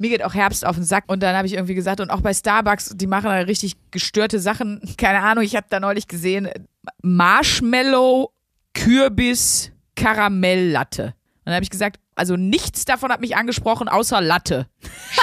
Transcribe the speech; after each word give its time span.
mir 0.00 0.08
geht 0.08 0.24
auch 0.24 0.32
Herbst 0.32 0.64
auf 0.66 0.76
den 0.76 0.84
Sack. 0.84 1.04
Und 1.08 1.22
dann 1.22 1.36
habe 1.36 1.46
ich 1.46 1.52
irgendwie 1.52 1.74
gesagt, 1.74 2.00
und 2.00 2.10
auch 2.10 2.22
bei 2.22 2.32
Starbucks, 2.32 2.92
die 2.96 3.06
machen 3.06 3.26
da 3.26 3.32
richtig 3.32 3.76
gestörte 3.90 4.40
Sachen. 4.40 4.80
Keine 4.96 5.20
Ahnung, 5.20 5.44
ich 5.44 5.54
habe 5.56 5.66
da 5.68 5.78
neulich 5.78 6.08
gesehen, 6.08 6.48
Marshmallow, 7.02 8.32
Kürbis, 8.72 9.72
Karamelllatte. 9.96 11.04
Und 11.04 11.14
dann 11.44 11.54
habe 11.54 11.64
ich 11.64 11.70
gesagt, 11.70 12.00
also 12.14 12.36
nichts 12.36 12.86
davon 12.86 13.12
hat 13.12 13.20
mich 13.20 13.36
angesprochen, 13.36 13.88
außer 13.88 14.20
Latte. 14.22 14.66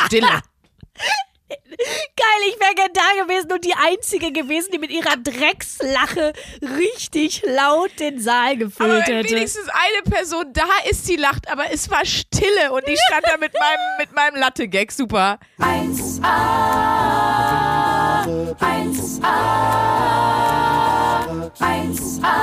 Stille. 0.05 0.27
Geil, 1.50 2.41
ich 2.50 2.59
wäre 2.59 2.75
gern 2.75 2.91
da 2.93 3.23
gewesen 3.23 3.52
und 3.52 3.63
die 3.63 3.73
Einzige 3.73 4.32
gewesen, 4.34 4.70
die 4.73 4.80
mit 4.80 4.89
ihrer 4.91 5.16
Dreckslache 5.16 6.34
richtig 6.77 7.41
laut 7.45 7.91
den 8.00 8.20
Saal 8.20 8.57
gefüllt 8.57 8.89
aber 8.89 9.07
wenn 9.07 9.18
hätte. 9.18 9.36
wenigstens 9.36 9.70
eine 9.70 10.02
Person 10.13 10.52
da 10.52 10.68
ist, 10.89 11.07
die 11.07 11.16
lacht, 11.16 11.49
aber 11.49 11.71
es 11.71 11.89
war 11.89 12.04
Stille 12.05 12.71
und 12.71 12.86
ich 12.88 12.99
stand 13.07 13.25
da 13.25 13.38
mit 13.38 13.54
meinem, 13.54 13.98
mit 13.99 14.13
meinem 14.13 14.36
Latte-Gag. 14.36 14.91
Super. 14.91 15.39
1A, 15.59 16.23
1A, 18.59 19.34
1A, 21.59 22.34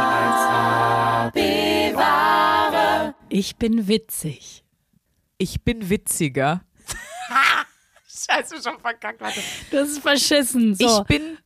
1A, 0.00 1.30
bewahre. 1.32 3.14
Ich 3.28 3.56
bin 3.56 3.86
witzig. 3.88 4.64
Ich 5.42 5.62
bin 5.64 5.88
witziger. 5.88 6.62
Scheiße, 8.06 8.62
schon 8.62 8.78
verkackt. 8.78 9.22
Warte. 9.22 9.40
Das 9.70 9.88
ist 9.88 10.00
verschissen. 10.00 10.74
So. 10.74 11.00
Ich 11.00 11.06
bin. 11.06 11.38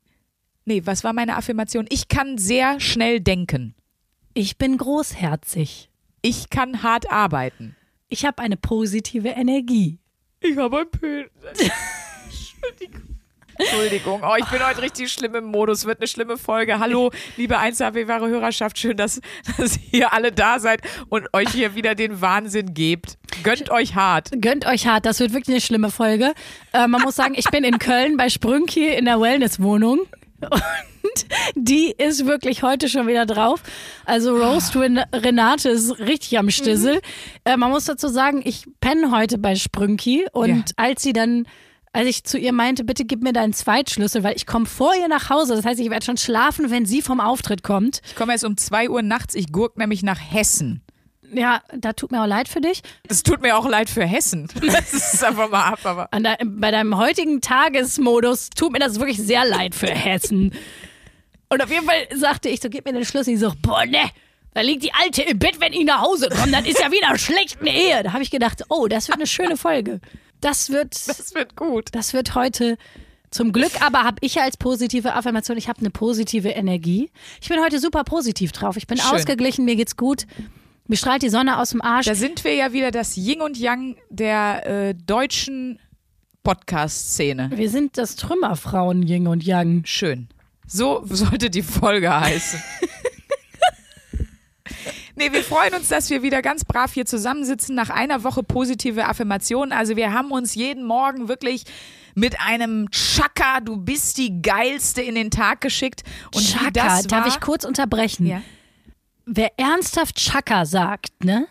Nee, 0.65 0.83
was 0.85 1.05
war 1.05 1.13
meine 1.13 1.37
Affirmation? 1.37 1.87
Ich 1.91 2.09
kann 2.09 2.37
sehr 2.37 2.81
schnell 2.81 3.21
denken. 3.21 3.77
ich 4.35 4.59
bin 4.59 4.79
großherzig. 4.79 5.91
Ich 6.23 6.51
kann 6.51 6.83
hart 6.83 7.09
arbeiten. 7.13 7.77
Ich 8.09 8.25
habe 8.25 8.43
eine 8.43 8.57
positive 8.57 9.29
Energie. 9.29 10.01
Ich 10.41 10.57
habe 10.57 10.81
ein 10.81 10.91
Pilz. 10.91 11.31
Entschuldigung. 12.25 13.14
Entschuldigung. 13.59 14.23
Oh, 14.25 14.35
ich 14.39 14.45
bin 14.47 14.67
heute 14.67 14.83
richtig 14.83 15.13
schlimm 15.13 15.35
im 15.35 15.45
Modus. 15.45 15.85
Wird 15.87 16.01
eine 16.01 16.09
schlimme 16.09 16.37
Folge. 16.37 16.79
Hallo, 16.79 17.11
liebe 17.37 17.59
1AW 17.59 18.09
wahre 18.09 18.29
Hörerschaft. 18.29 18.79
Schön, 18.79 18.97
dass, 18.97 19.21
dass 19.59 19.79
ihr 19.93 20.13
alle 20.13 20.33
da 20.33 20.59
seid 20.59 20.81
und 21.09 21.29
euch 21.33 21.51
hier 21.51 21.75
wieder 21.75 21.95
den 21.95 22.21
Wahnsinn 22.21 22.75
gebt. 22.75 23.17
Gönnt 23.43 23.71
euch 23.71 23.95
hart. 23.95 24.31
Gönnt 24.41 24.67
euch 24.67 24.87
hart, 24.87 25.07
das 25.07 25.21
wird 25.21 25.33
wirklich 25.33 25.55
eine 25.55 25.61
schlimme 25.61 25.91
Folge. 25.91 26.33
Äh, 26.73 26.87
man 26.89 27.03
muss 27.03 27.17
sagen, 27.17 27.35
ich 27.37 27.47
bin 27.51 27.65
in 27.65 27.79
Köln 27.79 28.17
bei 28.17 28.29
Sprünki 28.29 28.89
in 28.89 29.05
der 29.05 29.21
Wellnesswohnung. 29.21 30.01
Und 30.41 31.27
die 31.55 31.91
ist 31.97 32.27
wirklich 32.27 32.63
heute 32.63 32.89
schon 32.89 33.07
wieder 33.07 33.25
drauf. 33.27 33.63
Also 34.05 34.37
Roast 34.37 34.75
Ren 34.77 34.99
Renate 35.13 35.69
ist 35.71 35.99
richtig 36.01 36.39
am 36.39 36.51
Stissel. 36.51 37.01
Äh, 37.45 37.57
man 37.57 37.71
muss 37.71 37.85
dazu 37.85 38.09
sagen, 38.09 38.43
ich 38.45 38.65
penne 38.81 39.11
heute 39.11 39.39
bei 39.39 39.55
Sprünki 39.55 40.27
und 40.33 40.49
Ja. 40.49 40.65
als 40.77 41.03
sie 41.03 41.13
dann 41.13 41.47
als 41.95 42.09
ich 42.09 42.25
zu 42.25 42.39
ihr 42.39 42.53
meinte, 42.53 42.83
bitte 42.85 43.05
gib 43.05 43.23
mir 43.23 43.33
deinen 43.33 43.53
Zweitschlüssel, 43.53 44.25
weil 44.25 44.37
ich 44.37 44.47
komme 44.47 44.67
vor 44.67 44.95
ihr 44.95 45.09
nach 45.09 45.31
Hause. 45.31 45.55
Das 45.55 45.65
heißt, 45.65 45.81
ich 45.81 45.91
werde 45.91 46.05
schon 46.05 46.17
schlafen, 46.17 46.71
wenn 46.71 46.87
sie 46.87 47.03
vom 47.03 47.21
Auftritt 47.21 47.63
kommt. 47.63 48.01
Ich 48.09 48.17
komme 48.17 48.33
erst 48.33 48.45
um 48.45 48.57
2 48.57 48.91
Uhr 48.91 49.03
nachts. 49.03 49.35
Ich 49.37 49.53
gurk 49.53 49.79
nämlich 49.79 50.03
nach 50.03 50.19
Hessen. 50.19 50.83
Ja, 51.33 51.63
da 51.73 51.93
tut 51.93 52.11
mir 52.11 52.23
auch 52.23 52.27
leid 52.27 52.49
für 52.49 52.61
dich. 52.61 52.83
Es 53.09 53.23
tut 53.23 53.43
mir 53.43 53.57
auch 53.57 53.69
leid 53.69 53.89
für 53.89 54.05
Hessen. 54.05 54.49
Das 54.61 54.93
ist 54.93 55.25
einfach 55.25 55.49
mal 55.49 55.65
ab, 55.65 55.81
aber. 55.85 56.09
De 56.13 56.35
bei 56.45 56.71
deinem 56.73 56.97
heutigen 56.97 57.41
Tagesmodus 57.41 58.51
tut 58.51 58.73
mir 58.73 58.81
das 58.81 58.99
wirklich 58.99 59.19
sehr 59.19 59.45
leid 59.45 59.75
für 59.75 59.87
Hessen. 59.87 60.53
Und 61.49 61.63
auf 61.63 61.71
jeden 61.71 61.87
Fall 61.87 62.09
sagte 62.13 62.49
ich 62.49 62.61
so, 62.61 62.69
gib 62.69 62.85
mir 62.87 62.93
den 62.93 63.05
Schlüssel. 63.05 63.35
Ich 63.35 63.41
so, 63.41 63.53
boah, 63.63 63.87
ne, 63.87 64.11
da 64.53 64.63
liegt 64.63 64.83
die 64.83 64.93
Alte 64.95 65.23
im 65.23 65.39
Bett, 65.39 65.61
wenn 65.61 65.73
ich 65.73 65.85
nach 65.85 66.03
Hause 66.03 66.29
komme. 66.29 66.51
Dann 66.51 66.65
ist 66.65 66.81
ja 66.81 66.91
wieder 66.91 67.17
schlecht 67.19 67.61
eine 67.61 67.71
Ehe. 67.71 68.03
Da 68.03 68.13
habe 68.13 68.25
ich 68.25 68.31
gedacht, 68.33 68.65
oh, 68.69 68.89
das 68.89 69.09
wird 69.09 69.19
eine 69.19 69.29
schöne 69.29 69.57
Folge. 69.57 70.01
Das 70.45 70.71
wird, 70.71 70.95
Das 71.09 71.35
wird 71.35 71.57
gut. 71.57 71.89
das 71.93 72.13
wird 72.13 72.35
heute 72.35 72.77
zum 73.31 73.53
Glück, 73.53 73.81
aber 73.81 74.05
habe 74.05 74.19
ich 74.21 74.39
als 74.41 74.57
positive 74.57 75.15
Affirmation, 75.15 75.57
ich 75.57 75.69
habe 75.69 75.81
eine 75.81 75.91
positive 75.91 76.51
Energie. 76.51 77.11
Ich 77.41 77.49
bin 77.49 77.61
heute 77.61 77.81
super 77.81 78.05
positiv 78.05 78.53
drauf. 78.53 78.77
Ich 78.77 78.87
bin 78.87 78.99
Schön. 78.99 79.11
ausgeglichen, 79.11 79.65
mir 79.65 79.75
geht's 79.75 79.97
gut. 79.97 80.27
Mir 80.87 80.97
strahlt 80.97 81.23
die 81.23 81.31
Sonne 81.31 81.59
aus 81.59 81.71
dem 81.71 81.81
Arsch. 81.81 82.07
Da 82.07 82.15
sind 82.15 82.45
wir 82.45 82.55
ja 82.55 82.73
wieder 82.75 82.91
das 82.91 83.17
Yin 83.17 83.41
und 83.41 83.57
Yang 83.59 83.97
der 84.11 84.67
äh, 84.91 84.95
deutschen 84.95 85.81
Podcast-Szene. 86.43 87.51
Wir 87.55 87.71
sind 87.71 87.97
das 87.97 88.17
Trümmerfrauen 88.17 89.03
Yin 89.03 89.27
und 89.27 89.43
Yang. 89.45 89.83
Schön. 89.87 90.29
So 90.67 91.03
sollte 91.07 91.49
die 91.49 91.63
Folge 91.63 92.15
heißen. 92.15 92.63
Nee, 95.17 95.33
wir 95.33 95.45
freuen 95.45 95.75
uns, 95.75 95.89
dass 95.89 96.11
wir 96.11 96.23
wieder 96.23 96.43
ganz 96.43 96.65
brav 96.65 96.93
hier 96.93 97.07
zusammensitzen 97.07 97.75
nach 97.75 97.91
einer 97.91 98.25
Woche 98.25 98.43
positive 98.43 99.07
Affirmation. 99.07 99.73
Also 99.73 99.97
wir 99.97 100.13
haben 100.13 100.33
uns 100.33 100.55
jeden 100.57 100.85
Morgen 100.85 101.29
wirklich 101.29 101.65
mit 102.15 102.41
einem 102.41 102.91
Chaka, 102.91 103.61
du 103.61 103.77
bist 103.77 104.19
die 104.19 104.43
geilste 104.43 105.03
in 105.03 105.15
den 105.15 105.31
Tag 105.31 105.61
geschickt. 105.61 106.03
Und 106.35 106.45
Chaka, 106.45 106.71
das 106.73 106.87
war, 106.87 107.03
darf 107.03 107.27
ich 107.29 107.41
kurz 107.41 107.65
unterbrechen? 107.65 108.27
Ja. 108.27 108.43
Wer 109.27 109.59
ernsthaft 109.59 110.17
Chaka 110.17 110.67
sagt, 110.67 111.25
ne? 111.25 111.47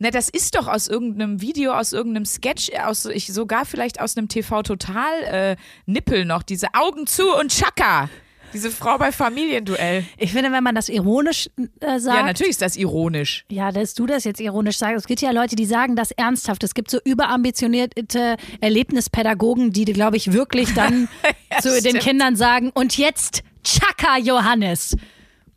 Na, 0.00 0.10
das 0.10 0.28
ist 0.28 0.54
doch 0.54 0.68
aus 0.68 0.86
irgendeinem 0.86 1.40
Video, 1.40 1.72
aus 1.72 1.92
irgendeinem 1.92 2.24
Sketch, 2.24 2.70
aus 2.84 3.04
ich 3.06 3.32
sogar 3.32 3.64
vielleicht 3.64 4.00
aus 4.00 4.16
einem 4.16 4.28
TV 4.28 4.62
Total 4.62 5.22
äh, 5.24 5.56
Nippel 5.86 6.24
noch 6.24 6.44
diese 6.44 6.68
Augen 6.74 7.06
zu 7.08 7.34
und 7.36 7.50
Chaka. 7.50 8.08
Diese 8.52 8.70
Frau 8.70 8.98
bei 8.98 9.12
Familienduell. 9.12 10.04
Ich 10.16 10.32
finde, 10.32 10.50
wenn 10.52 10.64
man 10.64 10.74
das 10.74 10.88
ironisch 10.88 11.50
äh, 11.80 11.98
sagt. 11.98 12.16
Ja, 12.16 12.22
natürlich 12.24 12.50
ist 12.50 12.62
das 12.62 12.76
ironisch. 12.76 13.44
Ja, 13.50 13.72
dass 13.72 13.94
du 13.94 14.06
das 14.06 14.24
jetzt 14.24 14.40
ironisch 14.40 14.78
sagst. 14.78 14.96
Es 14.96 15.06
gibt 15.06 15.20
ja 15.20 15.30
Leute, 15.30 15.56
die 15.56 15.66
sagen 15.66 15.96
das 15.96 16.10
ernsthaft. 16.12 16.64
Es 16.64 16.74
gibt 16.74 16.90
so 16.90 16.98
überambitionierte 17.04 18.36
Erlebnispädagogen, 18.60 19.72
die, 19.72 19.84
glaube 19.84 20.16
ich, 20.16 20.32
wirklich 20.32 20.74
dann 20.74 21.08
Ja, 21.50 21.58
zu 21.60 21.70
den 21.70 21.80
stimmt. 21.80 22.00
Kindern 22.00 22.36
sagen, 22.36 22.70
und 22.74 22.96
jetzt 22.98 23.42
Chaka 23.64 24.18
Johannes. 24.18 24.96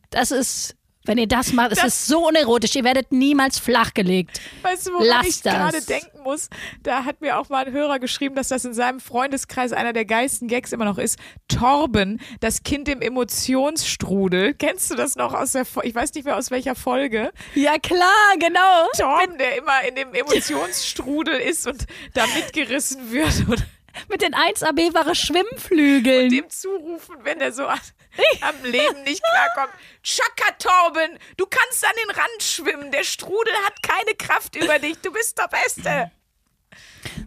Das 0.10 0.32
ist, 0.32 0.76
wenn 1.06 1.18
ihr 1.18 1.28
das 1.28 1.54
macht, 1.54 1.72
es 1.72 1.80
Das- 1.80 1.88
ist 1.88 2.08
so 2.08 2.28
unerotisch. 2.28 2.76
Ihr 2.76 2.84
werdet 2.84 3.12
niemals 3.12 3.58
flachgelegt. 3.60 4.40
Weißt 4.62 4.88
du, 4.88 4.94
woran 4.94 5.26
ich 5.26 5.42
gerade 5.42 5.82
denken 5.82 6.22
muss? 6.24 6.50
Da 6.84 7.06
hat 7.06 7.22
mir 7.22 7.40
auch 7.40 7.50
mal 7.50 7.66
ein 7.66 7.72
Hörer 7.74 8.00
geschrieben, 8.00 8.36
dass 8.36 8.50
das 8.50 8.66
in 8.66 8.74
seinem 8.74 9.00
Freundeskreis 9.00 9.74
einer 9.74 9.94
der 9.94 10.06
geilsten 10.06 10.48
Gags 10.48 10.72
immer 10.72 10.86
noch 10.86 10.98
ist. 10.98 11.18
Torben, 11.48 12.22
das 12.40 12.64
Kind 12.64 12.88
im 12.88 13.02
Emotionsstrudel. 13.02 14.54
Kennst 14.56 14.92
du 14.92 14.96
das 14.96 15.16
noch 15.16 15.34
aus 15.34 15.54
der, 15.54 15.66
ich 15.84 15.96
weiß 15.96 16.14
nicht 16.14 16.26
mehr 16.26 16.38
aus 16.38 16.52
welcher 16.52 16.76
Folge? 16.76 17.32
Ja, 17.56 17.78
klar, 17.80 18.34
genau. 18.40 18.88
Torben, 18.98 19.38
der 19.38 19.58
immer 19.58 19.82
in 19.88 19.96
dem 19.96 20.14
Emotionsstrudel 20.14 21.36
ist 21.40 21.68
und 21.68 21.86
da 22.14 22.26
mitgerissen 22.28 23.12
wird 23.12 23.48
und 23.48 23.66
Mit 24.10 24.22
den 24.22 24.34
1AB-ware 24.34 25.16
Schwimmflügeln. 25.16 26.30
dem 26.30 26.50
zurufen, 26.50 27.16
wenn 27.24 27.42
er 27.42 27.52
so 27.52 27.66
am 28.42 28.56
Leben 28.64 29.04
nicht 29.04 29.22
klarkommt. 29.24 29.74
Chaka 30.04 30.54
Torben, 30.60 31.18
du 31.38 31.46
kannst 31.46 31.86
an 31.86 31.92
den 32.04 32.16
Rand 32.16 32.44
schwimmen. 32.44 32.92
Der 32.92 33.04
Strudel 33.04 33.54
hat 33.66 33.82
keine 33.84 34.16
Kraft 34.18 34.56
über 34.56 34.80
dich. 34.80 34.98
Du 35.02 35.12
bist 35.12 35.38
der 35.38 35.48
Beste. 35.48 36.12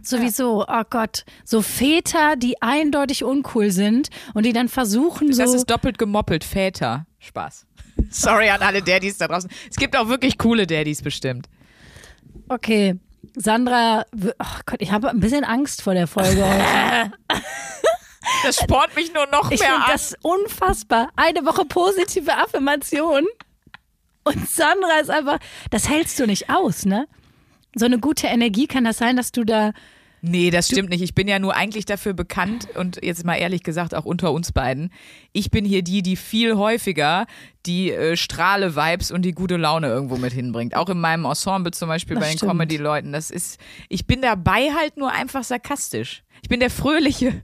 Sowieso, 0.01 0.65
oh 0.67 0.83
Gott. 0.89 1.25
So 1.43 1.61
Väter, 1.61 2.35
die 2.35 2.61
eindeutig 2.61 3.23
uncool 3.23 3.71
sind 3.71 4.09
und 4.33 4.45
die 4.45 4.53
dann 4.53 4.69
versuchen, 4.69 5.33
so. 5.33 5.41
Das 5.41 5.53
ist 5.53 5.69
doppelt 5.69 5.97
gemoppelt, 5.97 6.43
Väter. 6.43 7.05
Spaß. 7.19 7.65
Sorry 8.09 8.49
an 8.49 8.61
alle 8.61 8.81
Daddys 8.81 9.17
da 9.17 9.27
draußen. 9.27 9.49
Es 9.69 9.77
gibt 9.77 9.95
auch 9.97 10.07
wirklich 10.07 10.37
coole 10.37 10.67
Daddys 10.67 11.01
bestimmt. 11.01 11.47
Okay. 12.49 12.99
Sandra, 13.35 14.05
oh 14.13 14.59
Gott, 14.65 14.81
ich 14.81 14.91
habe 14.91 15.09
ein 15.09 15.19
bisschen 15.19 15.43
Angst 15.43 15.81
vor 15.81 15.93
der 15.93 16.07
Folge 16.07 16.45
heute. 16.45 17.11
Das 18.45 18.57
spornt 18.57 18.95
mich 18.95 19.13
nur 19.13 19.25
noch 19.27 19.51
Ich 19.51 19.59
mehr 19.59 19.69
finde 19.69 19.85
an. 19.85 19.91
das 19.91 20.15
unfassbar. 20.21 21.09
Eine 21.15 21.45
Woche 21.45 21.65
positive 21.65 22.31
Affirmation. 22.35 23.25
Und 24.23 24.49
Sandra 24.49 24.99
ist 25.01 25.09
einfach, 25.09 25.39
das 25.69 25.87
hältst 25.89 26.19
du 26.19 26.25
nicht 26.25 26.49
aus, 26.49 26.85
ne? 26.85 27.07
So 27.75 27.85
eine 27.85 27.99
gute 27.99 28.27
Energie 28.27 28.67
kann 28.67 28.85
das 28.85 28.97
sein, 28.97 29.17
dass 29.17 29.31
du 29.31 29.43
da. 29.43 29.71
Nee, 30.21 30.49
das 30.49 30.67
stimmt 30.67 30.89
nicht. 30.89 31.03
Ich 31.03 31.13
bin 31.13 31.27
ja 31.27 31.37
nur 31.37 31.55
eigentlich 31.55 31.85
dafür 31.85 32.13
bekannt 32.13 32.67
und 32.75 33.03
jetzt 33.03 33.23
mal 33.25 33.35
ehrlich 33.35 33.61
gesagt 33.61 33.93
auch 33.93 34.05
unter 34.05 34.31
uns 34.31 34.51
beiden. 34.51 34.91
Ich 35.33 35.51
bin 35.51 35.65
hier 35.65 35.83
die, 35.83 36.01
die 36.01 36.15
viel 36.15 36.55
häufiger 36.55 37.27
die 37.67 37.91
äh, 37.91 38.17
Strahle-Vibes 38.17 39.11
und 39.11 39.21
die 39.23 39.33
gute 39.33 39.57
Laune 39.57 39.87
irgendwo 39.87 40.15
mit 40.17 40.33
hinbringt. 40.33 40.75
Auch 40.75 40.89
in 40.89 40.99
meinem 40.99 41.25
Ensemble 41.25 41.71
zum 41.73 41.89
Beispiel 41.89 42.15
Das 42.15 42.23
bei 42.25 42.33
den. 42.33 42.39
Comedy-Leuten. 42.39 43.11
Das 43.11 43.29
ist, 43.29 43.59
ich 43.89 44.07
bin 44.07 44.21
dabei 44.21 44.71
halt 44.73 44.97
nur 44.97 45.11
einfach 45.11 45.43
sarkastisch. 45.43 46.23
Ich 46.41 46.49
bin 46.49 46.59
der 46.59 46.71
Fröhliche. 46.71 47.43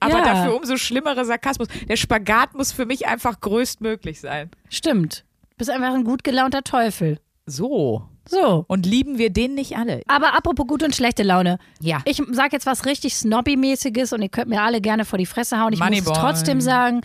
Aber 0.00 0.18
ja, 0.18 0.24
dafür 0.24 0.56
umso 0.56 0.76
schlimmere 0.76 1.24
Sarkasmus. 1.24 1.68
Der 1.88 1.96
Spagat 1.96 2.54
muss 2.54 2.72
für 2.72 2.86
mich 2.86 3.06
einfach 3.06 3.40
größtmöglich 3.40 4.20
sein. 4.20 4.50
Stimmt. 4.68 5.24
Bist 5.56 5.70
einfach 5.70 5.94
ein 5.94 6.04
gut 6.04 6.24
gelaunter 6.24 6.62
Teufel. 6.62 7.18
So. 7.46 8.04
So. 8.28 8.64
Und 8.68 8.86
lieben 8.86 9.18
wir 9.18 9.30
den 9.30 9.54
nicht 9.54 9.76
alle? 9.76 10.02
Aber 10.06 10.36
apropos 10.36 10.66
gute 10.66 10.84
und 10.84 10.94
schlechte 10.94 11.22
Laune. 11.22 11.58
Ja. 11.80 12.00
Ich 12.04 12.22
sag 12.30 12.52
jetzt 12.52 12.66
was 12.66 12.86
richtig 12.86 13.14
Snobby-mäßiges 13.14 14.12
und 14.12 14.22
ihr 14.22 14.28
könnt 14.28 14.48
mir 14.48 14.62
alle 14.62 14.80
gerne 14.80 15.04
vor 15.04 15.18
die 15.18 15.26
Fresse 15.26 15.60
hauen. 15.60 15.72
Ich 15.72 15.80
muss 15.80 15.88
Moneyboy. 15.88 16.12
es 16.12 16.18
trotzdem 16.18 16.60
sagen. 16.60 17.00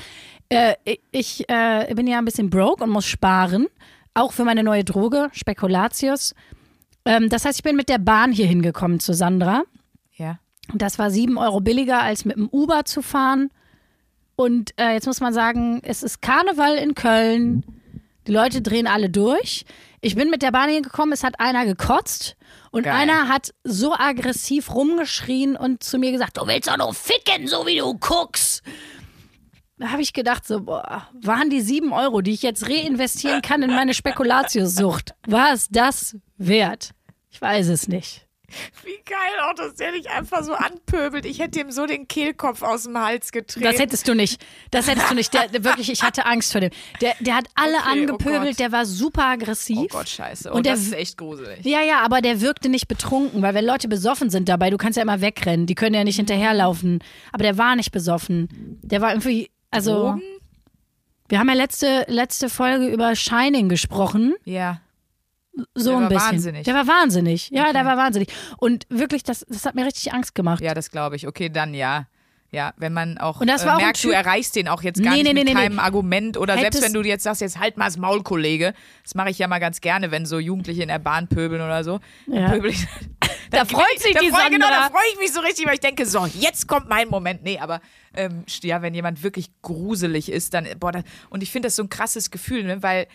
Äh, 0.50 0.76
ich 1.12 1.50
äh, 1.50 1.94
bin 1.96 2.08
ja 2.08 2.20
ein 2.20 2.26
bisschen 2.26 2.50
broke 2.50 2.84
und 2.84 2.92
muss 2.92 3.06
sparen. 3.06 3.68
Auch 4.14 4.32
für 4.32 4.46
meine 4.46 4.64
neue 4.64 4.84
Droge, 4.84 5.30
Spekulatius. 5.34 6.34
Ähm, 7.06 7.30
das 7.30 7.46
heißt, 7.46 7.60
ich 7.60 7.64
bin 7.64 7.76
mit 7.76 7.90
der 7.90 8.00
Bahn 8.00 8.32
hier 8.32 8.48
hingekommen 8.48 9.00
zu 9.00 9.14
Sandra. 9.14 9.64
Das 10.74 11.00
war 11.00 11.12
sieben 11.12 11.38
Euro 11.38 11.62
billiger, 11.62 12.02
als 12.02 12.26
mit 12.26 12.36
dem 12.36 12.50
Uber 12.50 12.86
zu 12.86 13.02
fahren. 13.02 13.50
Und 14.36 14.72
äh, 14.80 14.94
jetzt 14.94 15.08
muss 15.08 15.20
man 15.22 15.34
sagen, 15.34 15.82
es 15.84 16.04
ist 16.04 16.22
Karneval 16.22 16.76
in 16.76 16.94
Köln. 16.94 17.64
Die 18.28 18.32
Leute 18.32 18.62
drehen 18.62 18.88
alle 18.88 19.10
durch. 19.10 19.66
Ich 20.02 20.16
bin 20.16 20.30
mit 20.30 20.42
der 20.42 20.52
Bahn 20.52 20.70
hingekommen, 20.70 21.14
es 21.14 21.24
hat 21.24 21.40
einer 21.40 21.66
gekotzt 21.66 22.36
und 22.72 22.84
Geil. 22.84 22.94
einer 22.94 23.30
hat 23.30 23.54
so 23.64 23.94
aggressiv 23.94 24.74
rumgeschrien 24.74 25.56
und 25.56 25.84
zu 25.84 25.98
mir 25.98 26.12
gesagt, 26.12 26.38
du 26.38 26.46
willst 26.46 26.70
doch 26.70 26.78
nur 26.78 26.94
ficken, 26.94 27.48
so 27.48 27.66
wie 27.66 27.78
du 27.78 27.98
guckst. 27.98 28.62
Da 29.80 29.90
habe 29.92 30.02
ich 30.02 30.14
gedacht, 30.14 30.46
so, 30.46 30.62
boah, 30.62 31.08
waren 31.22 31.50
die 31.50 31.62
sieben 31.62 31.94
Euro, 31.94 32.22
die 32.22 32.34
ich 32.34 32.42
jetzt 32.42 32.68
reinvestieren 32.70 33.42
kann 33.42 33.64
in 33.64 33.72
meine 33.72 33.94
Spekulatiussucht, 33.94 35.14
war 35.28 35.54
es 35.54 35.68
das 35.70 36.18
wert? 36.38 36.92
Ich 37.30 37.42
weiß 37.42 37.68
es 37.70 37.88
nicht. 37.88 38.27
Wie 38.86 38.98
geil 39.06 39.18
auch, 39.44 39.54
dass 39.56 39.76
der 39.76 39.92
dich 39.92 40.10
einfach 40.10 40.42
so 40.44 40.54
anpöbelt. 40.54 41.26
Ich 41.26 41.40
hätte 41.40 41.60
ihm 41.60 41.70
so 41.72 41.86
den 41.86 42.08
Kehlkopf 42.08 42.62
aus 42.62 42.84
dem 42.84 42.98
Hals 42.98 43.32
getreten. 43.34 43.66
Das 43.66 43.78
hättest 43.78 44.08
du 44.08 44.14
nicht. 44.16 44.42
Das 44.72 44.88
hättest 44.88 45.12
du 45.12 45.16
nicht. 45.16 45.34
Der, 45.34 45.48
der, 45.50 45.64
wirklich, 45.66 45.92
ich 45.92 46.02
hatte 46.02 46.26
Angst 46.26 46.54
vor 46.54 46.62
dem. 46.62 46.70
Der, 47.02 47.14
der 47.20 47.36
hat 47.36 47.46
alle 47.56 47.76
Okay, 47.78 47.84
oh 47.86 47.92
angepöbelt, 47.92 48.52
Gott. 48.52 48.60
der 48.60 48.72
war 48.72 48.86
super 48.86 49.26
aggressiv. 49.26 49.78
oh 49.80 49.88
Gott, 49.98 50.08
scheiße. 50.08 50.50
Und, 50.50 50.58
Und 50.58 50.66
der- 50.66 50.74
das 50.74 50.84
ist 50.84 50.94
echt 50.94 51.18
gruselig. 51.18 51.66
Ja, 51.66 51.82
ja, 51.82 52.00
aber 52.00 52.22
der 52.22 52.40
wirkte 52.40 52.70
nicht 52.70 52.88
betrunken, 52.88 53.42
weil 53.42 53.54
wenn 53.54 53.66
Leute 53.66 53.90
besoffen 53.90 54.30
sind 54.30 54.48
dabei, 54.48 54.70
du 54.70 54.78
kannst 54.78 54.96
ja 54.96 55.04
immer 55.04 55.20
wegrennen, 55.20 55.66
die 55.66 55.76
können 55.76 55.96
ja 55.96 56.06
nicht 56.06 56.16
hinterherlaufen. 56.16 57.00
Aber 57.34 57.44
der 57.44 57.58
war 57.58 57.76
nicht 57.76 57.92
besoffen. 57.92 58.80
Der 58.82 59.02
war 59.02 59.12
irgendwie, 59.12 59.52
also. 59.72 59.92
Drogen? 59.94 60.22
Wir 61.30 61.40
haben 61.40 61.50
ja 61.50 61.56
letzte, 61.56 62.06
letzte 62.08 62.48
Folge 62.50 62.88
über 62.88 63.14
Shining 63.14 63.68
gesprochen. 63.68 64.36
Ja. 64.46 64.80
So 65.76 65.90
Der 65.92 65.98
ein 65.98 66.02
war 66.04 66.10
bisschen. 66.10 66.32
wahnsinnig. 66.32 66.64
Der 66.66 66.74
war 66.76 66.88
wahnsinnig. 66.88 67.50
Ja, 67.50 67.64
Okay. 67.64 67.74
der 67.74 67.86
war 67.86 67.98
wahnsinnig. 67.98 68.30
Und 68.58 68.86
wirklich, 68.90 69.24
das, 69.24 69.46
das 69.50 69.66
hat 69.66 69.76
mir 69.76 69.86
richtig 69.86 70.14
Angst 70.14 70.36
gemacht. 70.36 70.62
Ja, 70.62 70.74
das 70.74 70.92
glaube 70.92 71.16
ich. 71.16 71.28
Okay, 71.28 71.50
dann 71.50 71.74
ja. 71.74 72.08
Ja, 72.50 72.74
wenn 72.78 72.94
man 72.94 73.18
auch, 73.18 73.42
Und 73.42 73.48
das 73.48 73.64
äh, 73.64 73.66
war 73.66 73.74
auch 73.76 73.80
ein 73.80 73.84
merkt, 73.84 74.02
du 74.06 74.10
erreichst 74.10 74.56
den 74.56 74.70
auch 74.70 74.82
jetzt 74.82 75.04
gar 75.04 75.12
Nee, 75.12 75.24
nicht 75.24 75.34
nee, 75.34 75.44
mit 75.44 75.48
nee, 75.50 75.54
keinem 75.54 75.80
Argument 75.80 76.38
oder 76.38 76.54
selbst 76.54 76.78
Hättest- 76.78 76.86
wenn 76.86 76.94
du 77.04 77.06
jetzt 77.06 77.24
sagst, 77.24 77.42
jetzt 77.42 77.60
halt 77.60 77.76
mal 77.76 77.86
das 77.88 77.98
Maul, 77.98 78.24
Kollege. 78.24 78.74
Das 79.04 79.16
mache 79.16 79.30
ich 79.32 79.38
ja 79.38 79.50
mal 79.50 79.60
ganz 79.60 79.82
gerne, 79.82 80.12
wenn 80.12 80.26
so 80.26 80.40
Jugendliche 80.40 80.82
in 80.82 80.88
der 80.88 81.00
Bahn 81.00 81.28
pöbeln 81.28 81.62
oder 81.62 81.84
so. 81.84 82.00
Ja. 82.28 82.50
pöbel 82.52 82.72
ich, 82.72 82.88
Da 83.52 83.66
freut 83.66 84.00
sich 84.00 84.14
da 84.14 84.22
die 84.22 84.30
freu, 84.30 84.50
Genau, 84.50 84.68
da 84.68 84.74
Sandra. 84.82 84.90
freue 84.92 85.04
ich 85.14 85.20
mich 85.20 85.34
so 85.34 85.42
richtig, 85.42 85.66
weil 85.66 85.74
ich 85.74 85.80
denke, 85.82 86.06
so, 86.06 86.26
jetzt 86.26 86.68
kommt 86.70 86.88
mein 86.88 87.10
Moment. 87.10 87.44
Nee, 87.44 87.60
aber 87.60 87.82
ähm, 88.14 88.46
ja, 88.62 88.82
wenn 88.82 88.94
jemand 88.94 89.24
wirklich 89.24 89.50
gruselig 89.62 90.32
ist, 90.32 90.54
dann, 90.54 90.68
boah, 90.80 90.94
das, 90.94 91.04
und 91.30 91.44
ich 91.44 91.52
finde 91.52 91.68
das 91.68 91.76
so 91.76 91.84
ein 91.84 91.90
krasses 91.90 92.32
Gefühl, 92.32 92.64
ne, 92.64 92.82
weil 92.82 93.08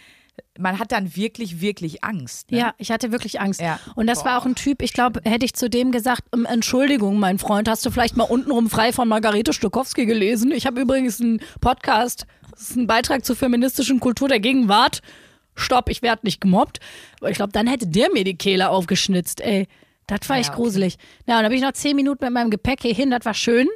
man 0.58 0.78
hat 0.78 0.92
dann 0.92 1.16
wirklich, 1.16 1.60
wirklich 1.60 2.04
Angst. 2.04 2.50
Ne? 2.50 2.58
Ja, 2.58 2.74
ich 2.78 2.90
hatte 2.90 3.10
wirklich 3.12 3.40
Angst. 3.40 3.60
Ja. 3.60 3.80
Und 3.94 4.06
das 4.06 4.24
war 4.24 4.38
auch 4.38 4.46
ein 4.46 4.54
Typ, 4.54 4.82
ich 4.82 4.92
glaube, 4.92 5.20
hätte 5.24 5.44
ich 5.44 5.54
zu 5.54 5.68
dem 5.70 5.92
gesagt, 5.92 6.24
ähm, 6.34 6.46
Entschuldigung, 6.46 7.18
mein 7.18 7.38
Freund, 7.38 7.68
hast 7.68 7.84
du 7.86 7.90
vielleicht 7.90 8.16
mal 8.16 8.24
untenrum 8.24 8.68
frei 8.70 8.92
von 8.92 9.08
Margarete 9.08 9.52
Stokowski 9.52 10.06
gelesen? 10.06 10.52
Ich 10.52 10.66
habe 10.66 10.80
übrigens 10.80 11.20
einen 11.20 11.40
Podcast, 11.60 12.26
das 12.50 12.62
ist 12.70 12.76
ein 12.76 12.86
Beitrag 12.86 13.24
zur 13.24 13.36
feministischen 13.36 14.00
Kultur 14.00 14.28
der 14.28 14.40
Gegenwart. 14.40 15.00
Stopp, 15.54 15.88
ich 15.88 16.02
werde 16.02 16.20
nicht 16.24 16.40
gemobbt. 16.40 16.80
Aber 17.20 17.30
ich 17.30 17.36
glaube, 17.36 17.52
dann 17.52 17.66
hätte 17.66 17.86
der 17.86 18.10
mir 18.12 18.24
die 18.24 18.36
Kehle 18.36 18.70
aufgeschnitzt, 18.70 19.40
ey. 19.40 19.68
Das 20.06 20.28
war 20.28 20.36
Ja, 20.36 20.40
echt 20.40 20.50
okay. 20.50 20.58
gruselig. 20.62 20.96
Ja, 21.26 21.36
und 21.36 21.42
dann 21.42 21.50
bin 21.50 21.58
ich 21.58 21.64
noch 21.64 21.72
zehn 21.72 21.96
Minuten 21.96 22.24
mit 22.24 22.32
meinem 22.34 22.50
Gepäck 22.50 22.82
hier 22.82 22.94
hin, 22.94 23.10
das 23.10 23.24
war 23.24 23.34
schön. 23.34 23.68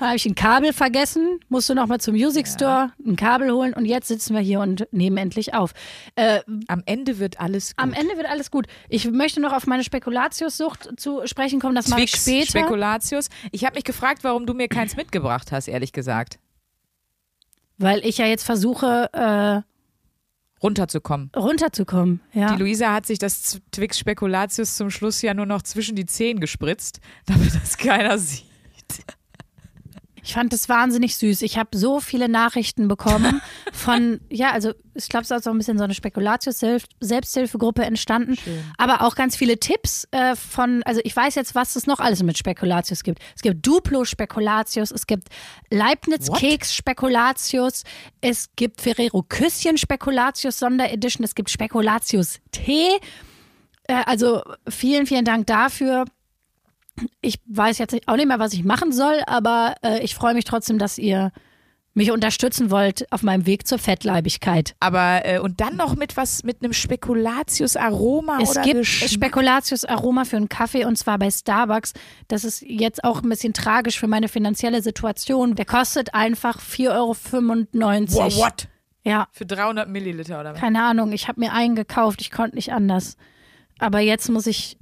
Habe 0.00 0.16
ich 0.16 0.24
ein 0.26 0.34
Kabel 0.34 0.72
vergessen, 0.72 1.40
musste 1.48 1.74
noch 1.74 1.86
mal 1.86 2.00
zum 2.00 2.14
Music 2.14 2.48
Store 2.48 2.92
ein 3.06 3.16
Kabel 3.16 3.50
holen 3.52 3.74
und 3.74 3.84
jetzt 3.84 4.08
sitzen 4.08 4.34
wir 4.34 4.40
hier 4.40 4.60
und 4.60 4.88
nehmen 4.92 5.16
endlich 5.18 5.54
auf. 5.54 5.72
Äh, 6.14 6.40
Am 6.68 6.82
Ende 6.86 7.18
wird 7.18 7.38
alles 7.40 7.76
gut. 7.76 7.82
am 7.82 7.92
Ende 7.92 8.16
wird 8.16 8.26
alles 8.26 8.50
gut. 8.50 8.66
Ich 8.88 9.10
möchte 9.10 9.40
noch 9.40 9.52
auf 9.52 9.66
meine 9.66 9.84
Spekulatiussucht 9.84 10.98
zu 10.98 11.26
sprechen 11.26 11.60
kommen, 11.60 11.74
das 11.74 11.88
mache 11.88 12.02
ich 12.02 12.12
Twix, 12.12 12.22
später. 12.48 12.60
Spekulatius. 12.60 13.28
Ich 13.52 13.64
habe 13.64 13.74
mich 13.74 13.84
gefragt, 13.84 14.24
warum 14.24 14.46
du 14.46 14.54
mir 14.54 14.68
keins 14.68 14.96
mitgebracht 14.96 15.52
hast, 15.52 15.68
ehrlich 15.68 15.92
gesagt. 15.92 16.38
weil 17.76 18.04
ich 18.04 18.18
ja 18.18 18.26
jetzt 18.26 18.44
versuche, 18.44 19.10
äh, 19.12 19.62
Runterzukommen. 20.62 21.30
runterzukommen. 21.36 22.20
Ja. 22.32 22.52
Die 22.54 22.60
Luisa 22.60 22.92
hat 22.92 23.06
sich 23.06 23.20
das 23.20 23.60
Twix 23.70 23.96
Spekulatius 23.98 24.76
zum 24.76 24.90
Schluss 24.90 25.22
ja 25.22 25.32
nur 25.32 25.46
noch 25.46 25.62
zwischen 25.62 25.94
die 25.94 26.06
Zehen 26.06 26.40
gespritzt, 26.40 26.98
damit 27.26 27.54
das 27.54 27.76
keiner 27.76 28.18
sieht. 28.18 28.44
Ich 30.22 30.34
fand 30.34 30.52
das 30.52 30.68
wahnsinnig 30.68 31.16
süß. 31.16 31.42
Ich 31.42 31.58
habe 31.58 31.76
so 31.76 31.98
viele 32.00 32.28
Nachrichten 32.28 32.86
bekommen 32.88 33.40
von, 33.72 34.20
ja, 34.30 34.52
also 34.52 34.72
ich 34.94 35.08
glaube, 35.08 35.22
es 35.22 35.30
ist 35.30 35.36
auch 35.36 35.42
so 35.42 35.50
ein 35.50 35.58
bisschen 35.58 35.78
so 35.78 35.84
eine 35.84 35.94
Spekulatius-Selbsthilfegruppe 35.94 37.84
entstanden. 37.84 38.36
Aber 38.76 39.02
auch 39.02 39.14
ganz 39.14 39.36
viele 39.36 39.60
Tipps 39.60 40.08
äh, 40.10 40.34
von, 40.34 40.82
also 40.84 41.00
ich 41.04 41.14
weiß 41.14 41.36
jetzt, 41.36 41.54
was 41.54 41.76
es 41.76 41.86
noch 41.86 42.00
alles 42.00 42.22
mit 42.22 42.36
Spekulatius 42.36 43.04
gibt. 43.04 43.22
Es 43.36 43.42
gibt 43.42 43.64
Duplo-Spekulatius, 43.66 44.90
es 44.90 45.06
gibt 45.06 45.28
Leibniz-Keks-Spekulatius, 45.70 47.84
es 48.20 48.50
gibt 48.56 48.80
Ferrero-Küsschen-Spekulatius-Sonderedition, 48.80 51.24
es 51.24 51.34
gibt 51.34 51.50
Spekulatius-Tee. 51.50 52.98
Äh, 53.88 54.02
also 54.06 54.42
vielen, 54.68 55.06
vielen 55.06 55.24
Dank 55.24 55.46
dafür. 55.46 56.04
Ich 57.20 57.36
weiß 57.46 57.78
jetzt 57.78 57.96
auch 58.06 58.16
nicht 58.16 58.28
mehr, 58.28 58.38
was 58.38 58.52
ich 58.52 58.64
machen 58.64 58.92
soll, 58.92 59.22
aber 59.26 59.74
äh, 59.84 60.02
ich 60.02 60.14
freue 60.14 60.34
mich 60.34 60.44
trotzdem, 60.44 60.78
dass 60.78 60.98
ihr 60.98 61.32
mich 61.94 62.12
unterstützen 62.12 62.70
wollt 62.70 63.10
auf 63.12 63.22
meinem 63.24 63.44
Weg 63.46 63.66
zur 63.66 63.78
Fettleibigkeit. 63.78 64.76
Aber 64.78 65.22
äh, 65.24 65.38
und 65.40 65.60
dann 65.60 65.76
noch 65.76 65.96
mit 65.96 66.16
was 66.16 66.44
mit 66.44 66.62
einem 66.62 66.72
Spekulatius-Aroma 66.72 68.38
Es 68.40 68.50
oder 68.50 68.62
gibt 68.62 68.76
Geschmack. 68.78 69.10
Spekulatius 69.10 69.84
Aroma 69.84 70.24
für 70.24 70.36
einen 70.36 70.48
Kaffee 70.48 70.84
und 70.84 70.96
zwar 70.96 71.18
bei 71.18 71.30
Starbucks. 71.30 71.94
Das 72.28 72.44
ist 72.44 72.62
jetzt 72.62 73.02
auch 73.04 73.22
ein 73.22 73.28
bisschen 73.28 73.52
tragisch 73.52 73.98
für 73.98 74.06
meine 74.06 74.28
finanzielle 74.28 74.82
Situation. 74.82 75.54
Der 75.54 75.64
kostet 75.64 76.14
einfach 76.14 76.60
4,95 76.60 76.90
Euro. 76.90 77.16
Wow, 77.16 78.36
what? 78.36 78.68
Ja, 79.04 79.26
Für 79.32 79.46
300 79.46 79.88
Milliliter 79.88 80.38
oder 80.40 80.52
was? 80.52 80.60
keine 80.60 80.82
Ahnung. 80.82 81.12
Ich 81.12 81.28
habe 81.28 81.40
mir 81.40 81.52
einen 81.52 81.74
gekauft. 81.74 82.20
Ich 82.20 82.30
konnte 82.30 82.56
nicht 82.56 82.72
anders. 82.72 83.16
Aber 83.78 84.00
jetzt 84.00 84.28
muss 84.28 84.46
ich, 84.46 84.76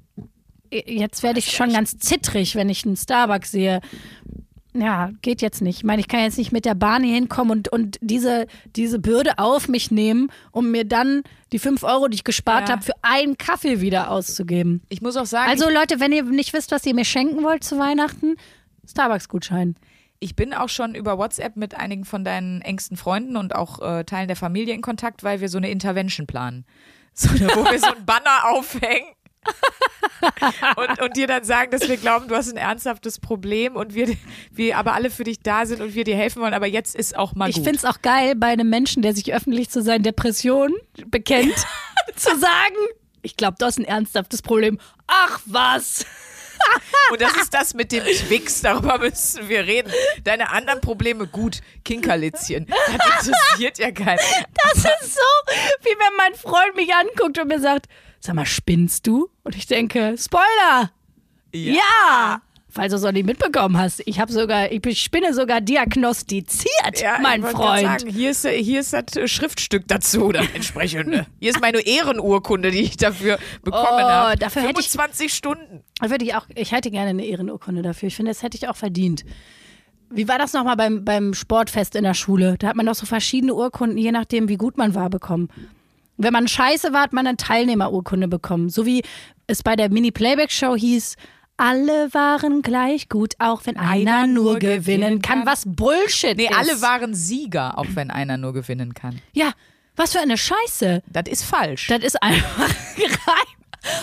jetzt 0.71 1.23
werde 1.23 1.39
ich 1.39 1.51
schon 1.53 1.73
ganz 1.73 1.99
zittrig, 1.99 2.55
wenn 2.55 2.69
ich 2.69 2.85
einen 2.87 2.97
Starbucks 2.97 3.51
sehe. 3.51 3.81
Ja, 4.75 5.11
geht 5.23 5.41
jetzt 5.41 5.63
nicht. 5.63 5.79
Ich 5.79 5.85
meine, 5.85 6.01
ich 6.01 6.09
kann 6.09 6.21
jetzt 6.21 6.37
nicht 6.37 6.53
mit 6.53 6.67
der 6.67 6.75
Bahn 6.75 7.03
hier 7.03 7.15
hinkommen 7.15 7.51
und, 7.51 7.69
und 7.73 7.97
diese, 8.03 8.47
diese 8.77 8.99
Bürde 8.99 9.39
auf 9.39 9.69
mich 9.69 9.91
nehmen, 9.91 10.31
um 10.53 10.71
mir 10.71 10.85
dann 10.85 11.23
die 11.53 11.59
5 11.59 11.83
Euro, 11.83 12.09
die 12.09 12.17
ich 12.17 12.25
gespart 12.25 12.69
Ja. 12.69 12.75
habe, 12.75 12.85
für 12.85 12.93
einen 13.01 13.39
Kaffee 13.39 13.81
wieder 13.81 14.11
auszugeben. 14.11 14.83
Ich 14.91 15.01
muss 15.01 15.17
auch 15.17 15.25
sagen, 15.25 15.51
Also 15.51 15.71
Leute, 15.71 15.99
wenn 15.99 16.13
ihr 16.13 16.25
nicht 16.25 16.53
wisst, 16.53 16.73
was 16.73 16.85
ihr 16.85 16.95
mir 16.95 17.07
schenken 17.07 17.43
wollt 17.43 17.65
zu 17.65 17.79
Weihnachten, 17.79 18.37
Starbucks-Gutschein. 18.87 19.77
ich 20.21 20.37
bin 20.37 20.53
auch 20.53 20.69
schon 20.69 20.95
über 20.95 21.17
WhatsApp 21.19 21.57
mit 21.57 21.75
einigen 21.75 22.05
von 22.05 22.23
deinen 22.25 22.61
engsten 22.61 22.97
Freunden 22.99 23.37
und 23.37 23.55
auch 23.55 23.81
äh, 23.81 24.05
Teilen 24.05 24.29
der 24.29 24.37
Familie 24.37 24.75
in 24.75 24.83
Kontakt, 24.83 25.25
weil 25.25 25.41
wir 25.41 25.49
so 25.49 25.59
eine 25.59 25.71
Intervention 25.71 26.27
planen. 26.27 26.65
So 27.15 27.31
wo 27.31 27.65
wir 27.71 27.79
so 27.79 27.87
ein 27.87 28.05
Banner 28.05 28.45
aufhängen. 28.51 29.09
und, 30.77 31.03
und 31.03 31.17
dir 31.17 31.27
dann 31.27 31.45
sagen, 31.45 31.71
dass 31.71 31.89
wir 31.89 31.97
glauben, 31.97 32.29
du 32.29 32.37
hast 32.37 32.51
ein 32.51 32.57
ernsthaftes 32.57 33.19
Problem 33.19 33.77
und 33.77 33.95
wir, 33.95 34.17
wir 34.51 34.77
aber 34.79 34.95
alle 34.95 35.11
für 35.11 35.25
dich 35.25 35.41
da 35.41 35.67
sind 35.67 35.81
und 35.81 35.95
wir 35.95 36.05
dir 36.05 36.17
helfen 36.17 36.43
wollen, 36.43 36.55
aber 36.55 36.67
jetzt 36.67 36.95
ist 36.97 37.17
auch 37.17 37.35
mal 37.35 37.49
Ich 37.49 37.57
gut. 37.57 37.65
finde 37.65 37.79
es 37.79 37.85
auch 37.85 38.03
geil, 38.03 38.35
bei 38.35 38.49
einem 38.49 38.69
Menschen, 38.69 39.03
der 39.03 39.15
sich 39.15 39.33
öffentlich 39.35 39.71
zu 39.71 39.83
seinen 39.83 40.03
Depressionen 40.03 40.75
bekennt, 41.07 41.55
zu 42.17 42.31
sagen, 42.39 42.77
ich 43.23 43.37
glaube, 43.37 43.57
du 43.59 43.67
hast 43.67 43.79
ein 43.79 43.85
ernsthaftes 43.85 44.43
Problem. 44.43 44.79
Ach 45.07 45.41
was! 45.47 46.07
Und 47.13 47.21
das 47.21 47.37
ist 47.37 47.53
das 47.53 47.75
mit 47.75 47.93
dem 47.93 48.03
Twix, 48.03 48.63
darüber 48.63 48.99
müssen 48.99 49.49
wir 49.49 49.67
reden. 49.67 49.93
Deine 50.25 50.51
anderen 50.51 50.81
Probleme, 50.81 51.27
gut, 51.27 51.61
Kinkerlitzchen. 51.85 52.67
Das 52.67 53.27
interessiert 53.27 53.79
ja 53.79 53.91
keinen. 53.93 54.19
Das 54.65 54.77
ist 54.79 55.15
so, 55.15 55.53
wie 55.83 55.91
wenn 55.91 56.17
mein 56.17 56.35
Freund 56.35 56.75
mich 56.75 56.93
anguckt 56.95 57.39
und 57.39 57.49
mir 57.49 57.61
sagt, 57.61 57.87
sag 58.21 58.35
mal, 58.35 58.47
spinnst 58.47 59.07
du? 59.07 59.29
Und 59.45 59.57
ich 59.57 59.67
denke, 59.67 60.15
Spoiler! 60.19 60.91
Ja! 61.53 62.43
Falls 62.69 62.91
du 62.91 62.97
es 62.99 63.03
noch 63.05 63.13
nicht 63.13 63.25
mitbekommen 63.25 63.79
hast, 63.79 64.03
ich 64.05 64.21
habe 64.21 64.31
sogar, 64.31 64.71
ich 64.71 65.01
spinne 65.03 65.33
sogar 65.33 65.63
diagnostiziert, 65.63 67.01
Ja, 67.01 67.19
mein 67.23 67.43
Freund. 67.43 67.83
Sagen, 67.87 68.11
hier, 68.11 68.31
ist, 68.33 68.47
hier 68.47 68.81
ist 68.81 68.93
das 68.93 69.31
Schriftstück 69.31 69.85
dazu, 69.89 70.31
das 70.31 70.47
entsprechende. 70.55 71.27
Hier 71.41 71.51
ist 71.51 71.61
meine 71.63 71.81
Ehrenurkunde, 71.81 72.71
die 72.71 72.81
ich 72.83 72.99
dafür 72.99 73.39
bekommen 73.63 73.87
Oh, 74.05 74.09
habe. 74.11 74.37
dafür 74.37 74.61
hätte 74.63 74.81
ich- 74.81 74.91
25 74.91 75.33
Stunden. 75.33 75.83
Würde 76.03 76.25
ich 76.27 76.35
auch, 76.35 76.47
ich 76.55 76.73
hätte 76.73 76.91
gerne 76.91 77.11
eine 77.11 77.25
Ehrenurkunde 77.25 77.81
dafür. 77.81 78.09
Ich 78.09 78.17
finde, 78.17 78.31
das 78.33 78.43
hätte 78.43 78.59
ich 78.59 78.69
auch 78.69 78.77
verdient. 78.77 79.25
Wie 80.11 80.29
war 80.29 80.39
das 80.39 80.53
nochmal 80.53 80.77
beim, 80.77 81.05
beim 81.05 81.33
Sportfest 81.33 81.97
in 81.97 82.05
der 82.05 82.15
Schule? 82.15 82.57
Da 82.59 82.69
hat 82.69 82.77
man 82.77 82.85
doch 82.87 82.95
so 82.95 83.07
verschiedene 83.07 83.55
Urkunden, 83.55 83.97
je 83.97 84.13
nachdem, 84.13 84.49
wie 84.51 84.57
gut 84.57 84.77
man 84.77 84.95
war, 84.95 85.09
bekommen. 85.09 85.49
Wenn 86.17 86.33
man 86.33 86.49
scheiße 86.49 86.93
war, 86.93 87.03
hat 87.03 87.13
man 87.13 87.27
eine 87.27 87.37
Teilnehmerurkunde 87.37 88.29
bekommen. 88.29 88.69
So 88.69 88.87
wie 88.87 89.03
es 89.47 89.63
bei 89.63 89.77
der 89.77 89.91
Mini-Playback-Show 89.91 90.77
hieß, 90.77 91.17
alle 91.59 92.13
waren 92.13 92.63
gleich 92.63 93.09
gut, 93.09 93.35
auch 93.39 93.63
wenn 93.65 93.77
einer, 93.77 93.91
Einer 93.91 94.27
nur 94.27 94.45
nur 94.53 94.59
gewinnen 94.59 94.83
gewinnen 94.85 95.23
kann. 95.23 95.39
kann. 95.41 95.47
Was 95.47 95.63
Bullshit 95.67 96.37
Nee, 96.37 96.47
ist. 96.51 96.55
alle 96.57 96.81
waren 96.83 97.15
Sieger, 97.15 97.79
auch 97.79 97.87
wenn 97.95 98.11
einer 98.11 98.37
nur 98.37 98.53
gewinnen 98.53 98.93
kann. 98.95 99.21
Ja, 99.33 99.53
was 99.95 100.13
für 100.13 100.21
eine 100.21 100.37
Scheiße. 100.37 101.03
Das 101.11 101.25
ist 101.29 101.45
falsch. 101.45 101.87
Das 101.89 102.01
ist 102.03 102.23
einfach. 102.23 102.69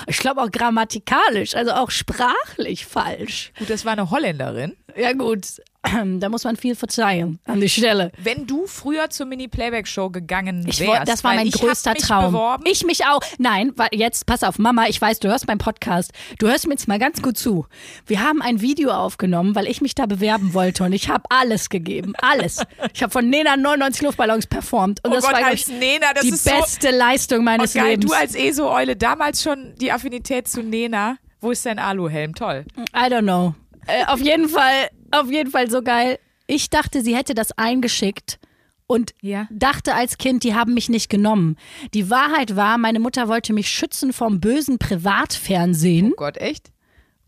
Ich 0.08 0.18
glaube 0.18 0.42
auch 0.42 0.50
grammatikalisch, 0.50 1.56
also 1.56 1.72
auch 1.74 1.92
sprachlich 1.92 2.86
falsch. 2.86 3.52
Gut, 3.60 3.70
das 3.70 3.84
war 3.84 3.92
eine 3.92 4.10
Holländerin. 4.12 4.78
Ja 4.96 5.12
gut, 5.12 5.62
da 6.20 6.30
muss 6.30 6.44
man 6.44 6.56
viel 6.56 6.76
verzeihen 6.76 7.40
an 7.46 7.60
die 7.60 7.70
Stelle. 7.70 8.12
Wenn 8.22 8.48
du 8.48 8.68
früher 8.68 9.10
zur 9.10 9.26
Mini-Playback-Show 9.26 10.10
gegangen 10.10 10.66
Ich 10.68 10.80
wärst, 10.80 10.90
woll- 10.90 11.06
das 11.06 11.24
war 11.24 11.36
mein 11.36 11.48
ich 11.48 11.54
größter 11.56 11.94
Traum. 11.96 12.32
Beworben, 12.34 12.64
Ich 12.66 12.86
mich 12.86 13.06
auch. 13.06 13.20
Nein, 13.38 13.74
jetzt 13.92 14.26
pass 14.26 14.44
auf, 14.44 14.60
Mama, 14.60 14.88
ich 14.88 15.00
weiß, 15.00 15.20
du 15.20 15.28
hörst 15.28 15.48
meinen 15.48 15.58
Podcast. 15.58 16.12
Du 16.40 16.48
hörst 16.48 16.68
mir 16.68 16.74
jetzt 16.74 16.88
mal 16.88 17.00
ganz 17.00 17.22
gut 17.22 17.38
zu. 17.38 17.66
Wir 18.06 18.22
haben 18.22 18.42
ein 18.42 18.62
Video 18.62 18.92
aufgenommen, 18.92 19.56
weil 19.56 19.68
ich 19.68 19.82
mich 19.82 19.94
da 19.94 20.06
bewerben 20.06 20.54
wollte 20.54 20.84
und 20.84 20.94
ich 20.94 21.10
habe 21.10 21.24
alles 21.30 21.70
gegeben, 21.70 22.14
alles. 22.22 22.62
Ich 22.94 23.04
habe 23.04 23.12
von 23.12 23.30
Nena 23.30 23.58
99 23.58 24.02
Luftballons 24.04 24.48
performt 24.48 25.04
und 25.04 25.12
oh 25.12 25.16
das 25.16 25.26
Gott, 25.26 25.34
war 25.34 25.52
ich, 25.54 25.68
Nena, 25.68 26.14
das 26.14 26.24
die 26.24 26.30
ist 26.30 26.44
so 26.46 26.52
beste 26.52 26.92
Leistung 26.92 27.44
meines 27.44 27.76
oh, 27.76 27.80
geil. 27.80 27.90
Lebens. 27.92 28.12
Du 28.12 28.18
als 28.18 28.36
ESO-Eule, 28.36 28.96
damals 28.96 29.44
schon 29.44 29.74
die 29.82 29.92
Affinität 29.92 30.48
zu 30.48 30.64
Nena. 30.64 31.18
Wo 31.42 31.52
ist 31.52 31.66
dein 31.66 31.78
Aluhelm? 31.78 32.34
Toll. 32.36 32.66
I 32.96 33.12
don't 33.12 33.24
know. 33.24 33.54
Äh, 33.86 34.06
auf 34.06 34.22
jeden 34.22 34.48
Fall, 34.48 34.90
auf 35.22 35.32
jeden 35.32 35.52
Fall 35.52 35.70
so 35.70 35.82
geil. 35.82 36.20
Ich 36.48 36.70
dachte, 36.70 37.02
sie 37.02 37.16
hätte 37.16 37.34
das 37.34 37.52
eingeschickt 37.58 38.40
und 38.88 39.14
Ja. 39.22 39.48
dachte 39.52 39.96
als 39.96 40.18
Kind, 40.18 40.44
die 40.44 40.54
haben 40.54 40.74
mich 40.74 40.90
nicht 40.90 41.10
genommen. 41.10 41.56
Die 41.94 42.10
Wahrheit 42.10 42.56
war, 42.56 42.78
meine 42.78 43.00
Mutter 43.00 43.28
wollte 43.28 43.54
mich 43.54 43.70
schützen 43.70 44.12
vom 44.14 44.40
bösen 44.42 44.78
Privatfernsehen 44.78 46.12
Oh 46.12 46.16
Gott, 46.18 46.38
echt? 46.38 46.72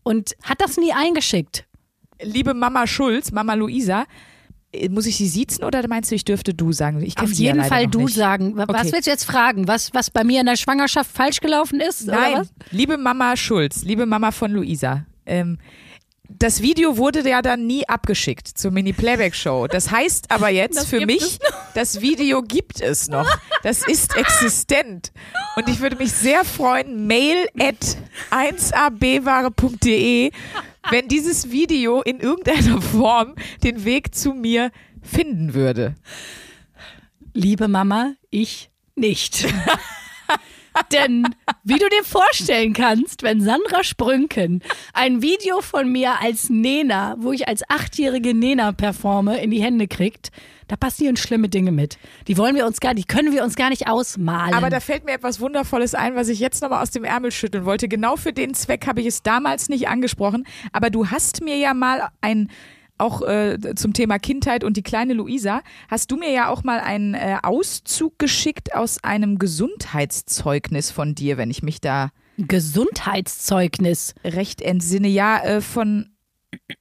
und 0.02 0.36
hat 0.42 0.60
das 0.60 0.76
nie 0.76 0.92
eingeschickt. 0.92 1.64
Liebe 2.22 2.54
Mama 2.54 2.86
Schulz, 2.86 3.32
Mama 3.32 3.54
Luisa, 3.54 4.04
äh, 4.72 4.88
muss 4.88 5.06
ich 5.06 5.16
sie 5.16 5.28
siezen 5.28 5.64
oder 5.64 5.86
meinst 5.88 6.10
du, 6.10 6.14
ich 6.14 6.24
dürfte 6.24 6.54
du 6.54 6.72
sagen? 6.72 7.02
Ich 7.02 7.14
kenn 7.14 7.24
Auf 7.24 7.32
ja 7.32 7.36
jeden 7.46 7.56
leider 7.58 7.68
Fall 7.68 7.86
du 7.88 8.00
nicht. 8.02 8.14
sagen. 8.14 8.56
Wa- 8.56 8.64
Was 8.68 8.82
Okay. 8.82 8.92
willst 8.92 9.06
du 9.06 9.10
jetzt 9.10 9.24
fragen? 9.24 9.66
Was, 9.68 9.92
was 9.94 10.10
bei 10.10 10.24
mir 10.24 10.40
in 10.40 10.46
der 10.46 10.56
Schwangerschaft 10.56 11.10
falsch 11.10 11.40
gelaufen 11.40 11.80
ist? 11.80 12.06
Nein, 12.06 12.48
liebe 12.70 12.96
Mama 12.98 13.36
Schulz, 13.36 13.82
liebe 13.82 14.06
Mama 14.06 14.30
von 14.30 14.50
Luisa. 14.50 15.04
Ähm, 15.26 15.58
das 16.28 16.62
Video 16.62 16.96
wurde 16.96 17.28
ja 17.28 17.42
dann 17.42 17.66
nie 17.66 17.86
abgeschickt 17.88 18.48
zur 18.48 18.70
Mini-Playback-Show. 18.70 19.66
Das 19.68 19.90
heißt 19.90 20.30
aber 20.30 20.48
jetzt 20.48 20.78
Das 20.78 20.86
für 20.86 21.04
mich, 21.04 21.38
das 21.74 22.00
Video 22.00 22.42
gibt 22.42 22.80
es 22.80 23.08
noch. 23.08 23.28
Das 23.62 23.86
ist 23.86 24.16
existent. 24.16 25.12
Und 25.56 25.68
ich 25.68 25.80
würde 25.80 25.96
mich 25.96 26.12
sehr 26.12 26.44
freuen, 26.44 27.06
mail 27.06 27.48
at 27.58 27.96
1abware.de, 28.30 30.30
wenn 30.90 31.08
dieses 31.08 31.50
Video 31.50 32.02
in 32.02 32.20
irgendeiner 32.20 32.80
Form 32.80 33.34
den 33.62 33.84
Weg 33.84 34.14
zu 34.14 34.32
mir 34.32 34.70
finden 35.02 35.54
würde. 35.54 35.94
Liebe 37.32 37.68
Mama, 37.68 38.14
ich 38.30 38.70
nicht. 38.94 39.46
Denn 40.92 41.26
wie 41.64 41.78
du 41.78 41.88
dir 41.88 42.04
vorstellen 42.04 42.72
kannst, 42.72 43.22
wenn 43.22 43.40
Sandra 43.40 43.84
Sprünken 43.84 44.62
ein 44.92 45.22
Video 45.22 45.60
von 45.60 45.90
mir 45.90 46.20
als 46.20 46.50
Nena, 46.50 47.16
wo 47.18 47.32
ich 47.32 47.48
als 47.48 47.62
achtjährige 47.68 48.34
Nena 48.34 48.72
performe, 48.72 49.40
in 49.40 49.50
die 49.50 49.62
Hände 49.62 49.88
kriegt, 49.88 50.30
da 50.68 50.76
passieren 50.76 51.16
schlimme 51.16 51.48
Dinge 51.48 51.70
mit. 51.70 51.98
Die 52.26 52.36
wollen 52.36 52.56
wir 52.56 52.66
uns 52.66 52.80
gar, 52.80 52.94
die 52.94 53.04
können 53.04 53.32
wir 53.32 53.44
uns 53.44 53.54
gar 53.54 53.70
nicht 53.70 53.88
ausmalen. 53.88 54.54
Aber 54.54 54.68
da 54.68 54.80
fällt 54.80 55.04
mir 55.04 55.12
etwas 55.12 55.40
Wundervolles 55.40 55.94
ein, 55.94 56.16
was 56.16 56.28
ich 56.28 56.40
jetzt 56.40 56.60
nochmal 56.60 56.82
aus 56.82 56.90
dem 56.90 57.04
Ärmel 57.04 57.30
schütteln 57.30 57.64
wollte. 57.64 57.88
Genau 57.88 58.16
für 58.16 58.32
den 58.32 58.54
Zweck 58.54 58.86
habe 58.86 59.00
ich 59.00 59.06
es 59.06 59.22
damals 59.22 59.68
nicht 59.68 59.88
angesprochen. 59.88 60.44
Aber 60.72 60.90
du 60.90 61.08
hast 61.08 61.42
mir 61.42 61.56
ja 61.56 61.72
mal 61.72 62.08
ein, 62.20 62.50
auch 62.98 63.22
äh, 63.22 63.58
zum 63.74 63.92
Thema 63.92 64.18
Kindheit 64.18 64.64
und 64.64 64.76
die 64.76 64.82
kleine 64.82 65.14
Luisa, 65.14 65.62
hast 65.88 66.10
du 66.10 66.16
mir 66.16 66.30
ja 66.30 66.48
auch 66.48 66.64
mal 66.64 66.80
einen 66.80 67.14
äh, 67.14 67.36
Auszug 67.42 68.18
geschickt 68.18 68.74
aus 68.74 69.02
einem 69.04 69.38
Gesundheitszeugnis 69.38 70.90
von 70.90 71.14
dir, 71.14 71.36
wenn 71.36 71.50
ich 71.50 71.62
mich 71.62 71.80
da 71.80 72.10
Gesundheitszeugnis. 72.38 74.14
recht 74.24 74.60
entsinne. 74.60 75.08
Ja, 75.08 75.42
äh, 75.42 75.60
von, 75.60 76.15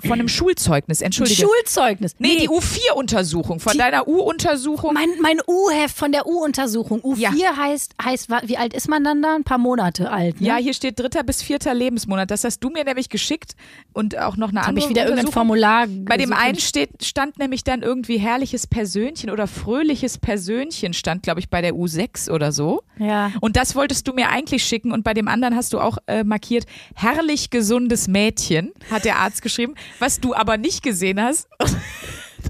von 0.01 0.13
einem 0.13 0.27
Schulzeugnis, 0.27 1.01
entschuldige. 1.01 1.41
Schulzeugnis. 1.47 2.13
nee, 2.19 2.37
die 2.41 2.49
U4-Untersuchung, 2.49 3.59
von 3.59 3.73
Die- 3.73 3.77
deiner 3.79 4.07
U-Untersuchung. 4.07 4.93
Mein, 4.93 5.09
mein 5.21 5.39
U-Heft 5.47 5.97
von 5.97 6.11
der 6.11 6.27
U-Untersuchung. 6.27 7.01
U4 7.01 7.17
Ja. 7.19 7.57
heißt, 7.57 7.95
heißt, 8.03 8.29
wie 8.43 8.57
alt 8.57 8.73
ist 8.73 8.87
man 8.89 9.03
dann 9.03 9.21
da? 9.21 9.35
Ein 9.35 9.43
paar 9.43 9.57
Monate 9.57 10.11
alt. 10.11 10.41
Ne? 10.41 10.47
Ja, 10.47 10.55
hier 10.57 10.73
steht 10.73 10.99
dritter 10.99 11.23
bis 11.23 11.41
vierter 11.41 11.73
Lebensmonat. 11.73 12.31
Das 12.31 12.43
hast 12.43 12.59
du 12.59 12.69
mir 12.69 12.83
nämlich 12.83 13.09
geschickt 13.09 13.55
und 13.93 14.17
auch 14.17 14.37
noch 14.37 14.49
eine 14.49 14.59
habe 14.61 14.69
andere 14.69 14.85
ich 14.85 14.89
wieder 14.89 15.03
irgendein. 15.07 15.31
Formular. 15.31 15.87
Bei 15.87 16.17
dem 16.17 16.33
einen 16.33 16.59
steht, 16.59 17.03
stand 17.03 17.39
nämlich 17.39 17.63
dann 17.63 17.81
irgendwie 17.81 18.17
herrliches 18.17 18.67
Persönchen 18.67 19.29
oder 19.29 19.47
fröhliches 19.47 20.17
Persönchen 20.17 20.93
stand, 20.93 21.23
glaube 21.23 21.39
ich, 21.39 21.49
bei 21.49 21.61
der 21.61 21.73
U6 21.73 22.29
oder 22.31 22.51
so. 22.51 22.81
Ja. 22.99 23.31
Und 23.41 23.55
das 23.57 23.75
wolltest 23.75 24.07
du 24.07 24.13
mir 24.13 24.29
eigentlich 24.29 24.63
schicken 24.63 24.91
und 24.91 25.03
bei 25.03 25.13
dem 25.13 25.27
anderen 25.27 25.55
hast 25.55 25.73
du 25.73 25.79
auch 25.79 25.97
äh, 26.07 26.23
markiert, 26.23 26.65
herrlich 26.95 27.49
gesundes 27.49 28.07
Mädchen, 28.07 28.71
hat 28.91 29.03
der 29.05 29.17
Arzt 29.17 29.41
geschrieben, 29.41 29.64
was 29.99 30.19
du 30.19 30.33
aber 30.35 30.57
nicht 30.57 30.83
gesehen 30.83 31.21
hast. 31.21 31.47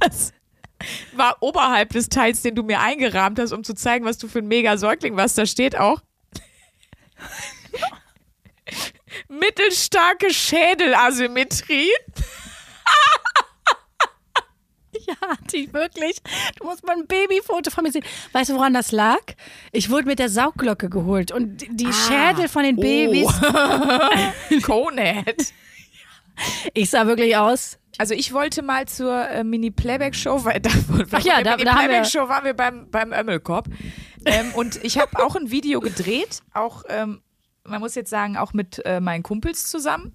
Das 0.02 0.34
war 1.14 1.38
oberhalb 1.40 1.94
des 1.94 2.10
Teils, 2.10 2.42
den 2.42 2.54
du 2.54 2.64
mir 2.64 2.82
eingerahmt 2.82 3.40
hast, 3.40 3.54
um 3.54 3.64
zu 3.64 3.74
zeigen, 3.74 4.04
was 4.04 4.18
du 4.18 4.28
für 4.28 4.40
ein 4.40 4.48
mega 4.48 4.78
Säugling 4.78 5.16
warst. 5.16 5.38
Da 5.38 5.46
steht 5.46 5.78
auch 5.78 6.02
mittelstarke 9.30 10.34
Schädelasymmetrie. 10.34 11.90
Ja, 15.08 15.34
die 15.52 15.72
wirklich. 15.72 16.18
Du 16.58 16.66
musst 16.66 16.84
mal 16.86 16.96
ein 16.96 17.06
Babyfoto 17.06 17.70
von 17.70 17.84
mir 17.84 17.92
sehen. 17.92 18.04
Weißt 18.32 18.50
du, 18.50 18.56
woran 18.56 18.74
das 18.74 18.92
lag? 18.92 19.20
Ich 19.72 19.92
wurde 19.92 20.08
mit 20.08 20.18
der 20.18 20.30
Saugglocke 20.30 20.90
geholt 20.90 21.32
und 21.32 21.58
die- 21.62 21.70
die 21.76 21.94
Schädel 21.94 22.48
von 22.48 22.64
den 22.64 22.76
Babys. 22.78 23.28
Oh. 23.28 24.62
Conehead. 24.64 25.54
Ich 26.74 26.90
sah 26.90 27.08
wirklich 27.08 27.36
aus. 27.38 27.78
Also 27.98 28.14
ich 28.14 28.34
wollte 28.34 28.62
mal 28.62 28.88
zur 28.88 29.28
äh, 29.30 29.44
Mini-Playback-Show, 29.44 30.44
weil 30.44 30.60
da, 30.60 30.70
Ach 31.12 31.20
ja, 31.22 31.42
da- 31.42 31.56
da 31.56 31.58
Mini-Playback-Show 31.58 32.28
waren 32.28 32.44
wir 32.44 32.54
beim, 32.54 32.90
beim 32.92 33.14
Ömmelkorb. 33.14 33.68
Ähm, 34.26 34.52
und 34.56 34.84
ich 34.84 34.98
habe 35.00 35.24
auch 35.24 35.36
ein 35.36 35.50
Video 35.52 35.80
gedreht, 35.80 36.42
auch, 36.54 36.84
ähm, 36.90 37.22
man 37.64 37.80
muss 37.80 37.96
jetzt 37.96 38.10
sagen, 38.10 38.36
auch 38.38 38.54
mit 38.54 38.82
äh, 38.86 39.00
meinen 39.00 39.24
Kumpels 39.24 39.68
zusammen. 39.70 40.14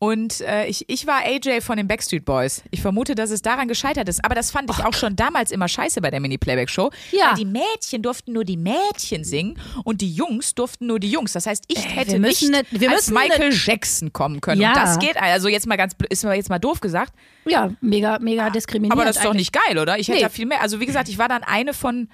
Und 0.00 0.42
äh, 0.42 0.66
ich, 0.66 0.88
ich 0.88 1.08
war 1.08 1.22
AJ 1.24 1.60
von 1.60 1.76
den 1.76 1.88
Backstreet 1.88 2.24
Boys. 2.24 2.62
Ich 2.70 2.80
vermute, 2.80 3.16
dass 3.16 3.30
es 3.30 3.42
daran 3.42 3.66
gescheitert 3.66 4.08
ist. 4.08 4.24
Aber 4.24 4.36
das 4.36 4.52
fand 4.52 4.70
ich 4.70 4.84
auch 4.84 4.94
schon 4.94 5.16
damals 5.16 5.50
immer 5.50 5.66
scheiße 5.66 6.00
bei 6.00 6.10
der 6.10 6.20
Mini-Playback-Show. 6.20 6.90
Ja. 7.10 7.30
Weil 7.30 7.34
die 7.34 7.44
Mädchen 7.44 8.02
durften 8.02 8.32
nur 8.32 8.44
die 8.44 8.56
Mädchen 8.56 9.24
singen 9.24 9.58
und 9.82 10.00
die 10.00 10.12
Jungs 10.12 10.54
durften 10.54 10.86
nur 10.86 11.00
die 11.00 11.10
Jungs. 11.10 11.32
Das 11.32 11.46
heißt, 11.46 11.64
ich 11.66 11.96
hätte 11.96 12.12
wir 12.12 12.20
müssen 12.20 12.52
nicht 12.52 12.80
wir 12.80 12.92
als 12.92 13.10
Michael 13.10 13.52
Jackson 13.52 14.12
kommen 14.12 14.40
können. 14.40 14.60
Ja. 14.60 14.68
Und 14.68 14.76
das 14.76 14.98
geht, 15.00 15.16
also 15.16 15.48
jetzt 15.48 15.66
mal 15.66 15.76
ganz, 15.76 15.94
ist 16.10 16.24
mir 16.24 16.34
jetzt 16.34 16.48
mal 16.48 16.60
doof 16.60 16.80
gesagt. 16.80 17.12
Ja, 17.44 17.72
mega, 17.80 18.20
mega 18.20 18.50
diskriminiert. 18.50 18.92
Aber 18.92 19.04
das 19.04 19.16
ist 19.16 19.24
doch 19.24 19.30
eigentlich. 19.30 19.50
nicht 19.52 19.66
geil, 19.66 19.78
oder? 19.78 19.98
Ich 19.98 20.06
hätte 20.06 20.18
Nee. 20.18 20.22
ja 20.22 20.28
viel 20.28 20.46
mehr. 20.46 20.60
Also 20.62 20.78
wie 20.78 20.86
gesagt, 20.86 21.08
ich 21.08 21.18
war 21.18 21.28
dann 21.28 21.42
eine 21.42 21.74
von 21.74 22.08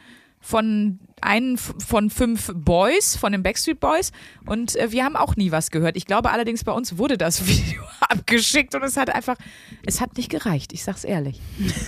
von 0.44 1.00
einen 1.22 1.56
von 1.56 2.10
fünf 2.10 2.52
Boys, 2.54 3.16
von 3.16 3.32
den 3.32 3.42
Backstreet 3.42 3.80
Boys 3.80 4.12
und 4.44 4.76
äh, 4.76 4.92
wir 4.92 5.02
haben 5.02 5.16
auch 5.16 5.36
nie 5.36 5.50
was 5.50 5.70
gehört. 5.70 5.96
Ich 5.96 6.04
glaube 6.04 6.30
allerdings 6.30 6.64
bei 6.64 6.72
uns 6.72 6.98
wurde 6.98 7.16
das 7.16 7.46
Video 7.46 7.82
abgeschickt 8.00 8.74
und 8.74 8.82
es 8.82 8.98
hat 8.98 9.08
einfach, 9.08 9.36
es 9.86 10.02
hat 10.02 10.18
nicht 10.18 10.30
gereicht, 10.30 10.74
ich 10.74 10.84
sag's 10.84 11.04
ehrlich. 11.04 11.40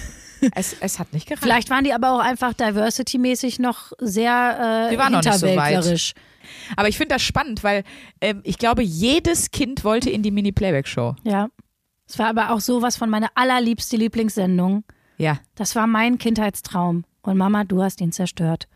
es, 0.55 0.75
es 0.81 0.99
hat 0.99 1.13
nicht 1.13 1.27
gereicht. 1.27 1.43
Vielleicht 1.43 1.69
waren 1.69 1.85
die 1.85 1.93
aber 1.93 2.13
auch 2.13 2.21
einfach 2.21 2.55
diversity-mäßig 2.55 3.59
noch 3.59 3.93
sehr 3.99 4.87
äh, 4.89 4.91
Die 4.91 4.99
waren 4.99 5.13
noch 5.13 5.23
nicht 5.23 5.39
so 5.39 5.55
weit. 5.55 6.15
Aber 6.77 6.89
ich 6.89 6.97
finde 6.97 7.15
das 7.15 7.23
spannend, 7.23 7.63
weil 7.63 7.85
ähm, 8.23 8.41
ich 8.43 8.57
glaube, 8.57 8.83
jedes 8.83 9.51
Kind 9.51 9.85
wollte 9.85 10.09
in 10.09 10.23
die 10.23 10.31
Mini-Playback-Show. 10.31 11.17
Ja. 11.25 11.49
Es 12.09 12.19
war 12.19 12.29
aber 12.29 12.53
auch 12.53 12.61
sowas 12.61 12.97
von 12.97 13.11
meiner 13.11 13.29
allerliebste 13.35 13.99
Lieblingssendung. 13.99 14.85
Ja. 15.19 15.41
Das 15.57 15.75
war 15.77 15.87
mein 15.87 16.17
Kindheitstraum. 16.17 17.05
Und 17.27 17.37
Mama, 17.37 17.65
du 17.65 17.83
hast 17.83 18.01
ihn 18.01 18.13
zerstört. 18.13 18.69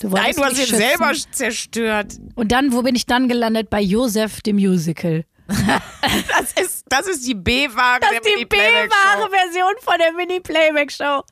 Du 0.00 0.08
Nein, 0.08 0.34
du 0.36 0.44
hast 0.44 0.58
ihn 0.58 0.66
schützen. 0.66 0.76
selber 0.76 1.12
zerstört. 1.30 2.14
Und 2.34 2.52
dann, 2.52 2.72
wo 2.72 2.82
bin 2.82 2.94
ich 2.94 3.06
dann 3.06 3.28
gelandet? 3.28 3.70
Bei 3.70 3.80
Joseph, 3.80 4.40
dem 4.42 4.56
Musical. 4.56 5.24
Das 6.28 6.52
ist, 6.52 6.84
das 6.88 7.06
ist 7.06 7.26
die 7.26 7.34
B-Ware 7.34 8.00
Das 8.00 8.12
ist 8.12 8.24
die. 8.24 8.44
B-wahre 8.44 9.30
Version 9.30 9.72
von 9.80 9.94
der 9.98 10.12
Mini-Playback-Show. 10.12 11.22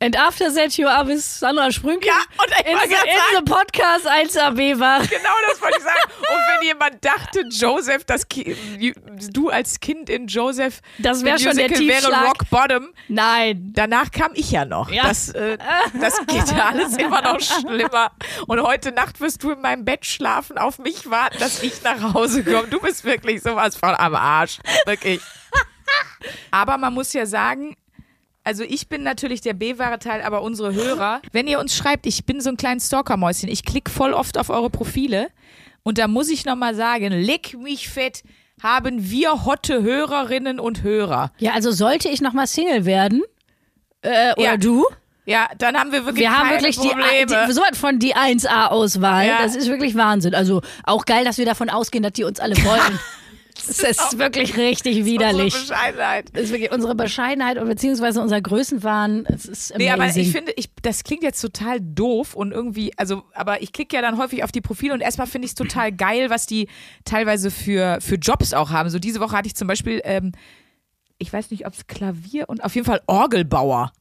And 0.00 0.16
after 0.16 0.52
that 0.52 0.76
you 0.76 0.86
are 0.86 1.06
with 1.06 1.22
Sandra 1.22 1.70
Sprünke. 1.70 2.06
Ja, 2.06 2.14
und 2.42 2.50
ich 2.50 2.66
in, 2.66 2.78
the, 2.78 2.94
in 2.94 3.44
the 3.44 3.50
Podcast 3.50 4.06
1er 4.06 4.50
B-wahre. 4.52 5.06
Genau 5.06 5.30
das 5.48 5.60
wollte 5.60 5.78
ich 5.78 5.84
sagen. 5.84 5.98
Und 6.24 6.60
wenn 6.60 6.66
jemand 6.66 7.04
dachte, 7.04 7.44
Joseph, 7.50 8.04
das 8.04 8.28
Ki 8.28 8.56
du 9.30 9.50
als 9.50 9.80
Kind 9.80 10.08
in 10.08 10.26
Joseph, 10.26 10.80
Das 10.98 11.24
wär 11.24 11.38
the 11.38 11.44
schon 11.44 11.56
der 11.56 11.68
Musical 11.68 11.88
wäre 11.88 12.00
Tiefschlag. 12.00 12.26
Rock 12.26 12.50
Bottom. 12.50 12.88
Nein. 13.08 13.70
Danach 13.74 14.10
kam 14.10 14.32
ich 14.34 14.50
ja 14.50 14.64
noch. 14.64 14.90
Ja. 14.90 15.04
Das, 15.04 15.30
äh, 15.30 15.58
das 16.00 16.18
geht 16.26 16.50
ja 16.56 16.68
alles 16.70 16.96
immer 16.96 17.22
noch 17.22 17.40
schlimmer. 17.40 18.12
Und 18.46 18.60
heute 18.62 18.92
Nacht 18.92 19.20
wirst 19.20 19.42
du 19.42 19.52
in 19.52 19.60
meinem 19.60 19.84
Bett 19.84 20.06
schlafen, 20.06 20.58
auf 20.58 20.78
mich 20.78 21.10
warten, 21.10 21.38
dass 21.38 21.62
ich 21.62 21.82
nach 21.82 22.14
Hause 22.14 22.44
komme. 22.44 22.68
Du 22.68 22.80
bist 22.80 23.04
wirklich 23.04 23.42
sowas 23.42 23.76
von 23.76 23.94
am 23.94 24.14
Arsch. 24.14 24.58
Wirklich. 24.86 25.20
Aber 26.50 26.78
man 26.78 26.94
muss 26.94 27.12
ja 27.12 27.26
sagen, 27.26 27.76
also 28.44 28.62
ich 28.62 28.88
bin 28.88 29.02
natürlich 29.02 29.40
der 29.40 29.54
B-Ware-Teil, 29.54 30.22
aber 30.22 30.42
unsere 30.42 30.74
Hörer, 30.74 31.20
wenn 31.32 31.46
ihr 31.48 31.58
uns 31.58 31.74
schreibt, 31.74 32.06
ich 32.06 32.24
bin 32.26 32.40
so 32.40 32.50
ein 32.50 32.56
kleines 32.56 32.86
Stalker-Mäuschen, 32.86 33.48
ich 33.48 33.64
klicke 33.64 33.90
voll 33.90 34.12
oft 34.12 34.38
auf 34.38 34.50
eure 34.50 34.70
Profile 34.70 35.28
Und 35.82 35.98
da 35.98 36.06
muss 36.08 36.28
ich 36.30 36.44
nochmal 36.46 36.74
sagen, 36.74 37.08
leck 37.12 37.54
mich 37.58 37.88
fett, 37.88 38.22
haben 38.62 39.10
wir 39.10 39.44
hotte 39.44 39.82
Hörerinnen 39.82 40.58
und 40.60 40.82
Hörer. 40.82 41.32
Ja, 41.38 41.52
also 41.52 41.72
sollte 41.72 42.08
ich 42.08 42.20
nochmal 42.22 42.46
Single 42.46 42.84
werden, 42.86 43.22
äh, 44.02 44.32
oder 44.34 44.42
Ja. 44.42 44.56
du? 44.56 44.84
Ja, 45.26 45.48
dann 45.58 45.76
haben 45.76 45.90
wir 45.90 46.04
wirklich 46.04 46.22
Wir 46.22 46.36
haben 46.38 46.50
wirklich 46.50 46.78
die, 46.78 46.88
Probleme. 46.88 47.46
die 47.48 47.52
so 47.52 47.62
was 47.62 47.78
von 47.78 47.98
die 47.98 48.14
1A-Auswahl. 48.14 49.26
Ja. 49.26 49.38
Das 49.42 49.56
ist 49.56 49.68
wirklich 49.68 49.94
Wahnsinn. 49.94 50.34
Also 50.34 50.60
auch 50.84 51.06
geil, 51.06 51.24
dass 51.24 51.38
wir 51.38 51.46
davon 51.46 51.70
ausgehen, 51.70 52.02
dass 52.02 52.12
die 52.12 52.24
uns 52.24 52.40
alle 52.40 52.54
wollen. 52.64 52.98
Das 53.54 53.78
ist 53.78 54.18
wirklich 54.18 54.56
richtig 54.56 55.04
widerlich. 55.04 55.54
Unsere 55.54 55.74
Bescheidenheit. 55.74 56.30
Das 56.32 56.42
ist 56.44 56.50
wirklich 56.50 56.72
unsere 56.72 56.94
Bescheidenheit 56.94 57.58
und 57.58 57.68
beziehungsweise 57.68 58.20
unser 58.20 58.40
Größenwahn. 58.40 59.26
Es 59.26 59.44
ist 59.46 59.72
amazing. 59.72 59.86
Nee, 59.86 59.90
aber 59.90 60.16
ich 60.16 60.32
finde, 60.32 60.52
ich, 60.56 60.70
das 60.82 61.04
klingt 61.04 61.22
jetzt 61.22 61.40
total 61.40 61.80
doof 61.80 62.34
und 62.34 62.52
irgendwie, 62.52 62.92
also, 62.98 63.22
aber 63.32 63.62
ich 63.62 63.72
klicke 63.72 63.96
ja 63.96 64.02
dann 64.02 64.18
häufig 64.18 64.42
auf 64.44 64.52
die 64.52 64.60
Profile 64.60 64.92
und 64.92 65.00
erstmal 65.00 65.26
finde 65.26 65.46
ich 65.46 65.52
es 65.52 65.54
total 65.54 65.92
geil, 65.96 66.30
was 66.30 66.46
die 66.46 66.68
teilweise 67.04 67.50
für, 67.50 67.98
für 68.00 68.16
Jobs 68.16 68.52
auch 68.52 68.70
haben. 68.70 68.90
So 68.90 68.98
diese 68.98 69.20
Woche 69.20 69.36
hatte 69.36 69.46
ich 69.46 69.54
zum 69.54 69.68
Beispiel, 69.68 70.00
ähm, 70.04 70.32
ich 71.18 71.32
weiß 71.32 71.50
nicht, 71.50 71.66
ob 71.66 71.74
es 71.74 71.86
Klavier 71.86 72.48
und 72.48 72.64
auf 72.64 72.74
jeden 72.74 72.86
Fall 72.86 73.02
Orgelbauer. 73.06 73.92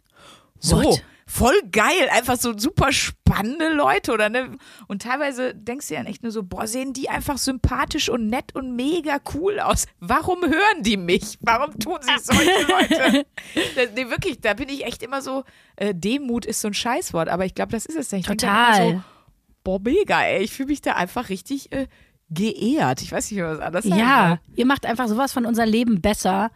So. 0.60 0.84
What? 0.84 1.04
Voll 1.34 1.60
geil, 1.72 2.10
einfach 2.12 2.38
so 2.38 2.56
super 2.56 2.92
spannende 2.92 3.74
Leute 3.74 4.14
oder 4.14 4.30
ne? 4.30 4.56
Und 4.88 5.02
teilweise 5.02 5.56
denkst 5.56 5.88
du 5.88 5.96
ja 5.96 6.04
echt 6.04 6.22
nur 6.22 6.32
so, 6.32 6.44
boah, 6.44 6.68
sehen 6.68 6.94
die 6.94 7.10
einfach 7.10 7.40
sympathisch 7.40 8.08
und 8.08 8.30
nett 8.30 8.54
und 8.54 8.76
mega 8.76 9.18
cool 9.34 9.60
aus. 9.60 9.88
Warum 10.00 10.44
hören 10.44 10.84
die 10.84 10.96
mich? 10.96 11.40
Warum 11.42 11.80
tun 11.80 11.98
sich 12.04 12.20
solche 12.20 12.44
Leute? 12.68 13.26
Das, 13.76 13.88
nee, 13.96 14.12
wirklich, 14.12 14.42
da 14.42 14.54
bin 14.54 14.70
ich 14.70 14.86
echt 14.86 15.02
immer 15.02 15.24
so, 15.24 15.44
äh, 15.76 15.96
Demut 15.96 16.46
ist 16.46 16.62
so 16.62 16.68
ein 16.68 16.76
Scheißwort, 16.76 17.30
aber 17.30 17.46
ich 17.46 17.56
glaube, 17.56 17.72
das 17.72 17.88
ist 17.88 17.98
es 17.98 18.12
nicht. 18.12 18.30
Ich 18.30 18.38
Total. 18.38 18.92
So, 18.92 19.04
boah, 19.64 19.80
mega, 19.80 20.22
ey. 20.22 20.44
Ich 20.44 20.52
fühle 20.52 20.68
mich 20.68 20.82
da 20.84 20.94
einfach 20.94 21.30
richtig 21.30 21.72
äh, 21.72 21.88
geehrt. 22.30 23.02
Ich 23.02 23.12
weiß 23.12 23.32
nicht, 23.32 23.42
was 23.42 23.60
anders 23.60 23.86
sagen 23.86 24.00
Ja, 24.00 24.38
ihr 24.56 24.68
macht 24.68 24.86
einfach 24.86 25.08
sowas 25.08 25.34
von 25.34 25.48
unser 25.48 25.66
Leben 25.66 26.00
besser. 26.00 26.52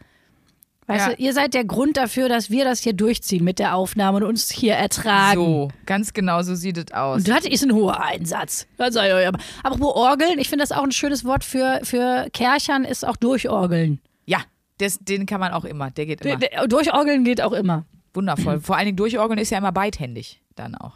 Weißt 0.88 1.08
Ja. 1.08 1.14
du, 1.16 1.22
ihr 1.22 1.34
seid 1.34 1.54
der 1.54 1.66
Grund 1.66 1.98
dafür, 1.98 2.30
dass 2.30 2.50
wir 2.50 2.64
das 2.64 2.80
hier 2.80 2.94
durchziehen 2.94 3.44
mit 3.44 3.60
der 3.60 3.76
Aufnahme 3.76 4.18
und 4.18 4.24
uns 4.24 4.50
hier 4.50 4.74
ertragen. 4.76 5.36
So, 5.40 5.72
ganz 5.86 6.14
genau 6.14 6.42
so 6.44 6.56
sieht 6.56 6.78
es 6.78 6.92
aus. 6.94 7.18
Und 7.20 7.28
das 7.28 7.46
ist 7.46 7.64
ein 7.64 7.74
hoher 7.74 8.02
Einsatz. 8.02 8.68
Aber. 8.78 9.38
Apropos 9.64 9.96
Orgeln, 9.96 10.40
ich 10.40 10.48
finde 10.50 10.64
das 10.64 10.72
auch 10.72 10.84
ein 10.84 10.92
schönes 10.94 11.26
Wort 11.26 11.44
für, 11.44 11.82
für 11.84 12.28
Kerchern, 12.32 12.86
ist 12.86 13.06
auch 13.06 13.18
Durchorgeln. 13.18 14.00
Ja, 14.26 14.40
das, 14.78 14.98
den 15.00 15.26
kann 15.26 15.40
man 15.42 15.52
auch 15.52 15.66
immer. 15.66 15.92
Der 15.92 16.06
geht 16.06 16.26
immer. 16.26 16.38
D- 16.38 16.48
d- 16.48 16.68
Durchorgeln 16.68 17.24
geht 17.26 17.42
auch 17.42 17.52
immer. 17.54 17.86
Wundervoll. 18.14 18.62
Vor 18.62 18.78
allen 18.78 18.86
Dingen 18.86 18.98
durchorgeln 18.98 19.38
ist 19.40 19.50
ja 19.50 19.58
immer 19.58 19.72
beidhändig 19.74 20.42
dann 20.56 20.74
auch. 20.76 20.94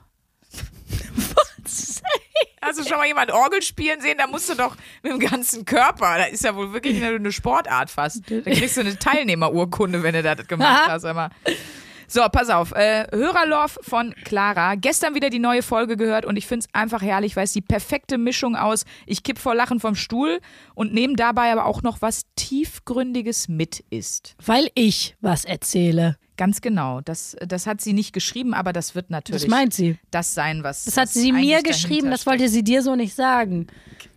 Hast 2.63 2.79
du 2.79 2.83
schon 2.83 2.97
mal 2.97 3.07
jemand 3.07 3.31
Orgel 3.31 3.61
spielen 3.61 4.01
sehen? 4.01 4.17
Da 4.19 4.27
musst 4.27 4.47
du 4.49 4.55
doch 4.55 4.75
mit 5.01 5.11
dem 5.11 5.19
ganzen 5.19 5.65
Körper. 5.65 6.17
Da 6.17 6.25
ist 6.25 6.43
ja 6.43 6.55
wohl 6.55 6.71
wirklich 6.73 7.03
eine, 7.03 7.15
eine 7.15 7.31
Sportart 7.31 7.89
fast. 7.89 8.21
Da 8.29 8.41
kriegst 8.41 8.77
du 8.77 8.81
eine 8.81 8.97
Teilnehmerurkunde, 8.97 10.03
wenn 10.03 10.13
du 10.13 10.21
das 10.21 10.45
gemacht 10.47 10.83
hast. 10.87 11.03
Immer. 11.03 11.31
So, 12.07 12.21
pass 12.29 12.49
auf. 12.49 12.73
Äh, 12.73 13.07
Hörerlove 13.11 13.79
von 13.81 14.13
Clara. 14.25 14.75
Gestern 14.75 15.15
wieder 15.15 15.29
die 15.29 15.39
neue 15.39 15.63
Folge 15.63 15.95
gehört 15.95 16.25
und 16.25 16.35
ich 16.35 16.45
finde 16.45 16.65
es 16.67 16.75
einfach 16.75 17.01
herrlich, 17.01 17.37
weil 17.37 17.45
es 17.45 17.53
die 17.53 17.61
perfekte 17.61 18.17
Mischung 18.17 18.57
aus, 18.57 18.83
ich 19.05 19.23
kipp 19.23 19.39
vor 19.39 19.55
Lachen 19.55 19.79
vom 19.79 19.95
Stuhl 19.95 20.41
und 20.75 20.93
nehme 20.93 21.15
dabei 21.15 21.53
aber 21.53 21.65
auch 21.65 21.83
noch 21.83 22.01
was 22.01 22.23
Tiefgründiges 22.35 23.47
mit 23.47 23.83
ist. 23.89 24.35
Weil 24.45 24.69
ich 24.75 25.15
was 25.21 25.45
erzähle. 25.45 26.17
Ganz 26.41 26.59
genau. 26.61 27.01
Das, 27.01 27.35
das 27.45 27.67
hat 27.67 27.81
sie 27.81 27.93
nicht 27.93 28.13
geschrieben, 28.13 28.55
aber 28.55 28.73
das 28.73 28.95
wird 28.95 29.11
natürlich 29.11 29.43
Das 29.43 29.47
meint 29.51 29.75
sie. 29.75 29.99
das 30.09 30.33
sein, 30.33 30.63
was. 30.63 30.85
Das 30.85 30.97
hat 30.97 31.09
sie 31.09 31.31
mir 31.31 31.61
geschrieben, 31.61 32.09
das 32.09 32.25
wollte 32.25 32.49
sie 32.49 32.63
dir 32.63 32.81
so 32.81 32.95
nicht 32.95 33.13
sagen. 33.13 33.67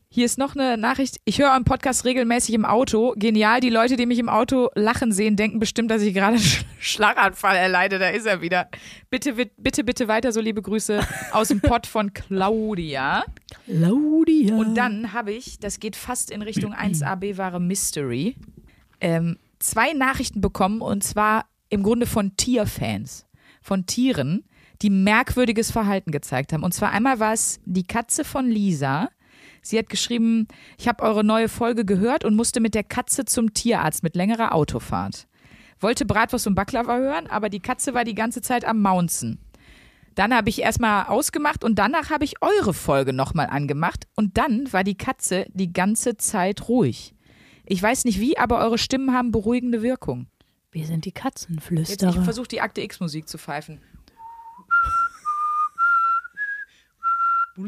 Hier 0.09 0.25
ist 0.25 0.39
noch 0.39 0.57
eine 0.57 0.79
Nachricht. 0.79 1.19
Ich 1.27 1.39
höre 1.39 1.51
euren 1.51 1.65
Podcast 1.65 2.07
regelmäßig 2.07 2.55
im 2.55 2.65
Auto. 2.65 3.13
Genial. 3.19 3.61
Die 3.61 3.69
Leute, 3.69 3.97
die 3.97 4.07
mich 4.07 4.19
im 4.19 4.31
Auto 4.31 4.71
lachen 4.75 5.13
sehen, 5.13 5.37
denken 5.37 5.59
bestimmt, 5.59 5.91
dass 5.91 6.01
ich 6.01 6.15
gerade 6.15 6.37
einen 6.37 6.43
Sch- 6.43 6.65
Schlaganfall 6.81 7.57
erleide. 7.57 7.99
Da 7.99 8.09
ist 8.09 8.25
er 8.25 8.41
wieder. 8.41 8.69
Bitte, 9.11 9.35
bitte, 9.59 9.85
bitte, 9.85 10.09
weiter 10.09 10.33
so 10.33 10.41
liebe 10.41 10.63
Grüße 10.63 11.01
aus 11.33 11.49
dem 11.49 11.61
Pott 11.61 11.87
von 11.87 12.15
Claudia. 12.15 13.25
Claudia. 13.67 14.55
Und 14.55 14.77
dann 14.77 15.13
habe 15.13 15.33
ich, 15.33 15.59
das 15.59 15.79
geht 15.79 15.95
fast 15.95 16.31
in 16.31 16.41
Richtung 16.41 16.73
1AB 16.75 17.37
wahre 17.37 17.61
Mystery, 17.61 18.37
ähm, 19.03 19.37
zwei 19.59 19.93
Nachrichten 19.93 20.41
bekommen 20.41 20.81
und 20.81 21.05
zwar 21.05 21.45
im 21.69 21.83
Grunde 21.83 22.07
von 22.07 22.37
Tierfans, 22.37 23.27
von 23.61 23.87
Tieren, 23.87 24.45
die 24.83 24.91
merkwürdiges 24.91 25.71
Verhalten 25.71 26.11
gezeigt 26.11 26.53
haben. 26.53 26.63
Und 26.63 26.75
zwar 26.75 26.91
einmal 26.91 27.21
war 27.21 27.33
es 27.33 27.61
die 27.65 27.87
Katze 27.87 28.25
von 28.25 28.49
Lisa. 28.49 29.09
Sie 29.63 29.79
hat 29.79 29.89
geschrieben, 29.89 30.47
ich 30.79 30.89
habe 30.89 31.03
eure 31.03 31.25
neue 31.25 31.49
Folge 31.49 31.85
gehört 31.85 32.25
und 32.25 32.37
musste 32.37 32.61
mit 32.61 32.75
der 32.75 32.85
Katze 32.85 33.25
zum 33.25 33.55
Tierarzt 33.55 34.03
mit 34.03 34.15
längerer 34.15 34.55
Autofahrt. 34.55 35.27
Wollte 35.81 36.05
Bratwurst 36.05 36.47
und 36.47 36.55
Baklava 36.55 36.97
hören, 36.99 37.27
aber 37.29 37.49
die 37.49 37.61
Katze 37.61 37.95
war 37.95 38.05
die 38.05 38.15
ganze 38.15 38.43
Zeit 38.43 38.65
am 38.65 38.81
Maunzen. 38.81 39.39
Dann 40.15 40.35
habe 40.35 40.49
ich 40.49 40.61
erstmal 40.61 41.07
ausgemacht 41.07 41.65
und 41.65 41.79
danach 41.79 42.11
habe 42.11 42.25
ich 42.25 42.41
eure 42.41 42.73
Folge 42.73 43.13
nochmal 43.13 43.47
angemacht 43.47 44.07
und 44.15 44.39
dann 44.39 44.73
war 44.73 44.85
die 44.85 44.97
Katze 44.97 45.47
die 45.53 45.73
ganze 45.73 46.17
Zeit 46.17 46.69
ruhig. 46.69 47.15
Ich 47.67 47.83
weiß 47.83 48.05
nicht 48.05 48.21
wie, 48.21 48.39
aber 48.39 48.59
eure 48.59 48.79
Stimmen 48.79 49.13
haben 49.13 49.33
beruhigende 49.33 49.83
Wirkung. 49.83 50.29
Wir 50.75 50.87
sind 50.87 51.05
die 51.05 51.11
Jetzt, 51.11 51.17
ich 51.19 51.23
Katzenflüsterer. 51.23 52.25
versuche 52.25 52.49
die 52.49 52.61
Akte 52.61 52.81
X-Musik 52.81 53.29
zu 53.29 53.39
pfeifen. 53.39 53.81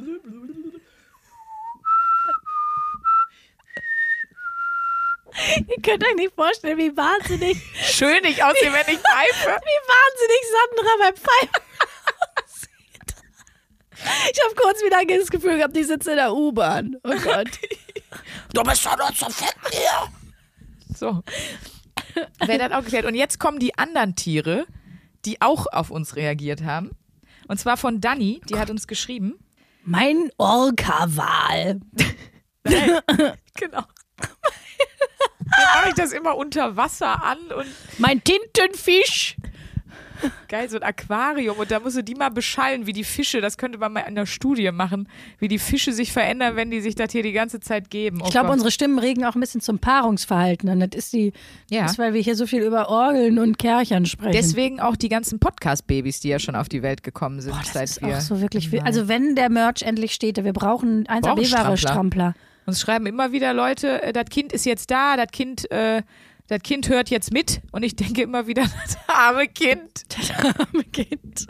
Ihr 5.68 5.82
könnt 5.82 6.04
euch 6.04 6.16
nicht 6.16 6.34
vorstellen, 6.34 6.78
wie 6.78 6.96
wahnsinnig, 6.96 7.62
Schön 7.80 8.22
nicht 8.22 8.42
aussehen, 8.42 8.72
wenn 8.72 8.92
ich 8.92 9.00
pfeife. 9.00 9.60
wie 9.62 9.80
wahnsinnig 9.92 10.42
Sandra 10.50 10.96
beim 10.98 11.14
Pfeifen 11.14 11.62
aussieht. 12.44 13.14
Ich 14.32 14.42
habe 14.44 14.54
kurz 14.56 14.82
wieder 14.82 15.04
das 15.16 15.30
Gefühl 15.30 15.58
gehabt, 15.58 15.76
die 15.76 15.84
sitzt 15.84 16.08
in 16.08 16.16
der 16.16 16.32
U-Bahn. 16.34 16.96
Oh 17.04 17.14
Gott. 17.22 17.50
Du 18.52 18.64
bist 18.64 18.84
doch 18.84 18.96
nur 18.98 19.14
zu 19.14 19.30
fett 19.30 19.54
hier. 19.70 20.08
So. 20.96 21.22
Wer 22.44 22.58
das 22.58 22.72
auch 22.72 22.82
geklärt. 22.82 23.04
Und 23.06 23.14
jetzt 23.14 23.38
kommen 23.38 23.58
die 23.58 23.76
anderen 23.78 24.16
Tiere, 24.16 24.66
die 25.24 25.40
auch 25.42 25.66
auf 25.66 25.90
uns 25.90 26.16
reagiert 26.16 26.64
haben. 26.64 26.90
Und 27.48 27.58
zwar 27.58 27.76
von 27.76 28.00
Dani, 28.00 28.40
die 28.48 28.58
hat 28.58 28.70
uns 28.70 28.86
geschrieben. 28.86 29.34
Mein 29.84 30.30
Orca-Wal. 30.38 31.80
Genau. 33.58 33.80
Dann 34.18 35.64
mache 35.76 35.88
ich 35.88 35.94
das 35.94 36.12
immer 36.12 36.36
unter 36.36 36.76
Wasser 36.76 37.22
an 37.22 37.38
und 37.56 37.66
Mein 37.98 38.22
Tintenfisch. 38.22 39.36
geil, 40.48 40.68
so 40.68 40.76
ein 40.76 40.82
Aquarium. 40.82 41.56
Und 41.58 41.70
da 41.70 41.80
musst 41.80 41.96
du 41.96 42.02
die 42.02 42.14
mal 42.14 42.30
beschallen, 42.30 42.86
wie 42.86 42.92
die 42.92 43.04
Fische, 43.04 43.40
das 43.40 43.58
könnte 43.58 43.78
man 43.78 43.92
mal 43.92 44.00
in 44.00 44.14
der 44.14 44.26
Studie 44.26 44.70
machen, 44.72 45.08
wie 45.38 45.48
die 45.48 45.58
Fische 45.58 45.92
sich 45.92 46.12
verändern, 46.12 46.56
wenn 46.56 46.70
die 46.70 46.80
sich 46.80 46.94
das 46.94 47.12
hier 47.12 47.22
die 47.22 47.32
ganze 47.32 47.60
Zeit 47.60 47.90
geben. 47.90 48.20
Oh 48.22 48.24
Ich 48.26 48.30
glaube, 48.30 48.50
unsere 48.50 48.70
Stimmen 48.70 48.98
regen 48.98 49.24
auch 49.24 49.34
ein 49.34 49.40
bisschen 49.40 49.60
zum 49.60 49.78
Paarungsverhalten 49.78 50.68
an. 50.68 50.80
Das 50.80 50.90
ist 50.94 51.12
die, 51.12 51.32
Ja. 51.70 51.82
das 51.82 51.92
ist, 51.92 51.98
weil 51.98 52.14
wir 52.14 52.20
hier 52.20 52.36
so 52.36 52.46
viel 52.46 52.62
über 52.62 52.88
Orgeln 52.88 53.38
und 53.38 53.58
Kerchern 53.58 54.06
sprechen. 54.06 54.32
Deswegen 54.32 54.80
auch 54.80 54.96
die 54.96 55.08
ganzen 55.08 55.38
Podcast-Babys, 55.38 56.20
die 56.20 56.28
ja 56.28 56.38
schon 56.38 56.56
auf 56.56 56.68
die 56.68 56.82
Welt 56.82 57.02
gekommen 57.02 57.40
sind, 57.40 57.54
das 57.56 57.72
seit 57.72 57.84
ist 57.84 58.02
wir. 58.02 58.16
auch 58.16 58.20
so 58.20 58.40
wirklich 58.40 58.70
viel. 58.70 58.80
Also 58.80 59.08
wenn 59.08 59.34
der 59.34 59.50
Merch 59.50 59.82
endlich 59.82 60.12
steht, 60.12 60.42
wir 60.42 60.52
brauchen 60.52 61.06
1 61.08 61.26
AB 61.26 61.36
ware 61.38 61.44
Strampler. 61.46 61.76
Strampler. 61.76 62.34
Uns 62.66 62.80
schreiben 62.80 63.06
immer 63.06 63.30
wieder 63.32 63.54
Leute, 63.54 64.02
äh, 64.02 64.12
das 64.12 64.24
Kind 64.30 64.52
ist 64.52 64.66
jetzt 64.66 64.90
da, 64.90 65.16
das 65.16 65.28
Kind, 65.32 65.70
äh, 65.70 66.02
das 66.48 66.62
Kind 66.62 66.88
hört 66.88 67.10
jetzt 67.10 67.32
mit. 67.32 67.60
Und 67.72 67.82
ich 67.82 67.96
denke 67.96 68.22
immer 68.22 68.46
wieder, 68.46 68.62
das 68.86 68.96
arme 69.08 69.48
Kind. 69.48 70.04
Kind. 70.92 71.46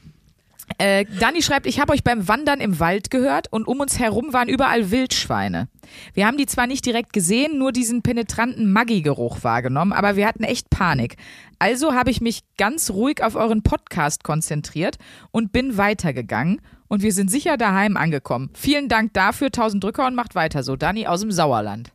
Äh, 0.77 1.05
Dani 1.19 1.41
schreibt, 1.41 1.67
ich 1.67 1.79
habe 1.79 1.93
euch 1.93 2.03
beim 2.03 2.27
Wandern 2.27 2.59
im 2.59 2.79
Wald 2.79 3.11
gehört 3.11 3.51
und 3.51 3.67
um 3.67 3.79
uns 3.79 3.99
herum 3.99 4.33
waren 4.33 4.49
überall 4.49 4.91
Wildschweine. 4.91 5.67
Wir 6.13 6.25
haben 6.25 6.37
die 6.37 6.47
zwar 6.47 6.67
nicht 6.67 6.85
direkt 6.85 7.13
gesehen, 7.13 7.57
nur 7.59 7.71
diesen 7.71 8.01
penetranten 8.01 8.71
Maggi-Geruch 8.73 9.43
wahrgenommen, 9.43 9.93
aber 9.93 10.15
wir 10.15 10.27
hatten 10.27 10.43
echt 10.43 10.69
Panik. 10.69 11.17
Also 11.65 11.95
habe 11.95 12.11
ich 12.11 12.21
mich 12.21 12.43
ganz 12.57 12.91
ruhig 12.91 13.23
auf 13.23 13.33
euren 13.33 13.63
Podcast 13.63 14.23
konzentriert 14.23 14.99
und 15.31 15.51
bin 15.51 15.77
weitergegangen 15.79 16.61
und 16.87 17.01
wir 17.01 17.11
sind 17.11 17.31
sicher 17.31 17.57
daheim 17.57 17.97
angekommen. 17.97 18.51
Vielen 18.53 18.87
Dank 18.87 19.13
dafür, 19.13 19.49
tausend 19.49 19.83
Drücker 19.83 20.05
und 20.05 20.13
macht 20.13 20.35
weiter 20.35 20.61
so. 20.61 20.75
Dani 20.75 21.07
aus 21.07 21.21
dem 21.21 21.31
Sauerland. 21.31 21.91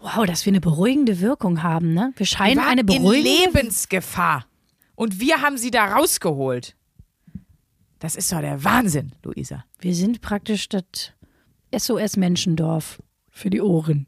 Wow, 0.00 0.24
dass 0.24 0.46
wir 0.46 0.50
eine 0.50 0.62
beruhigende 0.62 1.20
Wirkung 1.20 1.62
haben, 1.62 1.92
ne? 1.92 2.14
Wir 2.16 2.24
scheinen 2.24 2.56
war 2.56 2.68
eine 2.68 2.80
in 2.80 2.86
beruhigende 2.86 3.58
Lebensgefahr. 3.58 4.46
Und 4.94 5.20
wir 5.20 5.42
haben 5.42 5.58
sie 5.58 5.70
da 5.70 5.96
rausgeholt. 5.96 6.74
Das 7.98 8.16
ist 8.16 8.32
doch 8.32 8.40
der 8.40 8.64
Wahnsinn, 8.64 9.12
Luisa. 9.24 9.66
Wir 9.78 9.94
sind 9.94 10.22
praktisch 10.22 10.70
das 10.70 11.12
SOS 11.76 12.16
Menschendorf 12.16 13.02
für 13.28 13.50
die 13.50 13.60
Ohren. 13.60 14.06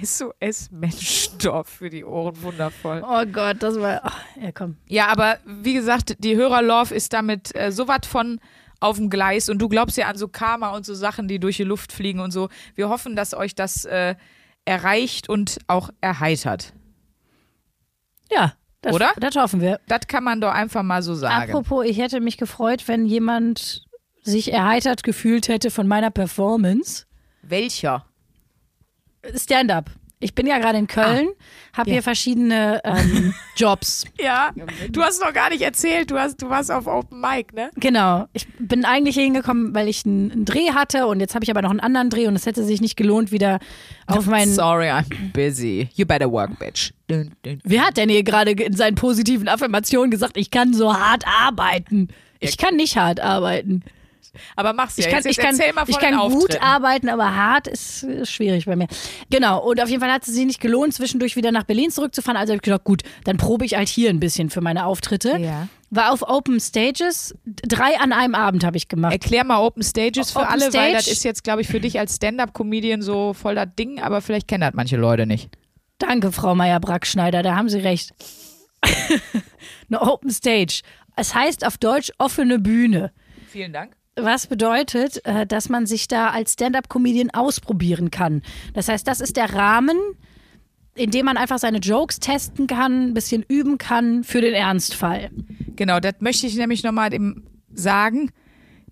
SOS 0.00 0.70
Menschdorf 0.70 1.68
für 1.68 1.90
die 1.90 2.04
Ohren, 2.04 2.40
wundervoll. 2.42 3.02
Oh 3.06 3.24
Gott, 3.26 3.62
das 3.62 3.80
war. 3.80 4.00
Ach, 4.02 4.20
ja, 4.40 4.52
komm. 4.52 4.76
Ja, 4.86 5.08
aber 5.08 5.38
wie 5.44 5.74
gesagt, 5.74 6.16
die 6.18 6.36
Hörerlove 6.36 6.94
ist 6.94 7.12
damit 7.12 7.54
äh, 7.54 7.72
so 7.72 7.88
was 7.88 8.06
von 8.06 8.40
auf 8.80 8.96
dem 8.96 9.10
Gleis 9.10 9.48
und 9.48 9.58
du 9.58 9.68
glaubst 9.68 9.96
ja 9.96 10.06
an 10.06 10.16
so 10.16 10.28
Karma 10.28 10.70
und 10.70 10.84
so 10.84 10.94
Sachen, 10.94 11.28
die 11.28 11.38
durch 11.38 11.56
die 11.56 11.64
Luft 11.64 11.92
fliegen 11.92 12.20
und 12.20 12.30
so. 12.30 12.48
Wir 12.74 12.88
hoffen, 12.88 13.16
dass 13.16 13.34
euch 13.34 13.54
das 13.54 13.84
äh, 13.84 14.14
erreicht 14.64 15.28
und 15.28 15.58
auch 15.66 15.90
erheitert. 16.00 16.72
Ja, 18.30 18.54
das, 18.82 18.94
Oder? 18.94 19.10
Das 19.18 19.34
hoffen 19.36 19.60
wir. 19.60 19.80
Das 19.88 20.06
kann 20.06 20.22
man 20.22 20.40
doch 20.40 20.52
einfach 20.52 20.82
mal 20.82 21.02
so 21.02 21.14
sagen. 21.14 21.50
Apropos, 21.50 21.84
ich 21.86 21.98
hätte 21.98 22.20
mich 22.20 22.36
gefreut, 22.36 22.86
wenn 22.86 23.06
jemand 23.06 23.84
sich 24.22 24.52
erheitert 24.52 25.02
gefühlt 25.02 25.48
hätte 25.48 25.70
von 25.70 25.88
meiner 25.88 26.10
Performance. 26.10 27.06
Welcher? 27.42 28.06
Stand-up. 29.34 29.90
Ich 30.18 30.34
bin 30.34 30.46
ja 30.46 30.56
gerade 30.58 30.78
in 30.78 30.86
Köln, 30.86 31.28
habe 31.74 31.90
Ja. 31.90 31.94
hier 31.96 32.02
verschiedene 32.02 32.80
ähm, 32.84 33.34
Jobs. 33.56 34.06
Ja, 34.18 34.50
du 34.88 35.02
hast 35.02 35.20
noch 35.20 35.34
gar 35.34 35.50
nicht 35.50 35.60
erzählt, 35.60 36.10
du, 36.10 36.18
hast, 36.18 36.40
du 36.40 36.48
warst 36.48 36.72
auf 36.72 36.86
Open 36.86 37.20
Mic, 37.20 37.52
ne? 37.52 37.70
Genau. 37.76 38.24
Ich 38.32 38.46
bin 38.58 38.86
eigentlich 38.86 39.14
hingekommen, 39.16 39.74
weil 39.74 39.88
ich 39.88 40.06
einen, 40.06 40.32
einen 40.32 40.44
Dreh 40.46 40.70
hatte 40.72 41.06
und 41.06 41.20
jetzt 41.20 41.34
habe 41.34 41.44
ich 41.44 41.50
aber 41.50 41.60
noch 41.60 41.68
einen 41.68 41.80
anderen 41.80 42.08
Dreh 42.08 42.28
und 42.28 42.34
es 42.34 42.46
hätte 42.46 42.64
sich 42.64 42.80
nicht 42.80 42.96
gelohnt, 42.96 43.30
wieder 43.30 43.58
auf 44.06 44.24
meinen. 44.26 44.50
Sorry, 44.54 44.86
I'm 44.88 45.04
busy. 45.34 45.90
You 45.94 46.06
better 46.06 46.32
work, 46.32 46.58
bitch. 46.58 46.92
Wer 47.64 47.86
hat 47.86 47.98
denn 47.98 48.08
hier 48.08 48.22
gerade 48.22 48.52
in 48.52 48.72
seinen 48.74 48.94
positiven 48.94 49.48
Affirmationen 49.48 50.10
gesagt, 50.10 50.38
ich 50.38 50.50
kann 50.50 50.72
so 50.72 50.94
hart 50.94 51.24
arbeiten? 51.26 52.08
Ich 52.40 52.56
kann 52.56 52.76
nicht 52.76 52.96
hart 52.96 53.20
arbeiten. 53.20 53.82
Aber 54.56 54.72
mach's 54.72 54.96
ja. 54.96 55.04
Ich 55.04 55.06
kann, 55.10 55.16
jetzt, 55.22 55.26
ich 55.26 55.36
jetzt 55.36 55.58
kann, 55.60 55.84
ich 55.88 55.98
kann 55.98 56.14
gut 56.30 56.60
arbeiten, 56.62 57.08
aber 57.08 57.34
hart 57.36 57.66
ist, 57.66 58.02
ist 58.02 58.30
schwierig 58.32 58.66
bei 58.66 58.76
mir. 58.76 58.86
Genau, 59.30 59.62
und 59.62 59.80
auf 59.82 59.88
jeden 59.88 60.00
Fall 60.00 60.12
hat 60.12 60.26
es 60.26 60.34
sich 60.34 60.46
nicht 60.46 60.60
gelohnt, 60.60 60.94
zwischendurch 60.94 61.36
wieder 61.36 61.52
nach 61.52 61.64
Berlin 61.64 61.90
zurückzufahren. 61.90 62.36
Also 62.36 62.52
habe 62.52 62.56
ich 62.58 62.62
gedacht, 62.62 62.84
gut, 62.84 63.02
dann 63.24 63.36
probe 63.36 63.64
ich 63.64 63.74
halt 63.76 63.88
hier 63.88 64.10
ein 64.10 64.20
bisschen 64.20 64.50
für 64.50 64.60
meine 64.60 64.86
Auftritte. 64.86 65.38
Ja. 65.38 65.68
War 65.90 66.12
auf 66.12 66.22
Open 66.22 66.58
Stages, 66.58 67.32
drei 67.44 67.96
an 68.00 68.12
einem 68.12 68.34
Abend 68.34 68.64
habe 68.64 68.76
ich 68.76 68.88
gemacht. 68.88 69.12
Erklär 69.12 69.44
mal 69.44 69.58
Open 69.58 69.84
Stages 69.84 70.32
für 70.32 70.40
Open 70.40 70.48
alle, 70.50 70.62
weil 70.64 70.70
Stage- 70.70 70.92
das 70.94 71.06
ist 71.06 71.22
jetzt, 71.24 71.44
glaube 71.44 71.60
ich, 71.60 71.68
für 71.68 71.78
dich 71.78 71.98
als 72.00 72.16
Stand-Up-Comedian 72.16 73.02
so 73.02 73.34
voll 73.34 73.54
das 73.54 73.68
Ding, 73.78 74.00
aber 74.00 74.20
vielleicht 74.20 74.48
kennen 74.48 74.62
das 74.62 74.74
manche 74.74 74.96
Leute 74.96 75.26
nicht. 75.26 75.48
Danke, 75.98 76.32
Frau 76.32 76.54
Meier-Brackschneider, 76.56 77.42
da 77.44 77.54
haben 77.54 77.68
Sie 77.68 77.78
recht. 77.78 78.10
Eine 79.88 80.00
Open 80.02 80.30
Stage. 80.30 80.82
Es 81.16 81.34
heißt 81.34 81.66
auf 81.66 81.78
Deutsch 81.78 82.12
offene 82.18 82.58
Bühne. 82.58 83.12
Vielen 83.48 83.72
Dank. 83.72 83.96
Was 84.18 84.46
bedeutet, 84.46 85.24
äh, 85.26 85.46
dass 85.46 85.68
man 85.68 85.86
sich 85.86 86.08
da 86.08 86.30
als 86.30 86.54
Stand-up-Comedian 86.54 87.30
ausprobieren 87.30 88.10
kann. 88.10 88.42
Das 88.72 88.88
heißt, 88.88 89.06
das 89.06 89.20
ist 89.20 89.36
der 89.36 89.52
Rahmen, 89.52 89.98
in 90.94 91.10
dem 91.10 91.26
man 91.26 91.36
einfach 91.36 91.58
seine 91.58 91.78
Jokes 91.78 92.18
testen 92.18 92.66
kann, 92.66 93.08
ein 93.08 93.14
bisschen 93.14 93.44
üben 93.46 93.76
kann 93.76 94.24
für 94.24 94.40
den 94.40 94.54
Ernstfall. 94.54 95.30
Genau, 95.76 96.00
das 96.00 96.14
möchte 96.20 96.46
ich 96.46 96.56
nämlich 96.56 96.82
nochmal 96.82 97.10
sagen. 97.74 98.30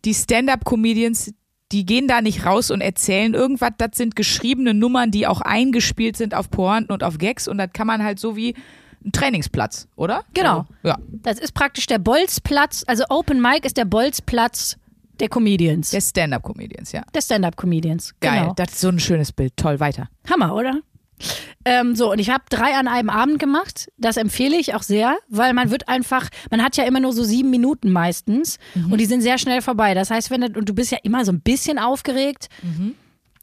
Die 0.05 0.13
Stand-Up-Comedians, 0.13 1.33
die 1.73 1.87
gehen 1.87 2.07
da 2.07 2.21
nicht 2.21 2.45
raus 2.45 2.71
und 2.71 2.83
erzählen 2.83 3.33
irgendwas. 3.33 3.71
Das 3.79 3.93
sind 3.95 4.17
geschriebene 4.17 4.75
Nummern, 4.75 5.11
die 5.11 5.27
auch 5.27 5.41
eingespielt 5.41 6.19
sind 6.19 6.35
auf 6.35 6.51
Pointen 6.51 6.93
und 6.93 7.03
auf 7.03 7.17
Gags. 7.17 7.49
Und 7.49 7.57
das 7.57 7.71
kann 7.73 7.87
man 7.87 8.05
halt 8.05 8.21
so 8.21 8.37
wie 8.37 8.55
ein 9.03 9.13
Trainingsplatz, 9.13 9.89
oder? 9.97 10.25
Genau. 10.35 10.67
So, 10.83 10.91
ja. 10.91 10.99
Das 11.11 11.39
ist 11.39 11.53
praktisch 11.53 11.87
der 11.87 11.99
Bolzplatz, 11.99 12.85
also 12.87 13.05
Open 13.09 13.41
Mic 13.41 13.67
ist 13.67 13.77
der 13.77 13.85
Bolzplatz 13.85 14.77
der 15.20 15.29
Comedians, 15.29 15.90
Der 15.90 16.00
Stand-Up-Comedians, 16.00 16.92
ja. 16.92 17.03
der 17.14 17.20
Stand-up-Comedians. 17.20 18.14
Geil. 18.20 18.40
Genau. 18.40 18.55
Das 18.55 18.72
ist 18.72 18.81
so 18.81 18.88
ein 18.88 18.98
schönes 18.98 19.33
Bild. 19.33 19.57
Toll, 19.57 19.81
weiter. 19.81 20.09
Hammer, 20.29 20.55
oder? 20.55 20.81
Ähm, 21.64 21.94
so, 21.94 22.11
und 22.11 22.18
ich 22.18 22.31
habe 22.31 22.44
drei 22.50 22.74
an 22.74 22.88
einem 22.88 23.09
Abend 23.09 23.38
gemacht. 23.38 23.88
Das 23.96 24.16
empfehle 24.16 24.57
ich 24.57 24.74
auch 24.74 24.83
sehr, 24.83 25.16
weil 25.29 25.55
man 25.55 25.70
wird 25.70 25.88
einfach, 25.88 26.29
man 26.50 26.62
hat 26.62 26.77
ja 26.77 26.85
immer 26.85 27.00
nur 27.00 27.12
so 27.12 27.22
sieben 27.22 27.50
Minuten 27.50 27.90
meistens 27.90 28.59
und 28.90 29.00
die 29.00 29.07
sind 29.07 29.20
sehr 29.22 29.38
schnell 29.38 29.62
vorbei. 29.62 29.94
Das 29.94 30.11
heißt, 30.11 30.31
wenn 30.31 30.40
du, 30.40 30.59
und 30.59 30.68
du 30.68 30.74
bist 30.74 30.90
ja 30.90 30.98
immer 31.03 31.24
so 31.24 31.33
ein 31.33 31.40
bisschen 31.40 31.79
aufgeregt. 31.79 32.48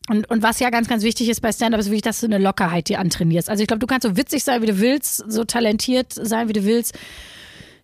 Und, 0.10 0.30
und 0.30 0.44
was 0.44 0.60
ja 0.60 0.70
ganz, 0.70 0.90
ganz 0.90 1.04
wichtig 1.04 1.30
ist 1.30 1.42
bei 1.42 1.52
Stand-Up, 1.52 1.80
ist 1.80 1.88
wirklich, 1.88 2.02
dass 2.02 2.20
du 2.20 2.26
eine 2.26 2.40
Lockerheit 2.40 2.90
dir 2.90 3.00
antrainierst. 3.00 3.50
Also 3.50 3.62
ich 3.62 3.68
glaube, 3.68 3.80
du 3.80 3.88
kannst 3.88 4.06
so 4.06 4.18
witzig 4.18 4.44
sein, 4.44 4.62
wie 4.62 4.66
du 4.66 4.80
willst, 4.80 5.24
so 5.32 5.46
talentiert 5.46 6.12
sein, 6.14 6.50
wie 6.50 6.54
du 6.54 6.66
willst. 6.66 6.98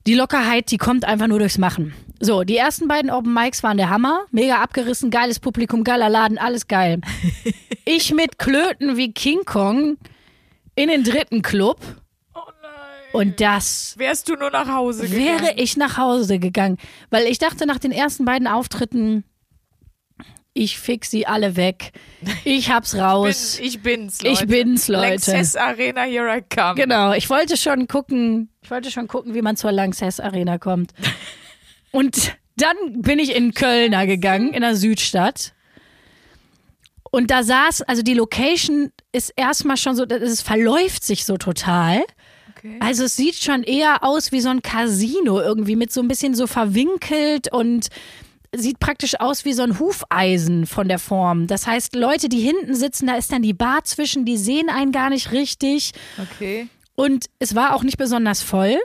Die 0.06 0.15
Lockerheit, 0.15 0.71
die 0.71 0.78
kommt 0.78 1.06
einfach 1.06 1.28
nur 1.28 1.39
durchs 1.39 1.58
Machen. 1.58 1.93
So, 2.19 2.43
die 2.43 2.58
ersten 2.58 2.88
beiden 2.88 3.12
Open 3.12 3.34
Mics 3.34 3.62
waren 3.63 3.77
der 3.77 3.89
Hammer. 3.89 4.25
Mega 4.32 4.62
abgerissen, 4.62 5.12
geiles 5.12 5.39
Publikum, 5.39 5.84
geiler 5.84 6.10
Laden, 6.10 6.38
alles 6.38 6.67
geil. 6.67 7.01
ich 7.86 8.13
mit 8.13 8.39
Klöten 8.39 8.97
wie 8.97 9.12
King 9.12 9.45
Kong 9.45 9.97
in 10.75 10.89
den 10.89 11.03
dritten 11.03 11.41
Club. 11.43 11.80
Oh 12.34 12.39
nein. 12.62 12.71
Und 13.13 13.39
das 13.41 13.95
Wärst 13.97 14.30
du 14.30 14.36
nur 14.36 14.49
nach 14.49 14.67
Hause 14.67 15.08
gegangen? 15.08 15.25
wäre 15.25 15.53
ich 15.58 15.77
nach 15.77 15.97
Hause 15.97 16.39
gegangen. 16.39 16.77
Weil 17.12 17.25
ich 17.25 17.38
dachte 17.38 17.65
nach 17.67 17.80
den 17.80 17.91
ersten 17.91 18.25
beiden 18.25 18.47
Auftritten, 18.47 19.23
ich 20.53 20.80
fix 20.80 21.12
sie 21.12 21.27
alle 21.27 21.56
weg. 21.56 21.91
Ich 22.43 22.71
hab's 22.71 22.95
raus. 22.95 23.58
Bin, 23.58 23.65
ich 23.67 23.82
bin's, 23.84 24.23
Leute. 24.23 24.34
Ich 24.34 24.47
bin's, 24.49 24.88
Leute. 24.88 25.10
Lanxess 25.10 25.56
Arena, 25.56 26.01
here 26.01 26.36
I 26.36 26.41
come. 26.41 26.73
Genau, 26.73 27.13
ich 27.13 27.30
wollte 27.30 27.58
schon 27.58 27.88
gucken, 27.88 28.49
ich 28.63 28.71
wollte 28.71 28.89
schon 28.89 29.08
gucken, 29.08 29.36
wie 29.36 29.43
man 29.43 29.56
zur 29.56 29.71
Lanxess 29.71 30.19
Arena 30.19 30.58
kommt. 30.58 30.93
Und 31.91 32.36
dann 32.58 32.76
bin 33.02 33.19
ich 33.19 33.36
in 33.36 33.54
Kölner 33.54 34.06
gegangen, 34.06 34.54
in 34.54 34.62
der 34.62 34.76
Südstadt. 34.76 35.54
Und 37.12 37.32
da 37.32 37.43
saß, 37.43 37.84
also 37.84 38.02
die 38.02 38.13
Location 38.13 38.91
ist 39.12 39.32
erstmal 39.36 39.78
schon 39.78 39.95
so, 39.95 40.04
es 40.04 40.41
verläuft 40.41 41.04
sich 41.04 41.26
so 41.26 41.38
total. 41.38 42.04
Okay. 42.58 42.78
Also 42.80 43.06
es 43.06 43.15
sieht 43.15 43.36
schon 43.36 43.63
eher 43.63 44.04
aus 44.04 44.32
wie 44.32 44.41
so 44.41 44.50
ein 44.50 44.62
Casino 44.62 45.39
irgendwie 45.39 45.76
mit 45.76 45.91
so 45.91 46.02
ein 46.02 46.08
bisschen 46.08 46.36
so 46.36 46.47
verwinkelt 46.47 47.52
und 47.52 47.88
sieht 48.56 48.80
praktisch 48.80 49.19
aus 49.19 49.45
wie 49.45 49.54
so 49.54 49.63
ein 49.63 49.80
Hufeisen 49.80 50.65
von 50.65 50.88
der 50.88 51.00
Form. 51.00 51.47
Das 51.47 51.67
heißt, 51.67 51.95
Leute, 51.95 52.30
die 52.30 52.39
hinten 52.39 52.76
sitzen, 52.76 53.08
da 53.08 53.15
ist 53.15 53.32
dann 53.32 53.41
die 53.41 53.54
Bar 53.54 53.84
zwischen, 53.84 54.26
die 54.26 54.38
sehen 54.38 54.69
einen 54.69 54.91
gar 54.91 55.10
nicht 55.10 55.32
richtig. 55.32 55.91
Okay. 56.17 56.67
Und 56.95 57.26
es 57.39 57.56
war 57.56 57.76
auch 57.76 57.84
nicht 57.84 57.97
besonders 57.97 58.41
voll. 58.41 58.78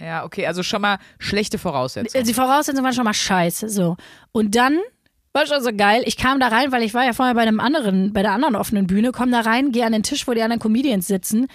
Ja, 0.00 0.24
okay, 0.24 0.46
also 0.46 0.62
schon 0.62 0.80
mal 0.82 0.98
schlechte 1.18 1.58
Voraussetzungen. 1.58 2.24
Die 2.24 2.34
Voraussetzungen 2.34 2.84
waren 2.84 2.94
schon 2.94 3.04
mal 3.04 3.14
scheiße. 3.14 3.68
So. 3.68 3.96
Und 4.32 4.54
dann 4.54 4.78
war 5.32 5.46
schon 5.46 5.62
so 5.62 5.70
geil. 5.72 6.02
Ich 6.06 6.16
kam 6.16 6.40
da 6.40 6.48
rein, 6.48 6.72
weil 6.72 6.82
ich 6.82 6.94
war 6.94 7.04
ja 7.04 7.12
vorher 7.12 7.34
bei 7.34 7.42
einem 7.42 7.60
anderen, 7.60 8.12
bei 8.12 8.22
der 8.22 8.32
anderen 8.32 8.56
offenen 8.56 8.86
Bühne, 8.86 9.12
komm 9.12 9.30
da 9.30 9.40
rein, 9.40 9.72
gehe 9.72 9.84
an 9.84 9.92
den 9.92 10.02
Tisch, 10.02 10.26
wo 10.26 10.32
die 10.32 10.42
anderen 10.42 10.60
Comedians 10.60 11.06
sitzen 11.06 11.46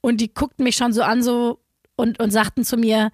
und 0.00 0.20
die 0.20 0.32
guckten 0.32 0.64
mich 0.64 0.76
schon 0.76 0.92
so 0.92 1.02
an 1.02 1.22
so 1.22 1.60
und, 1.96 2.20
und 2.20 2.30
sagten 2.30 2.64
zu 2.64 2.76
mir, 2.76 3.10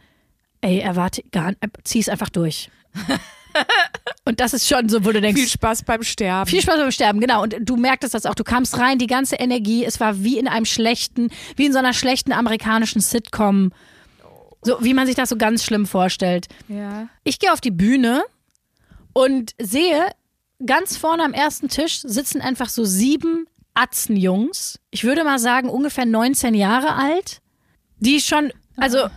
ey, 0.60 0.80
erwarte 0.80 1.22
gar 1.30 1.50
nicht, 1.50 1.58
zieh's 1.84 2.08
einfach 2.08 2.28
durch. 2.28 2.68
und 4.24 4.40
das 4.40 4.52
ist 4.52 4.68
schon 4.68 4.88
so, 4.88 5.04
wo 5.04 5.12
du 5.12 5.20
denkst, 5.20 5.40
Viel 5.40 5.48
Spaß 5.48 5.84
beim 5.84 6.02
Sterben. 6.02 6.50
viel 6.50 6.60
Spaß 6.60 6.76
beim 6.76 6.90
Sterben, 6.90 7.20
genau. 7.20 7.42
Und 7.42 7.56
du 7.60 7.76
merktest 7.76 8.14
das 8.14 8.26
auch. 8.26 8.34
Du 8.34 8.44
kamst 8.44 8.78
rein, 8.78 8.98
die 8.98 9.06
ganze 9.06 9.36
Energie, 9.36 9.84
es 9.84 10.00
war 10.00 10.22
wie 10.22 10.38
in 10.38 10.48
einem 10.48 10.66
schlechten, 10.66 11.30
wie 11.56 11.66
in 11.66 11.72
so 11.72 11.78
einer 11.78 11.94
schlechten 11.94 12.32
amerikanischen 12.32 13.00
Sitcom. 13.00 13.72
So, 14.62 14.78
wie 14.82 14.94
man 14.94 15.06
sich 15.06 15.16
das 15.16 15.28
so 15.30 15.36
ganz 15.36 15.64
schlimm 15.64 15.86
vorstellt. 15.86 16.48
ja. 16.68 17.08
Ich 17.24 17.38
gehe 17.38 17.52
auf 17.52 17.60
die 17.60 17.70
Bühne 17.70 18.22
und 19.12 19.52
sehe, 19.58 20.10
ganz 20.64 20.96
vorne 20.96 21.24
am 21.24 21.32
ersten 21.32 21.68
Tisch 21.68 22.00
sitzen 22.02 22.40
einfach 22.40 22.68
so 22.68 22.84
sieben 22.84 23.46
Atzenjungs. 23.74 24.78
Ich 24.90 25.04
würde 25.04 25.24
mal 25.24 25.38
sagen, 25.38 25.68
ungefähr 25.68 26.04
19 26.04 26.54
Jahre 26.54 26.94
alt. 26.94 27.40
Die 27.98 28.20
schon, 28.20 28.52
also, 28.76 29.08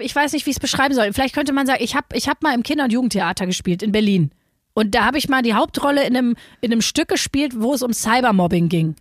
ich 0.00 0.14
weiß 0.14 0.32
nicht, 0.32 0.46
wie 0.46 0.50
ich 0.50 0.56
es 0.56 0.60
beschreiben 0.60 0.94
soll. 0.94 1.12
Vielleicht 1.12 1.34
könnte 1.34 1.52
man 1.52 1.66
sagen, 1.66 1.82
ich 1.82 1.94
habe 1.94 2.06
ich 2.14 2.28
hab 2.28 2.42
mal 2.42 2.54
im 2.54 2.62
Kinder- 2.62 2.84
und 2.84 2.92
Jugendtheater 2.92 3.46
gespielt 3.46 3.82
in 3.82 3.92
Berlin. 3.92 4.30
Und 4.74 4.94
da 4.94 5.04
habe 5.04 5.18
ich 5.18 5.28
mal 5.28 5.42
die 5.42 5.54
Hauptrolle 5.54 6.04
in 6.04 6.16
einem, 6.16 6.36
in 6.60 6.72
einem 6.72 6.82
Stück 6.82 7.08
gespielt, 7.08 7.52
wo 7.56 7.74
es 7.74 7.82
um 7.82 7.92
Cybermobbing 7.92 8.68
ging. 8.68 8.96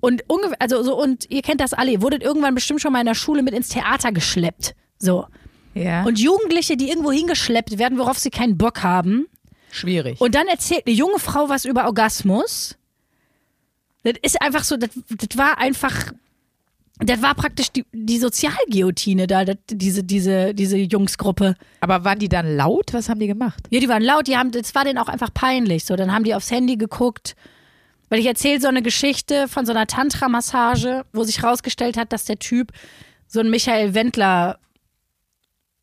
Und 0.00 0.22
ungefähr, 0.28 0.60
also 0.60 0.82
so, 0.82 1.00
und 1.00 1.28
ihr 1.30 1.42
kennt 1.42 1.60
das 1.60 1.72
alle, 1.72 1.90
ihr 1.92 2.02
wurdet 2.02 2.22
irgendwann 2.22 2.54
bestimmt 2.54 2.80
schon 2.80 2.92
mal 2.92 3.00
in 3.00 3.06
der 3.06 3.14
Schule 3.14 3.42
mit 3.42 3.54
ins 3.54 3.68
Theater 3.68 4.12
geschleppt. 4.12 4.74
So. 4.98 5.26
Ja. 5.74 6.04
Und 6.04 6.18
Jugendliche, 6.18 6.76
die 6.76 6.88
irgendwo 6.88 7.12
hingeschleppt 7.12 7.78
werden, 7.78 7.98
worauf 7.98 8.18
sie 8.18 8.30
keinen 8.30 8.58
Bock 8.58 8.82
haben. 8.82 9.26
schwierig. 9.70 10.20
Und 10.20 10.34
dann 10.34 10.48
erzählt 10.48 10.86
eine 10.86 10.94
junge 10.94 11.18
Frau 11.18 11.48
was 11.48 11.64
über 11.64 11.86
Orgasmus. 11.86 12.76
Das 14.02 14.14
ist 14.22 14.40
einfach 14.40 14.64
so, 14.64 14.76
das, 14.76 14.90
das 15.08 15.38
war 15.38 15.58
einfach, 15.58 16.12
das 16.98 17.22
war 17.22 17.34
praktisch 17.34 17.70
die, 17.70 17.84
die 17.92 18.18
Sozialguillotine 18.18 19.26
da, 19.26 19.44
das, 19.44 19.56
diese, 19.68 20.02
diese, 20.02 20.54
diese 20.54 20.78
Jungsgruppe. 20.78 21.54
Aber 21.80 22.04
waren 22.04 22.18
die 22.18 22.28
dann 22.28 22.56
laut? 22.56 22.92
Was 22.92 23.08
haben 23.08 23.20
die 23.20 23.26
gemacht? 23.26 23.62
Ja, 23.70 23.80
die 23.80 23.88
waren 23.88 24.02
laut, 24.02 24.26
die 24.26 24.36
haben, 24.36 24.50
das 24.50 24.74
war 24.74 24.84
denen 24.84 24.98
auch 24.98 25.08
einfach 25.08 25.32
peinlich. 25.32 25.84
So, 25.84 25.96
dann 25.96 26.12
haben 26.12 26.24
die 26.24 26.34
aufs 26.34 26.50
Handy 26.50 26.76
geguckt. 26.76 27.36
Weil 28.08 28.20
ich 28.20 28.26
erzähle 28.26 28.60
so 28.60 28.68
eine 28.68 28.82
Geschichte 28.82 29.48
von 29.48 29.66
so 29.66 29.72
einer 29.72 29.86
Tantra-Massage, 29.86 31.04
wo 31.12 31.24
sich 31.24 31.42
rausgestellt 31.44 31.98
hat, 31.98 32.12
dass 32.12 32.24
der 32.24 32.38
Typ 32.38 32.72
so 33.26 33.40
ein 33.40 33.50
Michael 33.50 33.92
Wendler 33.92 34.58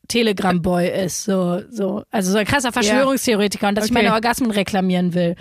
Telegram-Boy 0.07 0.89
ist. 1.05 1.23
So, 1.23 1.61
so. 1.69 2.03
Also 2.11 2.31
so 2.31 2.37
ein 2.37 2.45
krasser 2.45 2.71
Verschwörungstheoretiker 2.71 3.67
und 3.67 3.75
dass 3.75 3.85
ich 3.85 3.91
Okay. 3.91 4.01
meine 4.03 4.13
Orgasmen 4.13 4.51
reklamieren 4.51 5.13
will. 5.13 5.35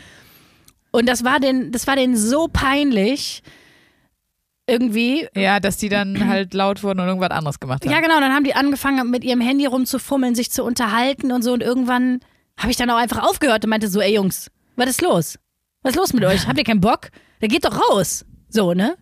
Und 0.90 1.09
das 1.09 1.24
war 1.24 1.40
den, 1.40 1.72
das 1.72 1.87
war 1.87 1.96
denen 1.96 2.16
so 2.16 2.48
peinlich, 2.48 3.42
irgendwie. 4.66 5.27
Ja, 5.37 5.61
dass 5.61 5.77
die 5.77 5.88
dann 5.88 6.29
halt 6.29 6.55
laut 6.55 6.83
wurden 6.83 7.00
und 7.00 7.07
irgendwas 7.07 7.31
anderes 7.31 7.61
gemacht 7.61 7.85
haben. 7.85 7.92
Ja, 7.92 8.00
genau. 8.00 8.20
Dann 8.20 8.33
haben 8.33 8.44
die 8.44 8.55
angefangen, 8.55 9.11
mit 9.11 9.24
ihrem 9.24 9.40
Handy 9.40 9.66
rumzufummeln, 9.66 10.35
sich 10.35 10.50
zu 10.50 10.64
unterhalten 10.64 11.33
und 11.33 11.42
so. 11.42 11.53
Und 11.53 11.62
irgendwann 11.62 12.20
habe 12.57 12.70
ich 12.70 12.77
dann 12.77 12.88
auch 12.90 12.96
einfach 12.96 13.22
aufgehört 13.22 13.64
und 13.64 13.70
meinte 13.70 13.88
so, 13.88 14.00
ey 14.00 14.14
Jungs, 14.14 14.50
was 14.77 14.88
ist 14.88 15.03
los? 15.03 15.38
Was 15.83 15.90
ist 15.92 15.96
los 15.96 16.12
mit 16.14 16.24
euch? 16.24 16.46
Habt 16.46 16.57
ihr 16.59 16.64
keinen 16.64 16.81
Bock? 16.81 17.11
Dann 17.40 17.50
geht 17.50 17.64
doch 17.64 17.79
raus. 17.90 18.24
So, 18.48 18.72
ne? 18.72 18.96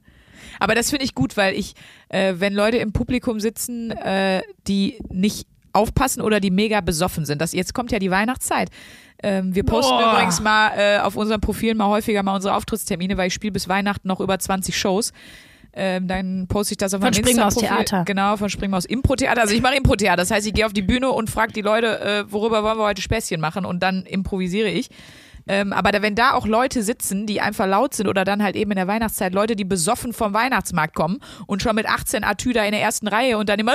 Aber 0.59 0.75
das 0.75 0.90
finde 0.90 1.05
ich 1.05 1.14
gut, 1.14 1.37
weil 1.37 1.55
ich, 1.55 1.75
äh, 2.09 2.35
wenn 2.38 2.55
Leute 2.55 2.79
im 2.79 2.92
Publikum 2.92 3.38
sitzen, 3.40 3.90
äh, 3.92 4.42
die 4.66 4.98
nicht 5.11 5.46
aufpassen 5.73 6.23
oder 6.23 6.41
die 6.41 6.51
mega 6.51 6.81
besoffen 6.81 7.25
sind. 7.25 7.41
Das, 7.41 7.53
jetzt 7.53 7.75
kommt 7.75 7.93
ja 7.93 7.99
die 7.99 8.11
Weihnachtszeit. 8.11 8.71
Ähm, 9.23 9.55
wir 9.55 9.65
posten 9.65 9.97
Boah. 9.97 10.13
übrigens 10.13 10.41
mal 10.41 10.73
äh, 10.77 10.99
auf 10.99 11.17
unseren 11.17 11.41
Profilen 11.41 11.77
mal 11.77 11.89
häufiger 11.89 12.23
mal 12.23 12.35
unsere 12.35 12.55
Auftrittstermine, 12.55 13.17
weil 13.17 13.29
ich 13.29 13.35
spiele 13.35 13.53
bis 13.53 13.69
Weihnachten 13.69 14.09
noch 14.09 14.21
über 14.21 14.39
20 14.39 14.77
Shows. 14.77 15.13
Ähm, 15.75 16.07
dann 16.07 16.47
poste 16.49 16.75
ich 16.75 16.79
das 16.79 16.93
auf 16.93 17.01
Von 17.01 17.07
meinem 17.07 17.15
Springmaus 17.15 17.55
Insta-Profil. 17.55 17.85
Theater. 17.87 18.05
Genau, 18.05 18.37
von 18.37 18.51
Springmaus 18.51 18.85
Impro-Theater. 18.85 19.41
Also 19.41 19.55
ich 19.55 19.63
mache 19.63 19.77
Impro-Theater. 19.77 20.17
Das 20.17 20.31
heißt, 20.31 20.47
ich 20.47 20.53
gehe 20.53 20.67
auf 20.67 20.75
die 20.75 20.83
Bühne 20.83 21.11
und 21.11 21.31
frage 21.31 21.53
die 21.53 21.63
Leute, 21.63 22.01
äh, 22.01 22.25
worüber 22.31 22.63
wollen 22.63 22.79
wir 22.79 22.85
heute 22.85 23.01
Späßchen 23.01 23.41
machen 23.41 23.65
und 23.65 23.83
dann 23.83 24.03
improvisiere 24.03 24.69
ich. 24.69 24.91
Ähm, 25.49 25.73
aber 25.73 25.91
da, 25.91 26.03
wenn 26.03 26.15
da 26.15 26.35
auch 26.35 26.47
Leute 26.47 26.83
sitzen, 26.83 27.27
die 27.27 27.41
einfach 27.41 27.67
laut 27.67 27.95
sind 27.95 28.07
oder 28.07 28.25
dann 28.25 28.43
halt 28.43 28.55
eben 28.55 28.71
in 28.71 28.77
der 28.77 28.87
Weihnachtszeit 28.87 29.35
Leute, 29.35 29.57
die 29.57 29.65
besoffen 29.65 30.13
vom 30.13 30.35
Weihnachtsmarkt 30.35 30.95
kommen 30.95 31.19
und 31.47 31.63
schon 31.63 31.75
mit 31.75 31.87
18 31.87 32.23
Atü 32.23 32.53
da 32.53 32.65
in 32.65 32.73
der 32.73 32.83
ersten 32.83 33.09
Reihe 33.09 33.39
und 33.39 33.49
dann 33.49 33.59
immer 33.59 33.73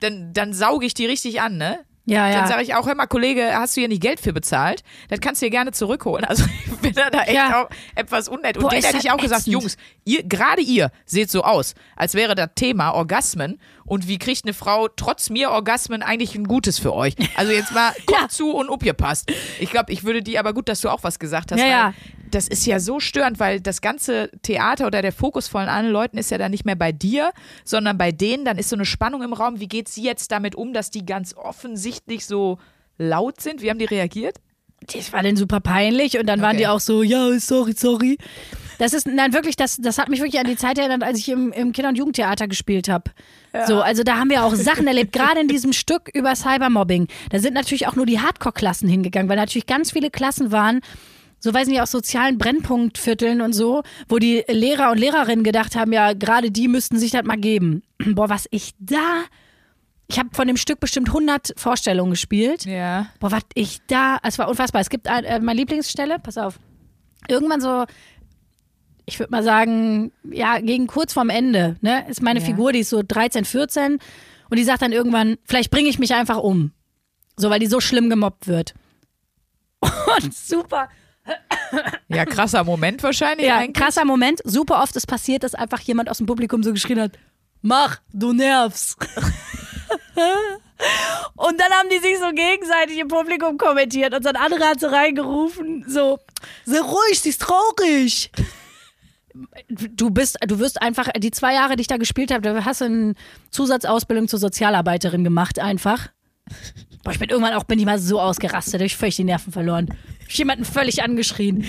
dann, 0.00 0.32
dann 0.32 0.52
sauge 0.52 0.86
ich 0.86 0.94
die 0.94 1.06
richtig 1.06 1.40
an, 1.40 1.56
ne? 1.56 1.80
Ja, 2.06 2.24
Dann 2.28 2.40
ja. 2.40 2.46
sage 2.48 2.62
ich 2.62 2.74
auch, 2.74 2.86
hör 2.86 2.96
mal, 2.96 3.06
Kollege, 3.06 3.50
hast 3.54 3.76
du 3.76 3.82
hier 3.82 3.88
nicht 3.88 4.02
Geld 4.02 4.18
für 4.20 4.32
bezahlt? 4.32 4.82
Das 5.10 5.20
kannst 5.20 5.40
du 5.42 5.46
dir 5.46 5.50
gerne 5.50 5.70
zurückholen. 5.70 6.24
Also 6.24 6.44
ich 6.66 6.78
bin 6.78 6.92
da 6.94 7.20
echt 7.22 7.34
Ja. 7.34 7.62
auch 7.64 7.68
etwas 7.94 8.26
unnett. 8.28 8.56
Und 8.56 8.62
Boah, 8.64 8.70
denen 8.70 8.82
hätte 8.82 8.96
ich 8.96 9.12
auch 9.12 9.18
gesagt, 9.18 9.42
ätzend. 9.42 9.52
Jungs, 9.52 9.76
ihr, 10.04 10.24
gerade 10.24 10.60
ihr 10.62 10.90
seht 11.04 11.30
so 11.30 11.44
aus, 11.44 11.74
als 11.94 12.14
wäre 12.14 12.34
das 12.34 12.48
Thema 12.56 12.92
Orgasmen 12.94 13.60
und 13.84 14.08
wie 14.08 14.18
kriegt 14.18 14.44
eine 14.44 14.54
Frau 14.54 14.88
trotz 14.88 15.30
mir 15.30 15.50
Orgasmen 15.50 16.02
eigentlich 16.02 16.34
ein 16.34 16.44
Gutes 16.44 16.80
für 16.80 16.94
euch? 16.94 17.14
Also 17.36 17.52
jetzt 17.52 17.72
mal, 17.72 17.92
kommt 18.06 18.20
Ja. 18.22 18.28
zu 18.28 18.50
und 18.56 18.70
upgepasst. 18.70 19.30
Ich 19.60 19.70
glaube, 19.70 19.92
ich 19.92 20.02
würde 20.02 20.22
die, 20.22 20.36
aber 20.38 20.52
gut, 20.52 20.68
dass 20.68 20.80
du 20.80 20.88
auch 20.88 21.04
was 21.04 21.18
gesagt 21.20 21.52
hast. 21.52 21.60
Ja, 21.60 21.66
ja. 21.66 21.94
Das 22.30 22.48
ist 22.48 22.66
ja 22.66 22.80
so 22.80 23.00
störend, 23.00 23.38
weil 23.40 23.60
das 23.60 23.80
ganze 23.80 24.30
Theater 24.42 24.86
oder 24.86 25.02
der 25.02 25.12
Fokus 25.12 25.48
von 25.48 25.62
allen 25.62 25.90
Leuten 25.90 26.18
ist 26.18 26.30
ja 26.30 26.38
dann 26.38 26.50
nicht 26.50 26.64
mehr 26.64 26.76
bei 26.76 26.92
dir, 26.92 27.30
sondern 27.64 27.98
bei 27.98 28.12
denen. 28.12 28.44
Dann 28.44 28.58
ist 28.58 28.68
so 28.68 28.76
eine 28.76 28.84
Spannung 28.84 29.22
im 29.22 29.32
Raum. 29.32 29.60
Wie 29.60 29.68
geht 29.68 29.88
sie 29.88 30.02
jetzt 30.02 30.30
damit 30.32 30.54
um, 30.54 30.72
dass 30.72 30.90
die 30.90 31.04
ganz 31.04 31.34
offensichtlich 31.36 32.26
so 32.26 32.58
laut 32.98 33.40
sind? 33.40 33.62
Wie 33.62 33.70
haben 33.70 33.78
die 33.78 33.84
reagiert? 33.86 34.36
Das 34.94 35.12
war 35.12 35.22
denen 35.22 35.36
super 35.36 35.60
peinlich 35.60 36.18
und 36.18 36.26
dann 36.26 36.40
waren 36.40 36.50
Okay. 36.52 36.58
die 36.58 36.66
auch 36.66 36.80
so, 36.80 37.02
ja, 37.02 37.38
sorry, 37.38 37.74
sorry. 37.76 38.16
Das 38.78 38.94
ist, 38.94 39.06
nein, 39.06 39.34
wirklich, 39.34 39.56
das, 39.56 39.76
das 39.76 39.98
hat 39.98 40.08
mich 40.08 40.20
wirklich 40.20 40.40
an 40.40 40.46
die 40.46 40.56
Zeit 40.56 40.78
erinnert, 40.78 41.02
als 41.02 41.18
ich 41.18 41.28
im, 41.28 41.52
im 41.52 41.72
Kinder- 41.72 41.90
und 41.90 41.98
Jugendtheater 41.98 42.48
gespielt 42.48 42.88
habe. 42.88 43.10
So, 43.66 43.82
also 43.82 44.04
da 44.04 44.16
haben 44.16 44.30
wir 44.30 44.42
auch 44.42 44.54
Sachen 44.54 44.86
erlebt, 44.86 45.12
gerade 45.12 45.38
in 45.40 45.48
diesem 45.48 45.74
Stück 45.74 46.08
über 46.14 46.34
Cybermobbing. 46.34 47.08
Da 47.28 47.40
sind 47.40 47.52
natürlich 47.52 47.88
auch 47.88 47.96
nur 47.96 48.06
die 48.06 48.20
Hardcore-Klassen 48.20 48.88
hingegangen, 48.88 49.28
weil 49.28 49.36
natürlich 49.36 49.66
ganz 49.66 49.90
viele 49.90 50.08
Klassen 50.08 50.50
waren, 50.50 50.80
so 51.40 51.52
weiß 51.52 51.68
nicht, 51.68 51.80
aus 51.80 51.90
sozialen 51.90 52.38
Brennpunktvierteln 52.38 53.40
und 53.40 53.54
so, 53.54 53.82
wo 54.08 54.18
die 54.18 54.44
Lehrer 54.48 54.90
und 54.90 54.98
Lehrerinnen 54.98 55.42
gedacht 55.42 55.74
haben, 55.74 55.92
ja, 55.92 56.12
gerade 56.12 56.50
die 56.50 56.68
müssten 56.68 56.98
sich 56.98 57.10
das 57.10 57.24
mal 57.24 57.36
geben. 57.38 57.82
Boah, 58.14 58.28
was 58.28 58.46
ich 58.50 58.72
da, 58.78 59.22
ich 60.06 60.18
habe 60.18 60.28
von 60.32 60.46
dem 60.46 60.56
Stück 60.56 60.80
bestimmt 60.80 61.08
100 61.08 61.54
Vorstellungen 61.56 62.10
gespielt. 62.10 62.66
Ja. 62.66 63.06
Boah, 63.20 63.32
was 63.32 63.42
ich 63.54 63.80
da, 63.86 64.18
es 64.22 64.38
war 64.38 64.48
unfassbar. 64.48 64.80
Es 64.82 64.90
gibt 64.90 65.08
ein, 65.08 65.24
äh, 65.24 65.40
meine 65.40 65.58
Lieblingsstelle, 65.58 66.18
pass 66.18 66.36
auf. 66.38 66.58
Irgendwann 67.28 67.60
so, 67.60 67.84
ich 69.06 69.18
würde 69.18 69.30
mal 69.30 69.42
sagen, 69.42 70.12
ja, 70.30 70.58
gegen 70.60 70.86
kurz 70.86 71.12
vorm 71.12 71.30
Ende, 71.30 71.76
ne, 71.80 72.06
ist 72.08 72.22
meine 72.22 72.40
Ja. 72.40 72.46
Figur, 72.46 72.72
die 72.72 72.80
ist 72.80 72.90
so 72.90 73.02
13, 73.06 73.44
14 73.44 73.98
und 74.50 74.58
die 74.58 74.64
sagt 74.64 74.82
dann 74.82 74.92
irgendwann, 74.92 75.36
vielleicht 75.44 75.70
bringe 75.70 75.88
ich 75.88 75.98
mich 75.98 76.14
einfach 76.14 76.38
um. 76.38 76.72
So, 77.36 77.48
weil 77.48 77.60
die 77.60 77.66
so 77.66 77.80
schlimm 77.80 78.10
gemobbt 78.10 78.46
wird. 78.48 78.74
Und 80.22 80.34
super, 80.34 80.90
Ja, 82.08 82.24
krasser 82.24 82.64
Moment 82.64 83.02
wahrscheinlich. 83.02 83.46
ja, 83.46 83.58
eigentlich. 83.58 83.82
krasser 83.82 84.04
Moment. 84.04 84.40
Super 84.44 84.82
oft 84.82 84.96
ist 84.96 85.06
passiert, 85.06 85.42
dass 85.44 85.54
einfach 85.54 85.80
jemand 85.80 86.10
aus 86.10 86.18
dem 86.18 86.26
Publikum 86.26 86.62
so 86.62 86.72
geschrien 86.72 87.00
hat, 87.00 87.12
mach, 87.62 87.98
du 88.12 88.32
nervst. 88.32 88.96
Und 91.36 91.60
dann 91.60 91.70
haben 91.72 91.88
die 91.90 91.98
sich 91.98 92.18
so 92.18 92.30
gegenseitig 92.32 92.98
im 92.98 93.08
Publikum 93.08 93.58
kommentiert 93.58 94.14
und 94.14 94.22
so 94.22 94.30
ein 94.30 94.36
anderer 94.36 94.70
hat 94.70 94.80
so 94.80 94.86
reingerufen, 94.86 95.84
so, 95.86 96.18
sei 96.64 96.80
ruhig, 96.80 97.20
sie 97.20 97.28
ist 97.30 97.42
traurig. 97.42 98.30
Du 99.68 100.10
bist, 100.10 100.38
du 100.46 100.58
wirst 100.58 100.80
einfach, 100.82 101.08
die 101.18 101.30
zwei 101.30 101.54
Jahre, 101.54 101.76
die 101.76 101.82
ich 101.82 101.86
da 101.86 101.98
gespielt 101.98 102.32
habe, 102.32 102.42
da 102.42 102.64
hast 102.64 102.80
du 102.80 102.86
eine 102.86 103.14
Zusatzausbildung 103.50 104.26
zur 104.28 104.38
Sozialarbeiterin 104.38 105.22
gemacht, 105.22 105.58
einfach. 105.58 106.08
Boah, 107.02 107.12
ich 107.12 107.18
bin 107.18 107.30
irgendwann 107.30 107.54
auch, 107.54 107.64
bin 107.64 107.78
ich 107.78 107.86
mal 107.86 107.98
so 107.98 108.20
ausgerastet, 108.20 108.74
da 108.74 108.78
hab 108.80 108.86
ich 108.86 108.96
völlig 108.96 109.16
die 109.16 109.24
Nerven 109.24 109.52
verloren. 109.52 109.88
Ich 110.28 110.38
jemanden 110.38 110.64
völlig 110.64 111.02
angeschrien. 111.02 111.64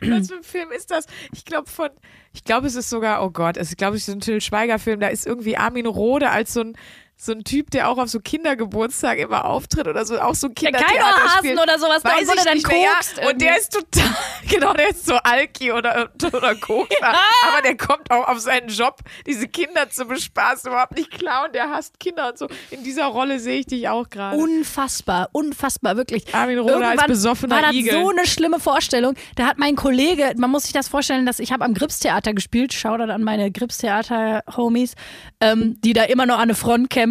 Was 0.00 0.28
für 0.28 0.36
ein 0.36 0.42
Film 0.42 0.72
ist 0.72 0.90
das? 0.90 1.06
Ich 1.32 1.44
glaube 1.44 1.68
von, 1.70 1.90
ich 2.32 2.44
glaube 2.44 2.66
es 2.66 2.74
ist 2.74 2.90
sogar, 2.90 3.24
oh 3.24 3.30
Gott, 3.30 3.56
es 3.56 3.68
ist 3.68 3.78
glaube 3.78 3.96
ich 3.96 4.04
so 4.04 4.12
ein 4.12 4.20
Till 4.20 4.40
Schweiger 4.40 4.78
Film, 4.78 5.00
da 5.00 5.08
ist 5.08 5.26
irgendwie 5.26 5.56
Armin 5.56 5.86
Rohde 5.86 6.30
als 6.30 6.52
so 6.52 6.60
ein 6.60 6.76
so 7.20 7.32
ein 7.32 7.42
Typ, 7.42 7.72
der 7.72 7.88
auch 7.88 7.98
auf 7.98 8.08
so 8.08 8.20
Kindergeburtstag 8.20 9.18
immer 9.18 9.44
auftritt 9.44 9.88
oder 9.88 10.06
so, 10.06 10.20
auch 10.20 10.36
so 10.36 10.46
ein 10.46 10.54
Kindertheater 10.54 10.94
Kaiserhasen 10.94 11.38
spielt. 11.38 11.60
oder 11.60 11.78
sowas, 11.78 12.02
da, 12.04 12.10
der 12.10 12.20
ich 12.22 12.44
dann 12.44 12.62
kokst 12.62 13.18
ja. 13.18 13.28
Und 13.28 13.42
der 13.42 13.58
ist 13.58 13.72
total, 13.72 14.16
genau, 14.48 14.72
der 14.72 14.90
ist 14.90 15.04
so 15.04 15.16
Alki 15.16 15.72
oder, 15.72 16.10
oder 16.32 16.54
Kokser. 16.54 17.18
Aber 17.48 17.60
der 17.64 17.76
kommt 17.76 18.08
auch 18.12 18.28
auf 18.28 18.38
seinen 18.38 18.68
Job, 18.68 19.00
diese 19.26 19.48
Kinder 19.48 19.90
zu 19.90 20.04
bespaßen, 20.04 20.70
überhaupt 20.70 20.96
nicht 20.96 21.10
klar 21.10 21.46
und 21.46 21.56
der 21.56 21.70
hasst 21.70 21.98
Kinder 21.98 22.28
und 22.28 22.38
so. 22.38 22.46
In 22.70 22.84
dieser 22.84 23.06
Rolle 23.06 23.40
sehe 23.40 23.58
ich 23.60 23.66
dich 23.66 23.88
auch 23.88 24.08
gerade. 24.08 24.36
Unfassbar, 24.36 25.28
unfassbar, 25.32 25.96
wirklich. 25.96 26.32
Armin 26.32 26.60
Rohde 26.60 26.86
als 26.86 27.04
besoffener 27.04 27.56
war 27.56 27.62
das 27.62 27.72
Igel. 27.72 27.94
so 27.94 28.10
eine 28.10 28.26
schlimme 28.28 28.60
Vorstellung. 28.60 29.14
Da 29.34 29.46
hat 29.46 29.58
mein 29.58 29.74
Kollege, 29.74 30.34
man 30.36 30.52
muss 30.52 30.64
sich 30.64 30.72
das 30.72 30.86
vorstellen, 30.86 31.26
dass 31.26 31.40
ich 31.40 31.50
habe 31.50 31.64
am 31.64 31.74
Gripstheater 31.74 32.32
gespielt, 32.32 32.72
Shoutout 32.72 33.10
an 33.10 33.24
meine 33.24 33.50
Gripstheater-Homies, 33.50 34.94
ähm, 35.40 35.80
die 35.80 35.94
da 35.94 36.04
immer 36.04 36.24
noch 36.24 36.38
an 36.38 36.46
der 36.46 36.56
Front 36.56 36.90
kämpfen. 36.90 37.07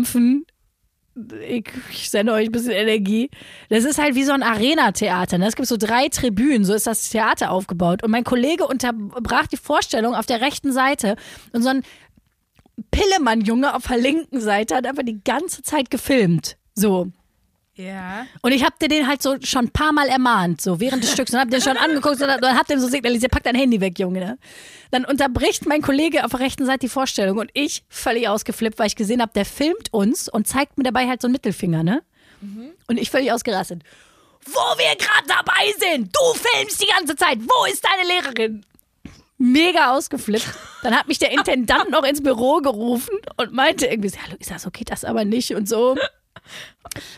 Ich, 1.48 1.66
ich 1.90 2.10
sende 2.12 2.34
euch 2.34 2.48
ein 2.48 2.52
bisschen 2.52 2.74
Energie. 2.74 3.30
Das 3.70 3.86
ist 3.86 4.00
halt 4.00 4.14
wie 4.14 4.24
so 4.24 4.34
ein 4.34 4.44
Arena-Theater. 4.44 5.40
Ne? 5.40 5.48
Es 5.48 5.56
gibt 5.56 5.68
so 5.68 5.78
drei 5.78 6.10
Tribünen, 6.10 6.64
so 6.64 6.74
ist 6.74 6.86
das 6.86 7.10
Theater 7.10 7.52
aufgebaut. 7.52 8.04
Und 8.04 8.12
mein 8.12 8.24
Kollege 8.24 8.68
unterbrach 8.68 9.48
die 9.48 9.58
Vorstellung 9.58 10.14
auf 10.14 10.28
der 10.28 10.42
rechten 10.42 10.72
Seite 10.72 11.16
und 11.54 11.64
so 11.64 11.70
ein 11.70 11.84
Pillemann-Junge 12.92 13.74
auf 13.76 13.88
der 13.88 13.98
linken 13.98 14.40
Seite 14.40 14.76
hat 14.76 14.86
einfach 14.86 15.04
die 15.04 15.24
ganze 15.24 15.64
Zeit 15.64 15.90
gefilmt. 15.90 16.58
So. 16.76 17.12
Ja. 17.78 18.26
Und 18.42 18.54
ich 18.54 18.64
hab 18.64 18.80
dir 18.80 18.88
den 18.88 19.08
halt 19.08 19.22
so 19.22 19.38
schon 19.42 19.66
ein 19.66 19.72
paar 19.72 19.94
Mal 19.94 20.08
ermahnt, 20.08 20.62
so 20.62 20.80
während 20.80 21.04
des 21.04 21.12
Stücks. 21.12 21.32
Und 21.32 21.40
hab 21.40 21.50
den 21.52 21.62
schon 21.62 21.78
angeguckt 21.78 22.20
und 22.20 22.28
dann 22.28 22.58
hab 22.58 22.68
dem 22.68 22.80
so 22.80 22.88
signalisiert, 22.88 23.32
pack 23.32 23.44
dein 23.44 23.56
Handy 23.56 23.80
weg, 23.80 24.00
Junge. 24.00 24.20
Ne? 24.20 24.38
Dann 24.90 25.06
unterbricht 25.06 25.68
mein 25.68 25.84
Kollege 25.84 26.26
auf 26.26 26.32
der 26.32 26.40
rechten 26.40 26.66
Seite 26.66 26.80
die 26.80 26.90
Vorstellung 26.90 27.38
und 27.38 27.52
ich 27.54 27.84
völlig 27.88 28.28
ausgeflippt, 28.28 28.80
weil 28.80 28.88
ich 28.88 28.96
gesehen 28.96 29.22
habe, 29.22 29.32
der 29.34 29.46
filmt 29.46 29.94
uns 29.94 30.28
und 30.28 30.48
zeigt 30.48 30.78
mir 30.78 30.84
dabei 30.84 31.08
halt 31.08 31.22
so 31.22 31.28
einen 31.28 31.34
Mittelfinger, 31.34 31.84
ne? 31.84 32.02
Und 32.88 32.98
ich 32.98 33.12
völlig 33.12 33.32
ausgerastet. 33.32 33.84
Wo 34.46 34.78
wir 34.78 34.96
gerade 34.96 35.28
dabei 35.28 35.74
sind! 35.78 36.16
Du 36.16 36.34
filmst 36.34 36.82
die 36.82 36.88
ganze 36.88 37.16
Zeit! 37.16 37.38
Wo 37.42 37.66
ist 37.72 37.84
deine 37.84 38.08
Lehrerin? 38.08 38.66
Mega 39.38 39.96
ausgeflippt. 39.96 40.48
Dann 40.82 40.98
hat 40.98 41.08
mich 41.08 41.20
der 41.20 41.32
Intendant 41.32 41.92
noch 41.92 42.04
ins 42.04 42.24
Büro 42.24 42.58
gerufen 42.58 43.16
und 43.36 43.54
meinte 43.54 43.86
irgendwie, 43.86 44.08
ist 44.40 44.50
das 44.50 44.64
so 44.64 44.72
geht 44.72 44.90
das 44.90 45.06
aber 45.06 45.26
nicht 45.26 45.54
und 45.54 45.70
so. 45.70 45.96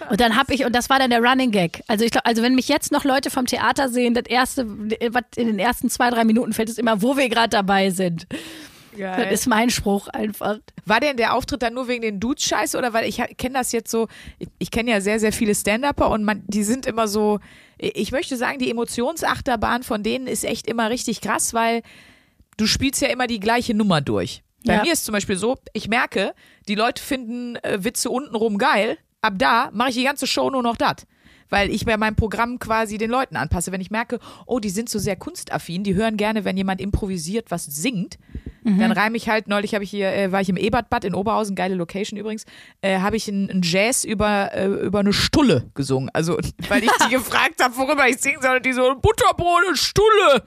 Und 0.10 0.20
dann 0.20 0.36
habe 0.36 0.54
ich, 0.54 0.66
und 0.66 0.74
das 0.76 0.90
war 0.90 1.00
dann 1.00 1.10
der 1.10 1.22
Running 1.22 1.52
Gag. 1.52 1.84
Also 1.88 2.04
ich 2.06 2.12
glaube, 2.12 2.26
also 2.26 2.42
wenn 2.42 2.56
mich 2.56 2.68
jetzt 2.68 2.92
noch 2.92 3.04
Leute 3.06 3.30
vom 3.30 3.46
Theater 3.46 3.90
sehen, 3.90 4.14
das 4.14 4.26
erste, 4.28 4.66
was 4.68 5.24
in 5.36 5.48
den 5.48 5.60
ersten 5.60 5.90
zwei, 5.90 6.10
drei 6.10 6.24
Minuten 6.26 6.54
fällt, 6.54 6.70
ist 6.70 6.80
immer, 6.80 7.02
wo 7.02 7.16
wir 7.18 7.30
gerade 7.30 7.50
dabei 7.50 7.90
sind. 7.92 8.28
Das 8.92 9.00
Geil. 9.18 9.32
ist 9.32 9.48
mein 9.48 9.70
Spruch 9.70 10.08
einfach. 10.10 10.58
War 10.86 11.00
denn 11.00 11.16
der 11.16 11.34
Auftritt 11.36 11.62
dann 11.62 11.74
nur 11.76 11.88
wegen 11.88 12.02
den 12.02 12.20
Dudes 12.20 12.44
scheiße 12.44 12.78
oder 12.78 12.92
weil 12.92 13.08
ich 13.08 13.22
kenne 13.38 13.54
das 13.54 13.72
jetzt 13.72 13.92
so, 13.92 14.08
ich, 14.40 14.50
ich 14.58 14.72
kenne 14.72 14.92
ja 14.92 15.00
sehr, 15.00 15.20
sehr 15.20 15.32
viele 15.32 15.56
Stand-Upper 15.56 16.10
und 16.10 16.24
man, 16.24 16.44
die 16.48 16.64
sind 16.64 16.86
immer 16.86 17.08
so, 17.08 17.40
ich 17.78 18.12
möchte 18.12 18.36
sagen, 18.36 18.60
die 18.60 18.70
Emotionsachterbahn 18.72 19.84
von 19.84 20.04
denen 20.04 20.28
ist 20.28 20.44
echt 20.44 20.68
immer 20.68 20.90
richtig 20.90 21.22
krass, 21.22 21.54
weil 21.54 21.82
du 22.58 22.66
spielst 22.66 23.02
ja 23.02 23.08
immer 23.10 23.28
die 23.28 23.40
gleiche 23.40 23.74
Nummer 23.74 24.02
durch. 24.02 24.42
Bei 24.66 24.76
Ja. 24.76 24.82
mir 24.84 24.92
ist 24.92 25.06
zum 25.06 25.14
Beispiel 25.14 25.38
so, 25.38 25.56
ich 25.72 25.88
merke, 25.88 26.34
die 26.68 26.76
Leute 26.76 27.02
finden 27.02 27.56
äh, 27.58 27.82
Witze 27.84 28.10
untenrum 28.10 28.58
geil, 28.58 28.98
ab 29.22 29.34
da 29.38 29.70
mache 29.74 29.90
ich 29.90 29.96
die 29.96 30.04
ganze 30.04 30.28
Show 30.28 30.50
nur 30.50 30.64
noch 30.64 30.78
das. 30.78 31.08
Weil 31.52 31.72
ich 31.72 31.86
bei 31.86 31.98
meinem 31.98 32.16
Programm 32.16 32.60
quasi 32.60 33.00
den 33.00 33.10
Leuten 33.10 33.36
anpasse. 33.36 33.72
Wenn 33.72 33.82
ich 33.82 33.90
merke, 33.90 34.20
oh, 34.46 34.60
die 34.60 34.70
sind 34.70 34.88
so 34.88 35.00
sehr 35.00 35.16
kunstaffin, 35.16 35.84
die 35.84 35.96
hören 35.96 36.16
gerne, 36.16 36.46
wenn 36.46 36.56
jemand 36.56 36.80
improvisiert, 36.80 37.50
was 37.50 37.66
singt, 37.66 38.20
dann 38.78 38.92
reime 38.92 39.18
ich 39.18 39.30
halt, 39.30 39.48
neulich 39.48 39.74
habe 39.74 39.84
ich 39.84 39.90
hier, 39.90 40.14
äh, 40.14 40.32
war 40.32 40.42
ich 40.42 40.50
im 40.50 40.58
Ebertbad 40.58 41.06
in 41.06 41.16
Oberhausen, 41.16 41.56
geile 41.56 41.76
Location 41.76 42.20
übrigens, 42.20 42.46
äh, 42.82 43.00
habe 43.00 43.16
ich 43.16 43.28
einen 43.28 43.62
Jazz 43.64 44.04
über, 44.04 44.54
äh, 44.54 44.66
über 44.66 45.00
eine 45.00 45.14
Stulle 45.14 45.70
gesungen. 45.74 46.10
Also, 46.14 46.38
weil 46.70 46.84
ich 46.84 46.92
die 47.06 47.10
gefragt 47.16 47.64
habe, 47.64 47.76
worüber 47.78 48.08
ich 48.08 48.18
singen 48.18 48.42
soll, 48.42 48.58
und 48.58 48.66
die 48.66 48.74
so, 48.74 48.96
Butterbrot 49.02 49.78
Stulle. 49.78 50.44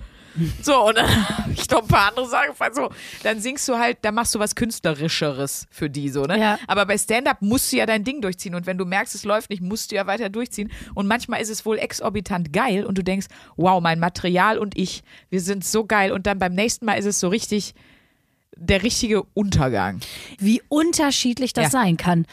So, 0.62 0.86
und 0.88 0.96
dann 0.96 1.06
habe 1.38 1.52
ich 1.52 1.68
noch 1.70 1.82
ein 1.82 1.88
paar 1.88 2.08
andere 2.08 2.28
Sachen 2.28 2.48
gefragt. 2.50 2.74
So, 2.74 2.90
dann 3.22 3.40
singst 3.40 3.68
du 3.68 3.78
halt, 3.78 3.98
dann 4.02 4.14
machst 4.14 4.34
du 4.34 4.38
was 4.38 4.54
Künstlerischeres 4.54 5.66
für 5.70 5.90
die, 5.90 6.08
so, 6.08 6.24
ne? 6.24 6.38
Ja. 6.38 6.58
Aber 6.66 6.86
bei 6.86 6.96
Stand-Up 6.98 7.42
musst 7.42 7.72
du 7.72 7.76
ja 7.76 7.86
dein 7.86 8.04
Ding 8.04 8.20
durchziehen. 8.20 8.54
Und 8.54 8.66
wenn 8.66 8.78
du 8.78 8.84
merkst, 8.84 9.14
es 9.14 9.24
läuft 9.24 9.50
nicht, 9.50 9.62
musst 9.62 9.90
du 9.90 9.96
ja 9.96 10.06
weiter 10.06 10.28
durchziehen. 10.28 10.70
Und 10.94 11.06
manchmal 11.06 11.40
ist 11.40 11.48
es 11.50 11.64
wohl 11.66 11.78
exorbitant 11.78 12.52
geil 12.52 12.84
und 12.84 12.96
du 12.98 13.02
denkst, 13.04 13.26
wow, 13.56 13.80
mein 13.80 13.98
Material 13.98 14.58
und 14.58 14.76
ich, 14.76 15.02
wir 15.30 15.40
sind 15.40 15.64
so 15.64 15.84
geil. 15.84 16.12
Und 16.12 16.26
dann 16.26 16.38
beim 16.38 16.54
nächsten 16.54 16.84
Mal 16.86 16.94
ist 16.94 17.06
es 17.06 17.20
so 17.20 17.28
richtig 17.28 17.74
der 18.56 18.82
richtige 18.82 19.22
Untergang. 19.34 20.00
Wie 20.38 20.62
unterschiedlich 20.68 21.52
das 21.52 21.64
Ja. 21.64 21.70
sein 21.70 21.96
kann. 21.96 22.26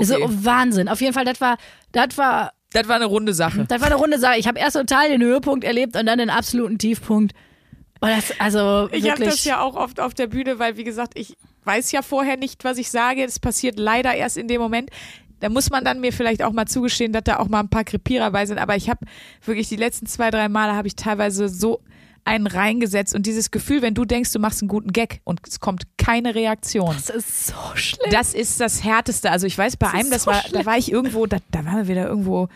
So 0.00 0.14
Okay. 0.14 0.26
Wahnsinn. 0.42 0.88
Auf 0.88 1.00
jeden 1.00 1.12
Fall, 1.12 1.24
das 1.24 1.40
war, 1.40 1.56
das 1.92 2.16
war, 2.16 2.52
Das 2.72 2.86
war 2.88 2.96
eine 2.96 3.06
runde 3.06 3.32
Sache. 3.34 3.64
das 3.68 3.80
war 3.80 3.86
eine 3.86 3.96
runde 3.96 4.18
Sache. 4.18 4.38
Ich 4.38 4.46
habe 4.46 4.58
erst 4.58 4.76
total 4.76 5.08
den 5.08 5.22
Höhepunkt 5.22 5.64
erlebt 5.64 5.96
und 5.96 6.06
dann 6.06 6.18
den 6.18 6.30
absoluten 6.30 6.78
Tiefpunkt. 6.78 7.32
Und 8.00 8.10
das, 8.10 8.32
also 8.38 8.88
Ich 8.92 9.10
habe 9.10 9.24
das 9.24 9.44
ja 9.44 9.60
auch 9.60 9.74
oft 9.74 10.00
auf 10.00 10.14
der 10.14 10.26
Bühne, 10.28 10.58
weil 10.58 10.76
wie 10.76 10.84
gesagt, 10.84 11.18
ich 11.18 11.36
weiß 11.64 11.92
ja 11.92 12.02
vorher 12.02 12.36
nicht, 12.36 12.64
was 12.64 12.78
ich 12.78 12.90
sage. 12.90 13.24
Das 13.24 13.40
passiert 13.40 13.78
leider 13.78 14.14
erst 14.14 14.36
in 14.36 14.48
dem 14.48 14.60
Moment. 14.60 14.90
Da 15.40 15.48
muss 15.48 15.70
man 15.70 15.84
dann 15.84 16.00
mir 16.00 16.12
vielleicht 16.12 16.42
auch 16.42 16.52
mal 16.52 16.66
zugestehen, 16.66 17.12
dass 17.12 17.24
da 17.24 17.38
auch 17.38 17.48
mal 17.48 17.60
ein 17.60 17.70
paar 17.70 17.84
Krepierer 17.84 18.30
bei 18.30 18.44
sind. 18.46 18.58
Aber 18.58 18.76
ich 18.76 18.90
habe 18.90 19.06
wirklich 19.44 19.68
die 19.68 19.76
letzten 19.76 20.06
zwei, 20.06 20.30
drei 20.30 20.48
Male 20.48 20.74
habe 20.74 20.88
ich 20.88 20.96
teilweise 20.96 21.48
so 21.48 21.80
einen 22.24 22.46
reingesetzt 22.46 23.14
und 23.14 23.26
dieses 23.26 23.50
Gefühl, 23.50 23.82
wenn 23.82 23.94
du 23.94 24.04
denkst, 24.04 24.32
du 24.32 24.38
machst 24.38 24.62
einen 24.62 24.68
guten 24.68 24.92
Gag 24.92 25.20
und 25.24 25.40
es 25.46 25.60
kommt 25.60 25.84
keine 25.96 26.34
Reaktion. 26.34 26.94
das 26.94 27.10
ist 27.10 27.46
so 27.48 27.54
schlimm. 27.74 28.10
Das 28.10 28.34
ist 28.34 28.60
das 28.60 28.84
Härteste. 28.84 29.30
Also 29.30 29.46
ich 29.46 29.56
weiß, 29.56 29.76
bei 29.76 29.86
Das 29.86 29.94
einem, 29.94 30.10
das 30.10 30.22
so 30.24 30.30
war, 30.30 30.40
schlimm. 30.42 30.60
da 30.60 30.66
war 30.66 30.78
ich 30.78 30.90
irgendwo, 30.92 31.26
da, 31.26 31.38
da 31.50 31.64
waren 31.64 31.76
wir 31.78 31.88
wieder 31.88 32.06
irgendwo, 32.06 32.48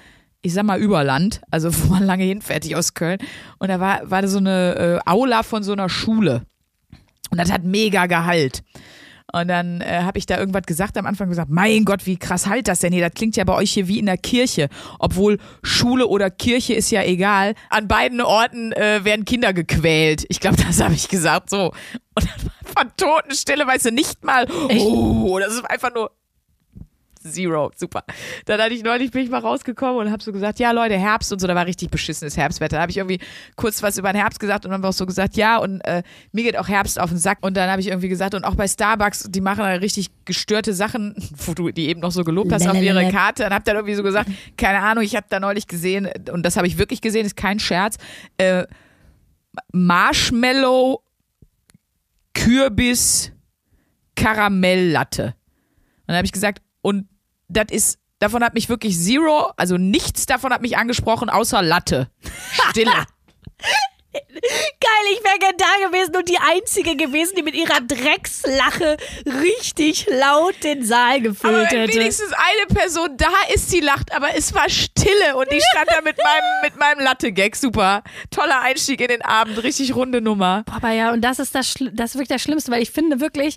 ich 0.43 0.53
sag 0.53 0.65
mal, 0.65 0.79
Überland, 0.81 1.41
also 1.51 1.71
wo 1.85 1.89
man 1.89 2.05
lange 2.05 2.25
hinfährt, 2.25 2.73
aus 2.75 2.95
Köln. 2.95 3.19
Und 3.59 3.69
da 3.69 3.81
war, 3.81 4.11
war 4.11 4.23
da 4.23 4.29
so 4.29 4.39
eine 4.39 5.01
äh, 5.05 5.11
Aula 5.11 5.43
von 5.43 5.63
so 5.63 5.73
einer 5.73 5.89
Schule. 5.89 6.43
Und 7.31 7.39
das 7.39 7.51
hat 7.51 7.65
mega 7.65 8.07
Gehalt. 8.07 8.63
Und 9.33 9.49
dann 9.49 9.81
äh, 9.81 10.03
habe 10.03 10.19
ich 10.19 10.27
da 10.27 10.39
irgendwas 10.39 10.65
gesagt, 10.67 10.97
am 10.99 11.07
Anfang 11.07 11.29
gesagt, 11.29 11.51
mein 11.51 11.85
Gott, 11.85 12.07
wie 12.07 12.19
krass 12.19 12.47
halt 12.47 12.69
das 12.69 12.81
denn 12.81 12.93
hier? 12.93 13.03
Das 13.03 13.15
klingt 13.15 13.37
ja 13.37 13.45
bei 13.45 13.55
euch 13.55 13.73
hier 13.73 13.89
wie 13.89 13.99
in 13.99 14.07
der 14.07 14.19
Kirche. 14.19 14.69
Obwohl 14.99 15.39
Schule 15.63 16.07
oder 16.07 16.31
Kirche 16.31 16.75
ist 16.75 16.91
ja 16.91 17.03
egal. 17.03 17.55
An 17.71 17.89
beiden 17.89 18.21
Orten 18.21 18.73
äh, 18.73 19.05
werden 19.05 19.25
Kinder 19.25 19.53
gequält. 19.53 20.25
Ich 20.29 20.41
glaube, 20.41 20.57
das 20.67 20.83
habe 20.83 20.95
ich 20.95 21.09
gesagt 21.09 21.51
so. 21.51 21.73
Und 22.15 22.29
dann 22.29 22.51
war 22.75 22.97
Totenstille, 22.97 23.67
weißt 23.67 23.87
du, 23.87 23.93
nicht 23.93 24.23
mal, 24.23 24.47
oh, 24.79 25.39
das 25.39 25.55
ist 25.55 25.65
einfach 25.71 25.95
nur 25.95 26.11
Zero, 27.23 27.71
super. 27.77 28.05
Dann 28.47 28.61
hatte 28.61 28.75
ich 28.75 28.83
neulich, 28.83 29.11
bin 29.11 29.23
ich 29.23 29.31
mal 29.31 29.41
rausgekommen 29.41 30.07
und 30.07 30.13
habe 30.13 30.23
so 30.23 30.33
gesagt, 30.33 30.59
ja 30.59 30.73
Leute, 30.73 30.99
Herbst 30.99 31.33
und 31.33 31.41
so, 31.41 31.47
da 31.47 31.55
war 31.55 31.67
richtig 31.67 31.91
beschissenes 31.91 32.37
Herbstwetter. 32.37 32.77
Da 32.77 32.83
habe 32.83 32.91
ich 32.91 32.99
irgendwie 32.99 33.21
kurz 33.57 33.83
was 33.83 33.99
über 33.99 34.13
den 34.13 34.21
Herbst 34.21 34.41
gesagt 34.41 34.65
und 34.65 34.73
dann 34.73 34.83
war 34.83 34.91
auch 34.91 34.95
so 34.95 35.07
gesagt, 35.07 35.37
ja 35.37 35.59
und 35.59 35.81
äh, 35.83 36.03
mir 36.33 36.45
geht 36.45 36.59
auch 36.59 36.69
Herbst 36.69 36.99
auf 36.99 37.11
den 37.11 37.19
Sack. 37.19 37.39
Und 37.43 37.57
dann 37.57 37.71
habe 37.71 37.81
ich 37.81 37.89
irgendwie 37.89 38.09
gesagt, 38.09 38.35
und 38.35 38.45
auch 38.45 38.55
bei 38.55 38.67
Starbucks, 38.67 39.29
die 39.31 39.41
machen 39.41 39.61
da 39.61 39.67
richtig 39.67 40.11
gestörte 40.25 40.75
Sachen, 40.75 41.15
wo 41.47 41.55
du 41.55 41.71
die 41.71 41.89
eben 41.89 42.01
noch 42.01 42.13
so 42.13 42.25
gelobt 42.25 42.53
hast 42.53 42.67
auf 42.67 42.77
ihre. 42.77 43.13
Karte. 43.13 43.47
Und 43.47 43.53
habe 43.53 43.65
dann 43.65 43.77
irgendwie 43.77 43.95
so 43.95 44.03
gesagt, 44.03 44.31
keine 44.57 44.81
Ahnung, 44.81 45.05
ich 45.05 45.17
habe 45.17 45.27
da 45.29 45.41
neulich 45.41 45.67
gesehen, 45.67 46.09
und 46.33 46.45
das 46.45 46.57
habe 46.57 46.67
ich 46.67 46.79
wirklich 46.79 47.01
gesehen, 47.01 47.27
ist 47.27 47.37
kein 47.37 47.59
Scherz, 47.59 47.97
äh, 48.39 48.65
Marshmallow, 49.73 51.03
Kürbis, 52.35 53.33
Karamelllatte. 54.17 55.25
Und 55.25 55.35
dann 56.07 56.17
habe 56.17 56.27
ich 56.27 56.33
gesagt, 56.33 56.63
und 56.81 57.07
das 57.53 57.67
ist, 57.71 57.99
davon 58.19 58.43
hat 58.45 58.55
mich 58.55 58.69
wirklich 58.69 58.99
zero, 58.99 59.53
also 59.57 59.77
nichts 59.77 60.27
davon 60.27 60.53
hat 60.53 60.63
mich 60.63 60.77
angesprochen, 60.77 61.29
außer 61.31 61.63
Latte. 61.63 62.09
Stille. 62.71 62.91
Geil, 64.13 65.15
ich 65.15 65.25
wäre 65.25 65.39
gern 65.39 65.55
da 65.57 65.89
gewesen 65.89 66.15
und 66.15 66.29
die 66.29 66.37
Einzige 66.37 66.97
gewesen, 66.97 67.33
die 67.39 67.43
mit 67.43 67.55
ihrer 67.55 67.81
Dreckslache 67.81 68.99
richtig 69.41 70.07
laut 70.11 70.55
den 70.63 70.85
Saal 70.85 71.13
aber 71.17 71.21
gefüllt 71.21 71.71
wenn 71.73 71.81
hätte. 71.81 71.95
wenigstens 71.99 72.31
eine 72.33 72.79
Person 72.79 73.17
da 73.17 73.31
ist, 73.55 73.73
die 73.73 73.81
lacht, 73.81 74.15
aber 74.15 74.35
es 74.37 74.53
war 74.53 74.69
Stille 74.69 75.35
und 75.37 75.51
ich 75.51 75.65
stand 75.73 75.89
da 75.89 76.03
mit 76.03 76.19
meinem, 76.19 76.45
mit 76.63 76.77
meinem 76.77 77.01
Latte-Gag. 77.01 77.57
Super. 77.57 78.03
Toller 78.31 78.61
Einstieg 78.61 79.01
in 79.01 79.09
den 79.09 79.23
Abend, 79.23 79.63
richtig 79.63 79.95
runde 79.95 80.21
Nummer. 80.21 80.65
Aber 80.71 80.91
ja, 80.91 81.13
und 81.13 81.23
das 81.23 81.39
ist 81.39 81.55
das, 81.55 81.69
Schli- 81.75 81.91
das 81.95 82.11
ist 82.11 82.17
wirklich 82.17 82.29
das 82.29 82.43
Schlimmste, 82.43 82.71
weil 82.71 82.83
ich 82.83 82.91
finde 82.91 83.21
wirklich, 83.21 83.57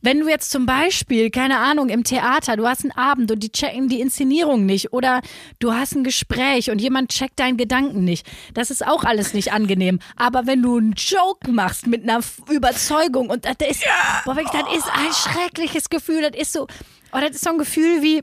wenn 0.00 0.20
du 0.20 0.28
jetzt 0.28 0.50
zum 0.50 0.66
Beispiel, 0.66 1.30
keine 1.30 1.58
Ahnung, 1.58 1.88
im 1.88 2.04
Theater, 2.04 2.56
du 2.56 2.66
hast 2.66 2.82
einen 2.82 2.92
Abend 2.92 3.30
und 3.30 3.42
die 3.42 3.50
checken 3.50 3.88
die 3.88 4.00
Inszenierung 4.00 4.64
nicht 4.66 4.92
oder 4.92 5.20
du 5.58 5.72
hast 5.72 5.94
ein 5.94 6.04
Gespräch 6.04 6.70
und 6.70 6.80
jemand 6.80 7.10
checkt 7.10 7.40
deinen 7.40 7.56
Gedanken 7.56 8.04
nicht, 8.04 8.26
das 8.54 8.70
ist 8.70 8.86
auch 8.86 9.04
alles 9.04 9.34
nicht 9.34 9.52
angenehm. 9.52 9.98
Aber 10.16 10.46
wenn 10.46 10.62
du 10.62 10.76
einen 10.76 10.92
Joke 10.92 11.50
machst 11.50 11.86
mit 11.86 12.02
einer 12.02 12.20
Überzeugung 12.50 13.30
und 13.30 13.44
das 13.44 13.56
ist, 13.68 13.84
boah, 14.24 14.36
wirklich, 14.36 14.62
das 14.62 14.76
ist 14.76 14.88
ein 14.92 15.12
schreckliches 15.12 15.90
Gefühl, 15.90 16.22
das 16.22 16.40
ist 16.40 16.52
so, 16.52 16.66
oh, 17.12 17.18
das 17.20 17.30
ist 17.30 17.44
so 17.44 17.50
ein 17.50 17.58
Gefühl 17.58 18.02
wie, 18.02 18.22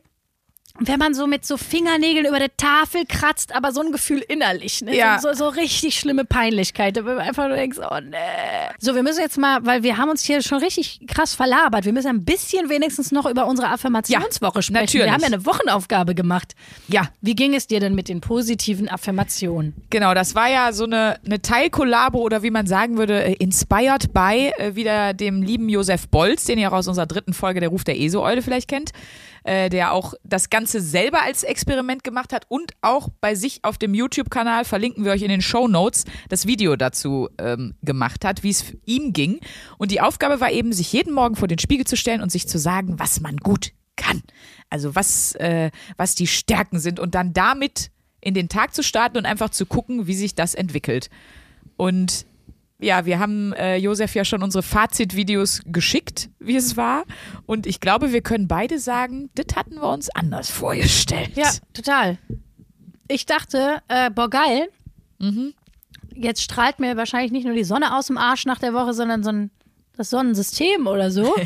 wenn 0.80 1.00
man 1.00 1.14
so 1.14 1.26
mit 1.26 1.46
so 1.46 1.58
Fingernägeln 1.58 2.26
über 2.26 2.40
der 2.40 2.56
Tafel 2.58 3.06
kratzt, 3.08 3.56
aber 3.56 3.72
so 3.72 3.82
ein 3.82 3.92
Gefühl 3.92 4.20
innerlich, 4.28 4.82
ne? 4.82 4.96
Ja. 4.96 5.20
So, 5.20 5.34
so, 5.34 5.48
richtig 5.48 5.98
schlimme 5.98 6.26
Peinlichkeit, 6.26 6.96
wenn 6.98 7.06
man 7.06 7.20
einfach 7.20 7.48
nur 7.48 7.56
denkst, 7.56 7.78
oh 7.80 8.00
nee. 8.02 8.18
So, 8.80 8.94
wir 8.94 9.04
müssen 9.04 9.22
jetzt 9.22 9.38
mal, 9.38 9.66
weil 9.66 9.84
wir 9.84 9.98
haben 9.98 10.10
uns 10.10 10.24
hier 10.24 10.42
schon 10.42 10.60
richtig 10.60 11.00
krass 11.08 11.34
verlabert, 11.34 11.86
wir 11.86 11.94
müssen 11.94 12.08
ein 12.08 12.26
bisschen 12.26 12.70
wenigstens 12.70 13.12
noch 13.12 13.26
über 13.26 13.48
unsere 13.48 13.70
Affirmationswoche 13.70 14.62
sprechen. 14.62 14.82
natürlich. 14.82 15.06
Wir 15.08 15.14
haben 15.14 15.22
ja 15.22 15.28
eine 15.28 15.46
Wochenaufgabe 15.46 16.14
gemacht. 16.14 16.56
Ja, 16.88 17.10
Wie 17.22 17.36
ging 17.36 17.56
es 17.56 17.68
dir 17.68 17.80
denn 17.80 17.96
mit 17.96 18.10
den 18.10 18.20
positiven 18.20 18.90
Affirmationen? 18.90 19.74
Genau, 19.90 20.14
das 20.14 20.36
war 20.36 20.50
ja 20.50 20.74
so 20.74 20.84
eine, 20.84 21.20
eine 21.26 21.42
Teilkollabo 21.42 22.20
oder 22.20 22.44
wie 22.44 22.52
man 22.52 22.68
sagen 22.68 22.98
würde, 22.98 23.24
äh, 23.24 23.34
inspired 23.34 24.14
by 24.14 24.52
äh, 24.58 24.76
wieder 24.76 25.14
dem 25.14 25.42
lieben 25.42 25.70
Josef 25.70 26.08
Bolz, 26.10 26.44
den 26.46 26.60
ihr 26.60 26.70
auch 26.70 26.78
aus 26.78 26.88
unserer 26.88 27.06
dritten 27.06 27.34
Folge 27.34 27.62
der 27.62 27.70
Ruf 27.70 27.84
der 27.84 28.00
ESO-Eule 28.00 28.42
vielleicht 28.42 28.68
kennt, 28.68 28.92
äh, 29.46 29.70
der 29.70 29.94
auch 29.94 30.16
das 30.24 30.50
Ganze 30.50 30.82
selber 30.82 31.22
als 31.22 31.44
Experiment 31.44 32.04
gemacht 32.04 32.34
hat 32.34 32.46
und 32.50 32.74
auch 32.82 33.10
bei 33.22 33.36
sich 33.36 33.64
auf 33.64 33.78
dem 33.78 33.94
YouTube-Kanal, 33.94 34.66
verlinken 34.66 35.06
wir 35.06 35.12
euch 35.12 35.22
in 35.22 35.30
den 35.30 35.42
Show 35.42 35.68
Notes, 35.68 36.06
das 36.30 36.48
Video 36.48 36.76
dazu 36.76 37.30
ähm, 37.38 37.76
gemacht 37.84 38.26
hat, 38.26 38.42
wie 38.42 38.50
es 38.50 38.76
ihm 38.86 39.14
ging. 39.14 39.40
Und 39.78 39.92
die 39.92 40.02
Aufgabe 40.02 40.40
war 40.42 40.52
eben, 40.52 40.74
sich 40.74 40.92
jeden 40.92 41.14
Morgen 41.14 41.36
vor 41.36 41.48
den 41.48 41.60
Spiegel 41.60 41.86
zu 41.86 41.96
stellen 41.96 42.22
und 42.22 42.32
sich 42.32 42.48
zu 42.48 42.58
sagen, 42.58 42.98
was 42.98 43.20
man 43.20 43.38
gut 43.38 43.72
kann. 43.96 44.24
Also 44.72 44.96
was, 44.96 45.36
äh, 45.36 45.70
was 45.96 46.16
die 46.16 46.28
Stärken 46.28 46.80
sind 46.80 47.00
und 47.00 47.14
dann 47.14 47.34
damit 47.34 47.92
in 48.22 48.34
den 48.34 48.50
Tag 48.50 48.74
zu 48.74 48.82
starten 48.82 49.18
und 49.18 49.28
einfach 49.28 49.52
zu 49.52 49.68
gucken, 49.68 50.08
wie 50.08 50.16
sich 50.16 50.34
das 50.34 50.56
entwickelt. 50.56 51.12
Und 51.78 52.26
ja, 52.80 53.06
wir 53.06 53.20
haben 53.20 53.54
äh, 53.54 53.78
Josef 53.78 54.16
ja 54.16 54.26
schon 54.26 54.44
unsere 54.44 54.62
Fazitvideos 54.62 55.62
geschickt, 55.66 56.30
wie 56.40 56.56
es 56.56 56.76
war. 56.76 57.06
Und 57.46 57.68
ich 57.68 57.80
glaube, 57.80 58.12
wir 58.12 58.22
können 58.22 58.48
beide 58.48 58.80
sagen, 58.80 59.30
das 59.36 59.56
hatten 59.56 59.76
wir 59.76 59.90
uns 59.90 60.10
anders 60.10 60.50
vorgestellt. 60.50 61.32
Ja, 61.36 61.50
total. 61.74 62.18
Ich 63.08 63.26
dachte, 63.26 63.82
äh, 63.88 64.10
boah, 64.10 64.30
geil. 64.30 64.70
Jetzt 66.14 66.42
strahlt 66.42 66.80
mir 66.80 66.98
wahrscheinlich 66.98 67.32
nicht 67.32 67.46
nur 67.46 67.56
die 67.56 67.64
Sonne 67.64 67.96
aus 67.96 68.08
dem 68.08 68.18
Arsch 68.18 68.46
nach 68.46 68.60
der 68.60 68.74
Woche, 68.74 68.94
sondern 68.94 69.24
so 69.24 69.32
ein, 69.32 69.52
das 69.96 70.10
Sonnensystem 70.10 70.88
oder 70.88 71.12
so. 71.12 71.34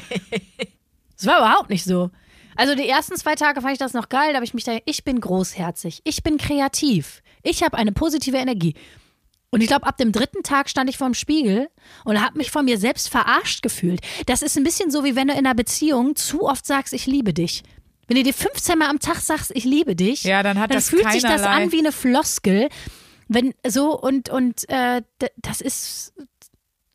Das 1.20 1.28
war 1.28 1.40
überhaupt 1.40 1.70
nicht 1.70 1.84
so. 1.84 2.12
Also 2.56 2.76
die 2.76 2.88
ersten 2.88 3.18
zwei 3.18 3.36
Tage 3.36 3.60
fand 3.60 3.74
ich 3.74 3.78
das 3.78 3.94
noch 3.94 4.08
geil, 4.08 4.30
da 4.30 4.36
habe 4.36 4.46
ich 4.46 4.54
mich 4.54 4.64
da, 4.64 4.78
ich 4.86 5.04
bin 5.04 5.20
großherzig, 5.20 6.00
ich 6.06 6.24
bin 6.24 6.38
kreativ, 6.38 7.22
ich 7.44 7.62
habe 7.62 7.78
eine 7.78 7.92
positive 7.92 8.38
Energie. 8.38 8.74
Und 9.52 9.62
ich 9.62 9.68
glaube, 9.68 9.88
ab 9.88 9.98
dem 9.98 10.12
dritten 10.12 10.44
Tag 10.44 10.70
stand 10.70 10.90
ich 10.90 10.98
vorm 10.98 11.14
Spiegel 11.14 11.70
und 12.06 12.22
habe 12.24 12.38
mich 12.38 12.52
von 12.52 12.66
mir 12.66 12.78
selbst 12.78 13.10
verarscht 13.10 13.62
gefühlt. 13.64 14.02
Das 14.28 14.42
ist 14.42 14.58
ein 14.58 14.64
bisschen 14.64 14.92
so, 14.92 15.04
wie 15.04 15.16
wenn 15.16 15.28
du 15.28 15.34
in 15.34 15.40
einer 15.40 15.56
Beziehung 15.56 16.16
zu 16.16 16.48
oft 16.48 16.66
sagst, 16.66 16.94
ich 16.94 17.08
liebe 17.08 17.34
dich. 17.34 17.64
Wenn 18.08 18.18
du 18.18 18.24
dir 18.24 18.34
15 18.34 18.78
Mal 18.78 18.90
am 18.90 19.00
Tag 19.00 19.18
sagst, 19.18 19.52
ich 19.56 19.66
liebe 19.66 19.96
dich, 19.96 20.24
Ja, 20.24 20.44
dann 20.44 20.60
hat 20.60 20.74
das 20.74 20.90
fühlt 20.90 21.12
sich 21.12 21.22
das 21.24 21.42
keinerlei- 21.42 21.64
an 21.66 21.72
wie 21.72 21.80
eine 21.80 21.92
Floskel. 21.92 22.70
Wenn 23.28 23.54
so 23.68 24.00
und 24.00 24.30
und 24.30 24.68
äh, 24.70 25.02
das 25.38 25.62
ist 25.62 26.14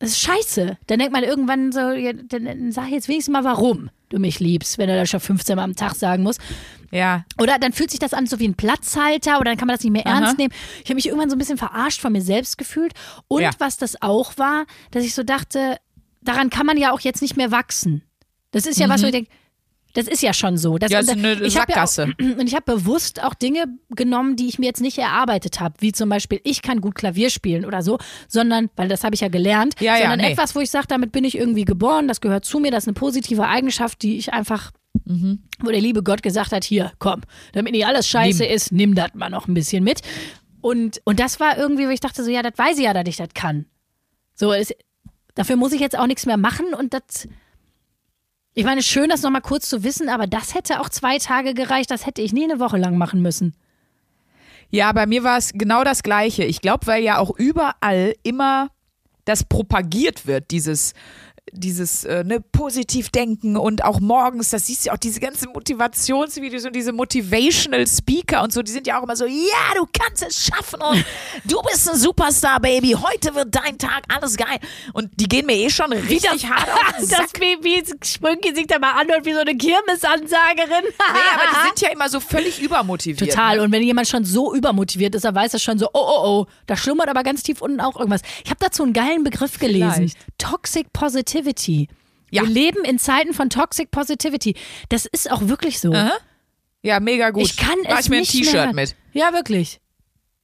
das 0.00 0.10
ist 0.10 0.20
scheiße. 0.20 0.76
Dann 0.88 0.98
denkt 0.98 1.12
man 1.12 1.22
irgendwann 1.22 1.70
so, 1.72 1.78
ja, 1.90 2.12
dann, 2.12 2.44
dann 2.44 2.72
sag 2.72 2.88
jetzt 2.90 3.08
wenigstens 3.08 3.32
mal, 3.32 3.44
warum 3.44 3.90
du 4.10 4.18
mich 4.18 4.38
liebst, 4.40 4.76
wenn 4.78 4.88
er 4.88 4.96
das 4.98 5.08
schon 5.08 5.20
15 5.20 5.56
Mal 5.56 5.62
am 5.62 5.76
Tag 5.76 5.94
sagen 5.94 6.22
muss. 6.24 6.36
Ja, 6.94 7.24
Oder 7.40 7.58
dann 7.58 7.72
fühlt 7.72 7.90
sich 7.90 7.98
das 8.00 8.14
an 8.14 8.26
so 8.26 8.38
wie 8.38 8.46
ein 8.48 8.54
Platzhalter 8.54 9.40
oder 9.40 9.50
dann 9.50 9.56
kann 9.58 9.66
man 9.66 9.74
das 9.76 9.82
nicht 9.84 9.92
mehr 9.92 10.06
Aha. 10.06 10.20
ernst 10.20 10.38
nehmen. 10.38 10.52
Ich 10.82 10.84
habe 10.90 10.94
mich 10.94 11.06
irgendwann 11.06 11.28
so 11.28 11.36
ein 11.36 11.38
bisschen 11.40 11.58
verarscht 11.58 12.00
von 12.00 12.12
mir 12.12 12.22
selbst 12.22 12.56
gefühlt. 12.56 12.92
Und 13.28 13.42
Ja. 13.42 13.50
was 13.58 13.76
das 13.76 14.00
auch 14.00 14.38
war, 14.38 14.64
dass 14.92 15.04
ich 15.04 15.14
so 15.14 15.22
dachte, 15.24 15.76
daran 16.22 16.50
kann 16.50 16.66
man 16.66 16.76
ja 16.78 16.92
auch 16.92 17.00
jetzt 17.00 17.20
nicht 17.20 17.36
mehr 17.36 17.50
wachsen. 17.50 18.02
Das 18.52 18.64
ist 18.66 18.78
ja 18.78 18.88
was, 18.88 19.02
wo 19.02 19.06
ich 19.06 19.12
denke, 19.12 19.30
das 19.94 20.08
ist 20.08 20.22
ja 20.22 20.32
schon 20.32 20.56
so. 20.56 20.78
Das, 20.78 20.90
Mhm. 20.90 20.92
Ja, 20.94 21.00
ist 21.00 21.10
eine 21.10 21.32
ich 21.42 21.56
hab 21.58 21.68
ja 21.68 21.82
auch, 21.82 21.86
Sackgasse. 21.88 22.14
und 22.38 22.46
ich 22.46 22.54
habe 22.54 22.64
bewusst 22.74 23.22
auch 23.22 23.34
Dinge 23.34 23.64
genommen, 23.90 24.36
die 24.36 24.46
ich 24.48 24.58
mir 24.58 24.66
jetzt 24.66 24.80
nicht 24.80 24.98
erarbeitet 24.98 25.60
habe, 25.60 25.74
wie 25.80 25.92
zum 25.92 26.08
Beispiel, 26.08 26.40
ich 26.44 26.62
kann 26.62 26.80
gut 26.80 26.94
Klavier 26.94 27.30
spielen 27.30 27.64
oder 27.64 27.82
so, 27.82 27.98
sondern, 28.28 28.70
weil 28.76 28.88
das 28.88 29.02
habe 29.04 29.14
ich 29.14 29.20
ja 29.20 29.28
gelernt, 29.28 29.74
Ja, 29.80 29.94
ja, 29.96 30.02
sondern 30.02 30.20
nee. 30.20 30.32
etwas, 30.32 30.54
wo 30.54 30.60
ich 30.60 30.70
sage, 30.70 30.86
damit 30.88 31.12
bin 31.12 31.24
ich 31.24 31.36
irgendwie 31.36 31.64
geboren, 31.64 32.06
das 32.08 32.20
gehört 32.20 32.44
zu 32.44 32.58
mir, 32.60 32.70
das 32.70 32.84
ist 32.84 32.88
eine 32.88 32.94
positive 32.94 33.46
Eigenschaft, 33.46 34.02
die 34.02 34.16
ich 34.18 34.32
einfach 34.32 34.70
wo 35.04 35.70
der 35.70 35.80
liebe 35.80 36.02
Gott 36.02 36.22
gesagt 36.22 36.52
hat, 36.52 36.64
hier, 36.64 36.92
komm, 36.98 37.22
damit 37.52 37.72
nicht 37.72 37.86
alles 37.86 38.08
scheiße 38.08 38.44
ist, 38.44 38.72
nimm 38.72 38.94
das 38.94 39.14
mal 39.14 39.28
noch 39.28 39.48
ein 39.48 39.54
bisschen 39.54 39.84
mit. 39.84 40.00
Und, 40.60 41.02
und 41.04 41.20
das 41.20 41.40
war 41.40 41.58
irgendwie, 41.58 41.86
wo 41.86 41.90
ich 41.90 42.00
dachte 42.00 42.24
so, 42.24 42.30
ja, 42.30 42.42
das 42.42 42.56
weiß 42.56 42.78
ich 42.78 42.84
ja, 42.84 42.94
dass 42.94 43.04
ich 43.06 43.16
das 43.16 43.28
kann. 43.34 43.66
So, 44.34 44.52
es, 44.52 44.72
dafür 45.34 45.56
muss 45.56 45.72
ich 45.72 45.80
jetzt 45.80 45.98
auch 45.98 46.06
nichts 46.06 46.26
mehr 46.26 46.36
machen 46.38 46.74
und 46.74 46.94
das. 46.94 47.28
Ich 48.54 48.64
meine, 48.64 48.82
schön, 48.82 49.10
das 49.10 49.22
nochmal 49.22 49.42
kurz 49.42 49.68
zu 49.68 49.82
wissen, 49.82 50.08
aber 50.08 50.26
das 50.26 50.54
hätte 50.54 50.80
auch 50.80 50.88
zwei 50.88 51.18
Tage 51.18 51.54
gereicht. 51.54 51.90
Das 51.90 52.06
hätte 52.06 52.22
ich 52.22 52.32
nie 52.32 52.44
eine 52.44 52.60
Woche 52.60 52.78
lang 52.78 52.96
machen 52.96 53.20
müssen. 53.20 53.54
Ja, 54.70 54.92
bei 54.92 55.06
mir 55.06 55.22
war 55.22 55.38
es 55.38 55.52
genau 55.52 55.84
das 55.84 56.02
Gleiche. 56.02 56.44
Ich 56.44 56.60
glaube, 56.60 56.86
weil 56.86 57.02
ja 57.02 57.18
auch 57.18 57.36
überall 57.36 58.14
immer 58.22 58.70
das 59.24 59.44
propagiert 59.44 60.26
wird, 60.26 60.50
dieses 60.50 60.94
dieses 61.52 62.04
äh, 62.04 62.24
ne, 62.24 62.40
positiv 62.40 63.10
denken 63.10 63.56
und 63.56 63.84
auch 63.84 64.00
morgens, 64.00 64.50
das 64.50 64.66
siehst 64.66 64.86
du 64.86 64.92
auch 64.92 64.96
diese 64.96 65.20
ganzen 65.20 65.52
Motivationsvideos 65.52 66.64
und 66.64 66.74
diese 66.74 66.92
Motivational 66.92 67.86
Speaker 67.86 68.42
und 68.42 68.52
so, 68.52 68.62
die 68.62 68.72
sind 68.72 68.86
ja 68.86 68.98
auch 68.98 69.02
immer 69.02 69.14
so, 69.14 69.26
ja, 69.26 69.74
du 69.76 69.86
kannst 69.92 70.22
es 70.22 70.46
schaffen 70.46 70.80
und 70.80 71.04
du 71.44 71.60
bist 71.62 71.88
ein 71.90 71.98
Superstar, 71.98 72.60
Baby, 72.60 72.92
heute 72.92 73.34
wird 73.34 73.54
dein 73.54 73.78
Tag, 73.78 74.04
alles 74.08 74.36
geil. 74.36 74.58
Und 74.94 75.10
die 75.20 75.28
gehen 75.28 75.46
mir 75.46 75.54
eh 75.54 75.70
schon 75.70 75.92
richtig 75.92 76.48
hart 76.48 76.68
auf 76.72 76.96
den 76.96 77.06
Sack. 77.06 77.20
Das 77.20 77.32
Baby 77.32 77.84
Sprünki 78.02 78.54
sich 78.54 78.66
da 78.66 78.78
mal 78.78 78.92
anhört 78.92 79.24
wie 79.26 79.34
so 79.34 79.40
eine 79.40 79.56
Kirmesansagerin. 79.56 80.84
Nee, 81.14 81.20
aber 81.34 81.42
die 81.50 81.68
sind 81.68 81.80
ja 81.86 81.92
immer 81.92 82.08
so 82.08 82.18
völlig 82.18 82.60
übermotiviert. 82.60 83.30
Total. 83.30 83.58
Ne? 83.58 83.62
Und 83.62 83.72
wenn 83.72 83.82
jemand 83.82 84.08
schon 84.08 84.24
so 84.24 84.54
übermotiviert 84.54 85.14
ist, 85.14 85.24
dann 85.24 85.34
weiß 85.34 85.52
er 85.52 85.60
schon 85.60 85.78
so, 85.78 85.86
oh, 85.92 86.00
oh, 86.00 86.22
oh, 86.24 86.46
da 86.66 86.76
schlummert 86.76 87.08
aber 87.08 87.22
ganz 87.22 87.42
tief 87.42 87.60
unten 87.60 87.80
auch 87.80 87.96
irgendwas. 87.96 88.22
Ich 88.42 88.50
habe 88.50 88.58
dazu 88.60 88.82
einen 88.82 88.94
geilen 88.94 89.22
Begriff 89.22 89.58
gelesen. 89.58 89.92
Vielleicht. 89.94 90.16
Toxic 90.38 90.92
Positivity. 90.92 91.33
Ja. 92.30 92.42
Wir 92.42 92.48
leben 92.48 92.84
in 92.84 92.98
Zeiten 92.98 93.32
von 93.32 93.50
Toxic 93.50 93.90
Positivity. 93.90 94.56
Das 94.88 95.06
ist 95.06 95.30
auch 95.30 95.42
wirklich 95.48 95.78
so. 95.80 95.92
Aha. 95.92 96.12
Ja, 96.82 97.00
mega 97.00 97.30
gut. 97.30 97.44
Ich 97.44 97.56
kann 97.56 97.76
Mach 97.88 97.98
es 97.98 98.06
ich 98.06 98.10
mir 98.10 98.16
ein 98.18 98.24
T-Shirt 98.24 98.72
mit. 98.74 98.94
Ja, 99.12 99.32
wirklich. 99.32 99.80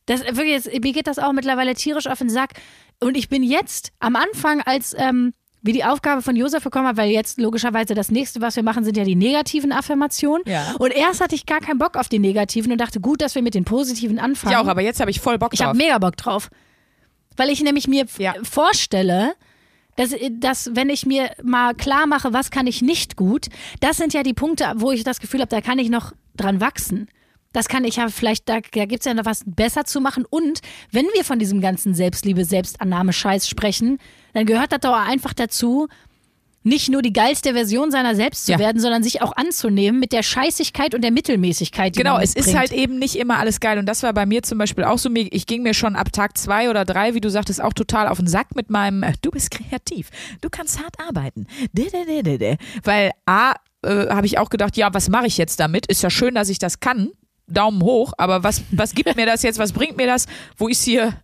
Das, 0.07 0.21
wirklich 0.23 0.49
jetzt, 0.65 0.67
mir 0.73 0.93
geht 0.93 1.07
das 1.07 1.19
auch 1.19 1.33
mittlerweile 1.33 1.75
tierisch 1.75 2.07
auf 2.07 2.19
den 2.19 2.31
Sack. 2.31 2.53
Und 3.01 3.17
ich 3.17 3.29
bin 3.29 3.43
jetzt 3.43 3.93
am 3.99 4.17
Anfang, 4.17 4.61
als 4.63 4.95
ähm, 4.97 5.35
wir 5.63 5.75
die 5.75 5.85
Aufgabe 5.85 6.23
von 6.23 6.37
Josef 6.37 6.65
bekommen 6.65 6.87
haben, 6.87 6.97
weil 6.97 7.11
jetzt 7.11 7.39
logischerweise 7.39 7.95
das 7.95 8.11
nächste, 8.11 8.41
was 8.41 8.57
wir 8.57 8.63
machen, 8.63 8.85
sind 8.85 8.97
ja 8.97 9.05
die 9.05 9.15
negativen 9.17 9.73
Affirmationen. 9.73 10.43
Ja. 10.47 10.75
Und 10.79 10.93
erst 10.93 11.21
hatte 11.21 11.35
ich 11.35 11.45
gar 11.45 11.61
keinen 11.61 11.79
Bock 11.79 11.97
auf 11.97 12.09
die 12.09 12.19
negativen 12.19 12.73
und 12.73 12.79
dachte, 12.81 13.01
gut, 13.01 13.21
dass 13.21 13.35
wir 13.35 13.43
mit 13.43 13.55
den 13.55 13.65
positiven 13.65 14.19
anfangen. 14.19 14.53
Ich 14.53 14.59
auch, 14.59 14.67
aber 14.69 14.81
jetzt 14.81 15.01
habe 15.01 15.11
ich 15.11 15.21
voll 15.21 15.39
Bock 15.39 15.53
Ich 15.53 15.59
drauf. 15.61 15.69
habe 15.69 15.79
mega 15.79 15.99
Bock 15.99 16.17
drauf. 16.17 16.49
Weil 17.37 17.51
ich 17.51 17.63
nämlich 17.63 17.87
mir 17.89 18.07
Ja. 18.19 18.35
vorstelle, 18.43 19.35
dass, 20.01 20.15
dass 20.39 20.71
wenn 20.75 20.89
ich 20.89 21.05
mir 21.05 21.31
mal 21.43 21.75
klar 21.75 22.07
mache, 22.07 22.33
was 22.33 22.51
kann 22.51 22.67
ich 22.67 22.81
nicht 22.81 23.17
gut, 23.17 23.49
das 23.81 23.99
sind 23.99 24.15
ja 24.15 24.23
die 24.23 24.33
Punkte, 24.33 24.73
wo 24.77 24.93
ich 24.93 25.05
das 25.05 25.21
Gefühl 25.21 25.41
habe, 25.41 25.51
da 25.51 25.61
kann 25.61 25.79
ich 25.79 25.91
noch 25.91 26.13
dran 26.37 26.61
wachsen. 26.61 27.09
Das 27.53 27.69
kann 27.69 27.85
ich 27.85 27.97
ja 27.97 28.09
vielleicht, 28.09 28.49
da, 28.49 28.61
da 28.61 28.87
gibt 28.87 29.01
es 29.01 29.05
ja 29.05 29.13
noch 29.13 29.27
was 29.27 29.43
besser 29.45 29.85
zu 29.85 30.01
machen. 30.01 30.25
Und 30.31 30.61
wenn 30.91 31.07
wir 31.15 31.23
von 31.23 31.39
diesem 31.39 31.61
ganzen 31.61 31.95
Selbstliebe, 31.95 32.47
Selbstannahme-Scheiß 32.47 33.47
sprechen, 33.47 33.99
dann 34.33 34.47
gehört 34.47 34.73
das 34.73 34.81
doch 34.81 34.95
einfach 34.95 35.35
dazu, 35.35 35.89
nicht 36.63 36.91
nur 36.91 37.01
die 37.01 37.13
geilste 37.13 37.55
Version 37.55 37.91
seiner 37.91 38.15
selbst 38.15 38.45
zu 38.47 38.53
Ja. 38.53 38.59
werden, 38.59 38.81
sondern 38.81 39.03
sich 39.03 39.23
auch 39.23 39.35
anzunehmen 39.37 39.99
mit 39.99 40.13
der 40.13 40.23
Scheißigkeit 40.23 40.95
und 40.95 41.03
der 41.03 41.11
Mittelmäßigkeit, 41.11 41.95
die 41.95 41.99
Genau, 42.01 42.15
man 42.15 42.23
es 42.23 42.35
ist 42.37 42.55
halt 42.55 42.73
eben 42.73 42.99
nicht 42.99 43.17
immer 43.17 43.39
alles 43.39 43.61
geil. 43.61 43.79
Und 43.79 43.87
das 43.87 44.03
war 44.03 44.13
bei 44.13 44.27
mir 44.27 44.43
zum 44.43 44.59
Beispiel 44.59 44.85
auch 44.85 44.99
so. 44.99 45.11
Ich 45.15 45.47
ging 45.47 45.63
mir 45.63 45.73
schon 45.75 45.97
ab 45.97 46.13
Tag 46.13 46.37
zwei 46.37 46.69
oder 46.69 46.85
drei, 46.85 47.15
wie 47.15 47.21
du 47.21 47.31
sagtest, 47.31 47.63
auch 47.63 47.73
total 47.73 48.09
auf 48.09 48.19
den 48.19 48.27
Sack 48.27 48.55
mit 48.55 48.69
meinem, 48.71 49.03
äh, 49.03 49.15
du 49.23 49.31
bist 49.31 49.51
kreativ, 49.51 50.11
du 50.43 50.51
kannst 50.51 50.83
hart 50.83 50.97
arbeiten. 51.01 51.47
Weil 52.85 53.13
A, 53.27 53.55
äh, 53.83 54.09
habe 54.09 54.27
ich 54.27 54.37
auch 54.39 54.51
gedacht, 54.51 54.77
ja, 54.77 54.93
was 54.93 55.09
mache 55.09 55.27
ich 55.27 55.39
jetzt 55.39 55.59
damit? 55.61 55.87
Ist 55.87 56.03
ja 56.03 56.11
schön, 56.11 56.35
dass 56.35 56.49
ich 56.51 56.59
das 56.59 56.81
kann. 56.81 57.11
Daumen 57.47 57.83
hoch, 57.83 58.13
aber 58.19 58.45
was, 58.45 58.63
was 58.71 58.95
gibt 58.95 59.17
mir 59.17 59.27
das 59.27 59.43
jetzt? 59.43 59.59
Was 59.59 59.73
bringt 59.73 59.97
mir 59.97 60.07
das? 60.07 60.27
Wo 60.57 60.69
ist 60.69 60.85
hier, 60.85 61.15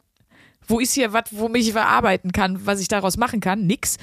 wo 0.66 0.80
ist 0.80 0.94
hier 0.94 1.12
was, 1.12 1.24
womit 1.30 1.62
ich 1.62 1.72
verarbeiten 1.72 2.32
kann, 2.32 2.66
was 2.66 2.80
ich 2.80 2.88
daraus 2.88 3.16
machen 3.16 3.40
kann? 3.40 3.66
Nix. 3.66 3.96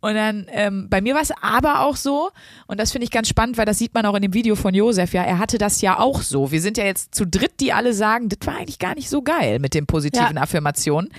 Und 0.00 0.14
dann, 0.14 0.46
ähm, 0.50 0.88
bei 0.88 1.00
mir 1.00 1.14
war 1.14 1.22
es 1.22 1.32
aber 1.42 1.80
auch 1.80 1.96
so, 1.96 2.30
und 2.68 2.78
das 2.78 2.92
finde 2.92 3.04
ich 3.04 3.10
ganz 3.10 3.28
spannend, 3.28 3.58
weil 3.58 3.66
das 3.66 3.78
sieht 3.78 3.94
man 3.94 4.06
auch 4.06 4.14
in 4.14 4.22
dem 4.22 4.32
Video 4.32 4.54
von 4.54 4.72
Josef, 4.74 5.12
ja, 5.12 5.24
er 5.24 5.38
hatte 5.38 5.58
das 5.58 5.80
ja 5.80 5.98
auch 5.98 6.22
so. 6.22 6.52
Wir 6.52 6.60
sind 6.60 6.78
ja 6.78 6.84
jetzt 6.84 7.14
zu 7.14 7.26
dritt, 7.26 7.58
die 7.60 7.72
alle 7.72 7.92
sagen, 7.92 8.28
das 8.28 8.46
war 8.46 8.56
eigentlich 8.56 8.78
gar 8.78 8.94
nicht 8.94 9.08
so 9.08 9.22
geil 9.22 9.58
mit 9.58 9.74
den 9.74 9.86
positiven 9.86 10.36
Ja. 10.36 10.42
Affirmationen. 10.42 11.10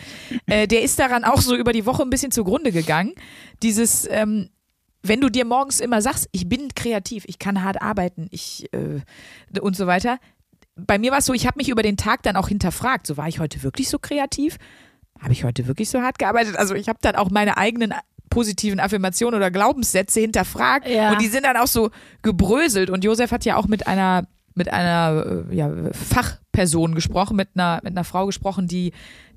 Äh, 0.45 0.67
der 0.67 0.81
ist 0.81 0.97
daran 0.97 1.25
auch 1.25 1.41
so 1.41 1.55
über 1.55 1.73
die 1.73 1.85
Woche 1.85 2.03
ein 2.03 2.09
bisschen 2.09 2.31
zugrunde 2.31 2.71
gegangen. 2.71 3.13
Dieses, 3.63 4.07
ähm, 4.09 4.49
wenn 5.03 5.19
du 5.21 5.29
dir 5.29 5.45
morgens 5.45 5.79
immer 5.79 6.01
sagst, 6.01 6.29
ich 6.31 6.47
bin 6.47 6.69
kreativ, 6.75 7.23
ich 7.27 7.39
kann 7.39 7.63
hart 7.63 7.81
arbeiten, 7.81 8.27
ich 8.31 8.71
äh, 8.73 9.01
und 9.59 9.75
so 9.75 9.87
weiter. 9.87 10.19
Bei 10.75 10.97
mir 10.97 11.11
war 11.11 11.17
es 11.19 11.25
so, 11.25 11.33
ich 11.33 11.45
habe 11.45 11.57
mich 11.57 11.67
über 11.67 11.83
den 11.83 11.97
Tag 11.97 12.23
dann 12.23 12.37
auch 12.37 12.47
hinterfragt. 12.47 13.07
So 13.07 13.17
war 13.17 13.27
ich 13.27 13.39
heute 13.39 13.63
wirklich 13.63 13.89
so 13.89 13.99
kreativ? 13.99 14.57
Habe 15.21 15.33
ich 15.33 15.43
heute 15.43 15.67
wirklich 15.67 15.89
so 15.89 16.01
hart 16.01 16.17
gearbeitet? 16.17 16.55
Also 16.55 16.75
ich 16.75 16.87
habe 16.87 16.99
dann 17.01 17.15
auch 17.15 17.29
meine 17.29 17.57
eigenen 17.57 17.93
positiven 18.29 18.79
Affirmationen 18.79 19.37
oder 19.37 19.51
Glaubenssätze 19.51 20.19
hinterfragt 20.19 20.87
Ja. 20.87 21.11
und 21.11 21.21
die 21.21 21.27
sind 21.27 21.45
dann 21.45 21.57
auch 21.57 21.67
so 21.67 21.89
gebröselt. 22.21 22.89
Und 22.89 23.03
Josef 23.03 23.31
hat 23.31 23.45
ja 23.45 23.55
auch 23.55 23.67
mit 23.67 23.87
einer 23.87 24.27
mit 24.55 24.71
einer 24.73 25.45
äh, 25.49 25.55
ja, 25.55 25.71
Fachperson 25.93 26.95
gesprochen, 26.95 27.35
mit 27.37 27.49
einer 27.55 27.79
mit 27.83 27.93
einer 27.93 28.03
Frau 28.03 28.25
gesprochen, 28.25 28.67
die 28.67 28.93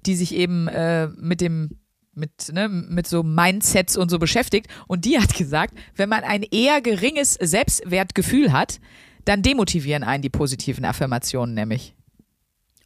die 0.07 0.17
sich 0.17 0.35
eben 0.35 0.69
äh, 0.69 1.09
mit 1.17 1.41
dem 1.41 1.79
mit, 2.15 2.53
ne, 2.53 2.69
mit 2.69 3.07
so 3.07 3.23
Mindsets 3.23 3.97
und 3.97 4.11
so 4.11 4.19
beschäftigt. 4.19 4.67
Und 4.87 5.05
die 5.07 5.19
hat 5.19 5.35
gesagt, 5.35 5.75
wenn 5.97 6.09
man 6.11 6.25
ein 6.25 6.43
eher 6.43 6.83
geringes 6.83 7.35
Selbstwertgefühl 7.35 8.53
hat, 8.53 8.81
dann 9.25 9.43
demotivieren 9.43 10.03
einen 10.03 10.23
die 10.23 10.29
positiven 10.29 10.85
Affirmationen 10.85 11.55
nämlich. 11.55 11.95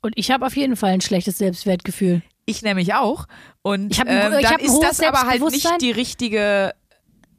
Und 0.02 0.12
ich 0.16 0.30
habe 0.30 0.46
auf 0.46 0.56
jeden 0.56 0.76
Fall 0.76 0.90
ein 0.90 1.00
schlechtes 1.00 1.38
Selbstwertgefühl. 1.38 2.22
Ich 2.46 2.62
nämlich 2.62 2.94
auch. 2.94 3.26
Und 3.62 3.92
Ich 3.92 4.00
hab 4.00 4.08
ein- 4.08 4.32
ähm, 4.32 4.38
ich 4.38 4.46
dann 4.48 4.60
ist 4.60 4.78
das 4.80 5.00
aber 5.00 5.22
halt 5.28 5.42
nicht 5.50 5.68
die 5.80 5.90
richtige, 5.90 6.72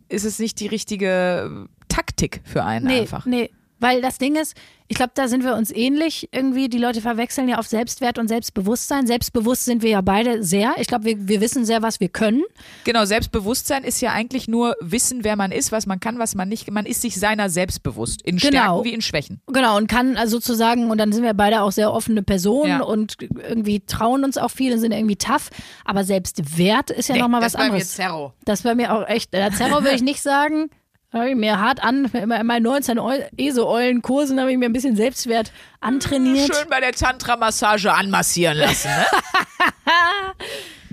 ist 0.10 0.26
es 0.26 0.38
nicht 0.38 0.60
die 0.60 0.68
richtige 0.68 1.68
Taktik 1.88 2.42
für 2.44 2.64
einen 2.64 2.86
Nee, 2.88 3.00
einfach. 3.02 3.26
nee. 3.26 3.50
Weil 3.80 4.02
das 4.02 4.18
Ding 4.18 4.36
ist, 4.36 4.56
ich 4.88 4.96
glaube, 4.96 5.12
da 5.16 5.28
sind 5.28 5.44
wir 5.44 5.56
uns 5.56 5.70
ähnlich 5.72 6.30
irgendwie. 6.32 6.70
Die 6.70 6.78
Leute 6.78 7.02
verwechseln 7.02 7.50
ja 7.50 7.58
auf 7.60 7.68
Selbstwert 7.68 8.18
und 8.18 8.28
Selbstbewusstsein. 8.28 9.06
Selbstbewusst 9.06 9.66
sind 9.66 9.82
wir 9.84 9.90
ja 9.90 10.02
beide 10.02 10.44
sehr. 10.44 10.76
Ich 10.78 10.88
glaube, 10.88 11.04
wir, 11.06 11.28
wir 11.28 11.42
wissen 11.42 11.66
sehr, 11.66 11.82
was 11.82 12.00
wir 12.00 12.08
können. 12.10 12.44
Genau, 12.86 13.04
Selbstbewusstsein 13.06 13.84
ist 13.84 14.02
ja 14.02 14.14
eigentlich 14.14 14.48
nur 14.48 14.76
wissen, 14.80 15.24
wer 15.24 15.36
man 15.36 15.52
ist, 15.52 15.72
was 15.72 15.86
man 15.88 16.00
kann, 16.00 16.20
was 16.20 16.36
man 16.36 16.48
nicht. 16.48 16.72
Man 16.72 16.86
ist 16.86 17.02
sich 17.02 17.20
seiner 17.20 17.50
selbst 17.50 17.84
bewusst. 17.84 18.22
In 18.22 18.38
Genau. 18.38 18.48
Stärken 18.50 18.84
wie 18.86 18.94
in 18.94 19.02
Schwächen. 19.02 19.42
Genau, 19.48 19.76
und 19.78 19.88
kann 19.88 20.16
also 20.16 20.38
sozusagen, 20.38 20.90
und 20.90 20.98
dann 20.98 21.12
sind 21.12 21.24
wir 21.24 21.34
beide 21.34 21.62
auch 21.62 21.72
sehr 21.72 21.92
offene 21.92 22.24
Personen 22.24 22.70
Ja. 22.70 22.82
und 22.84 23.18
irgendwie 23.22 23.82
trauen 23.82 24.24
uns 24.24 24.38
auch 24.38 24.52
viel 24.52 24.72
und 24.74 24.80
sind 24.80 24.94
irgendwie 24.94 25.18
tough. 25.18 25.50
Aber 25.84 26.04
Selbstwert 26.04 26.92
ist 26.92 27.10
ja 27.10 27.18
nochmal 27.18 27.42
was 27.42 27.56
anderes. 27.56 27.94
Zerro. 27.96 28.34
Das 28.46 28.64
war 28.66 28.76
mir 28.76 28.94
auch 28.94 29.08
echt, 29.08 29.34
der 29.34 29.52
Zerro 29.52 29.84
will 29.84 29.94
ich 29.94 30.02
nicht 30.02 30.22
sagen. 30.22 30.70
Habe 31.18 31.30
ich 31.30 31.36
mir 31.36 31.60
hart 31.60 31.84
an, 31.84 32.06
in 32.06 32.28
meinen 32.30 32.64
19 32.64 33.00
Eu- 33.00 33.20
ESO-Eulen-Kursen 33.38 34.40
habe 34.40 34.52
ich 34.52 34.58
mir 34.58 34.66
ein 34.66 34.74
bisschen 34.74 34.96
Selbstwert 34.96 35.52
antrainiert. 35.82 36.56
Schön 36.56 36.70
bei 36.70 36.80
der 36.80 36.92
Tantra-Massage 36.94 37.92
anmassieren 37.94 38.58
lassen, 38.58 38.90
ne? 38.90 39.06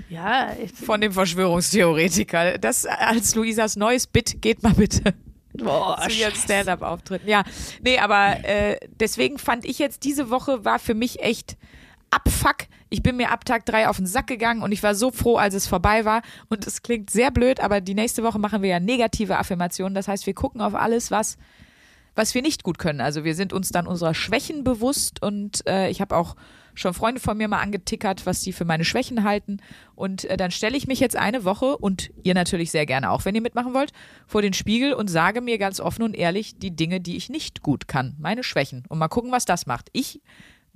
Ja, 0.09 0.49
Von 0.85 1.01
dem 1.01 1.11
Verschwörungstheoretiker. 1.11 2.57
Das 2.57 2.85
als 2.85 3.35
Luisas 3.35 3.75
neues 3.75 4.07
Bit, 4.07 4.41
geht 4.41 4.61
mal 4.63 4.73
bitte. 4.73 5.13
boah, 5.53 5.99
zu 6.07 6.15
ihren 6.15 6.35
Stand-up-Auftritten. 6.35 7.27
Ja, 7.27 7.43
nee, 7.81 7.97
aber 7.97 8.37
äh, 8.43 8.77
deswegen 8.99 9.37
fand 9.37 9.65
ich 9.65 9.79
jetzt, 9.79 10.03
diese 10.03 10.29
Woche 10.29 10.63
war 10.63 10.79
für 10.79 10.93
mich 10.93 11.21
echt 11.21 11.57
Abfuck. 12.11 12.67
Ich 12.89 13.03
bin 13.03 13.17
mir 13.17 13.31
ab 13.31 13.45
Tag 13.45 13.65
drei 13.65 13.87
auf 13.87 13.97
den 13.97 14.05
Sack 14.05 14.27
gegangen 14.27 14.61
und 14.61 14.71
ich 14.71 14.83
war 14.83 14.95
so 14.95 15.11
froh, 15.11 15.37
als 15.37 15.53
es 15.53 15.67
vorbei 15.67 16.05
war. 16.05 16.21
Und 16.49 16.65
es 16.65 16.81
klingt 16.81 17.09
sehr 17.09 17.31
blöd, 17.31 17.59
aber 17.59 17.81
die 17.81 17.95
nächste 17.95 18.23
Woche 18.23 18.39
machen 18.39 18.61
wir 18.61 18.69
ja 18.69 18.79
negative 18.79 19.37
Affirmationen. 19.37 19.95
Das 19.95 20.07
heißt, 20.07 20.25
wir 20.25 20.33
gucken 20.33 20.61
auf 20.61 20.75
alles, 20.75 21.11
was 21.11 21.37
was 22.15 22.33
wir 22.33 22.41
nicht 22.41 22.63
gut 22.63 22.79
können. 22.79 23.01
Also 23.01 23.23
wir 23.23 23.35
sind 23.35 23.53
uns 23.53 23.69
dann 23.69 23.87
unserer 23.87 24.13
Schwächen 24.13 24.63
bewusst 24.63 25.21
und 25.21 25.67
äh, 25.67 25.89
ich 25.89 26.01
habe 26.01 26.15
auch 26.15 26.35
schon 26.73 26.93
Freunde 26.93 27.21
von 27.21 27.37
mir 27.37 27.47
mal 27.47 27.61
angetickert, 27.61 28.25
was 28.25 28.41
sie 28.41 28.51
für 28.51 28.65
meine 28.65 28.83
Schwächen 28.83 29.23
halten. 29.23 29.57
Und 29.95 30.25
äh, 30.25 30.37
dann 30.37 30.51
stelle 30.51 30.75
ich 30.75 30.87
mich 30.87 30.99
jetzt 30.99 31.15
eine 31.15 31.45
Woche 31.45 31.77
und 31.77 32.11
ihr 32.23 32.33
natürlich 32.33 32.71
sehr 32.71 32.85
gerne 32.85 33.11
auch, 33.11 33.25
wenn 33.25 33.35
ihr 33.35 33.41
mitmachen 33.41 33.73
wollt, 33.73 33.91
vor 34.25 34.41
den 34.41 34.53
Spiegel 34.53 34.93
und 34.93 35.09
sage 35.09 35.41
mir 35.41 35.57
ganz 35.57 35.79
offen 35.79 36.03
und 36.03 36.15
ehrlich 36.15 36.57
die 36.57 36.75
Dinge, 36.75 36.99
die 36.99 37.15
ich 37.15 37.29
nicht 37.29 37.61
gut 37.61 37.87
kann, 37.87 38.15
meine 38.19 38.43
Schwächen. 38.43 38.83
Und 38.89 38.97
mal 38.97 39.07
gucken, 39.07 39.31
was 39.31 39.45
das 39.45 39.65
macht. 39.65 39.89
Ich 39.93 40.21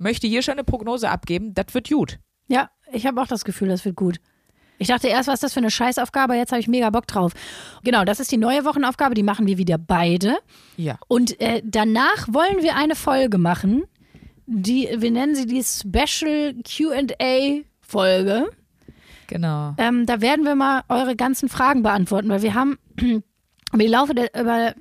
möchte 0.00 0.26
hier 0.26 0.42
schon 0.42 0.52
eine 0.52 0.64
Prognose 0.64 1.08
abgeben, 1.10 1.54
das 1.54 1.72
wird 1.72 1.88
gut. 1.88 2.18
Ja, 2.48 2.70
ich 2.92 3.06
habe 3.06 3.20
auch 3.20 3.26
das 3.26 3.44
Gefühl, 3.44 3.68
das 3.68 3.84
wird 3.84 3.96
gut. 3.96 4.20
Ich 4.78 4.88
dachte 4.88 5.08
erst, 5.08 5.28
was 5.28 5.34
ist 5.34 5.42
das 5.42 5.52
für 5.52 5.60
eine 5.60 5.70
Scheißaufgabe, 5.70 6.34
jetzt 6.34 6.52
habe 6.52 6.60
ich 6.60 6.66
mega 6.66 6.88
Bock 6.88 7.06
drauf. 7.06 7.32
Genau, 7.84 8.04
das 8.04 8.18
ist 8.18 8.32
die 8.32 8.38
neue 8.38 8.64
Wochenaufgabe, 8.64 9.14
die 9.14 9.22
machen 9.22 9.46
wir 9.46 9.58
wieder 9.58 9.76
beide. 9.76 10.38
Ja. 10.78 10.98
Und 11.06 11.38
äh, 11.40 11.60
danach 11.62 12.26
wollen 12.28 12.62
wir 12.62 12.76
eine 12.76 12.96
Folge 12.96 13.36
machen, 13.36 13.84
die, 14.46 14.88
wir 14.96 15.10
nennen 15.10 15.34
sie 15.34 15.46
die 15.46 15.62
Special 15.62 16.54
QA-Folge. 16.64 18.50
Genau. 19.26 19.74
Ähm, 19.76 20.06
da 20.06 20.22
werden 20.22 20.46
wir 20.46 20.54
mal 20.54 20.82
eure 20.88 21.14
ganzen 21.14 21.50
Fragen 21.50 21.82
beantworten, 21.82 22.30
weil 22.30 22.42
wir 22.42 22.54
haben 22.54 22.78
über, 23.72 23.86
Laufe 23.86 24.14
der, 24.14 24.34
über 24.34 24.74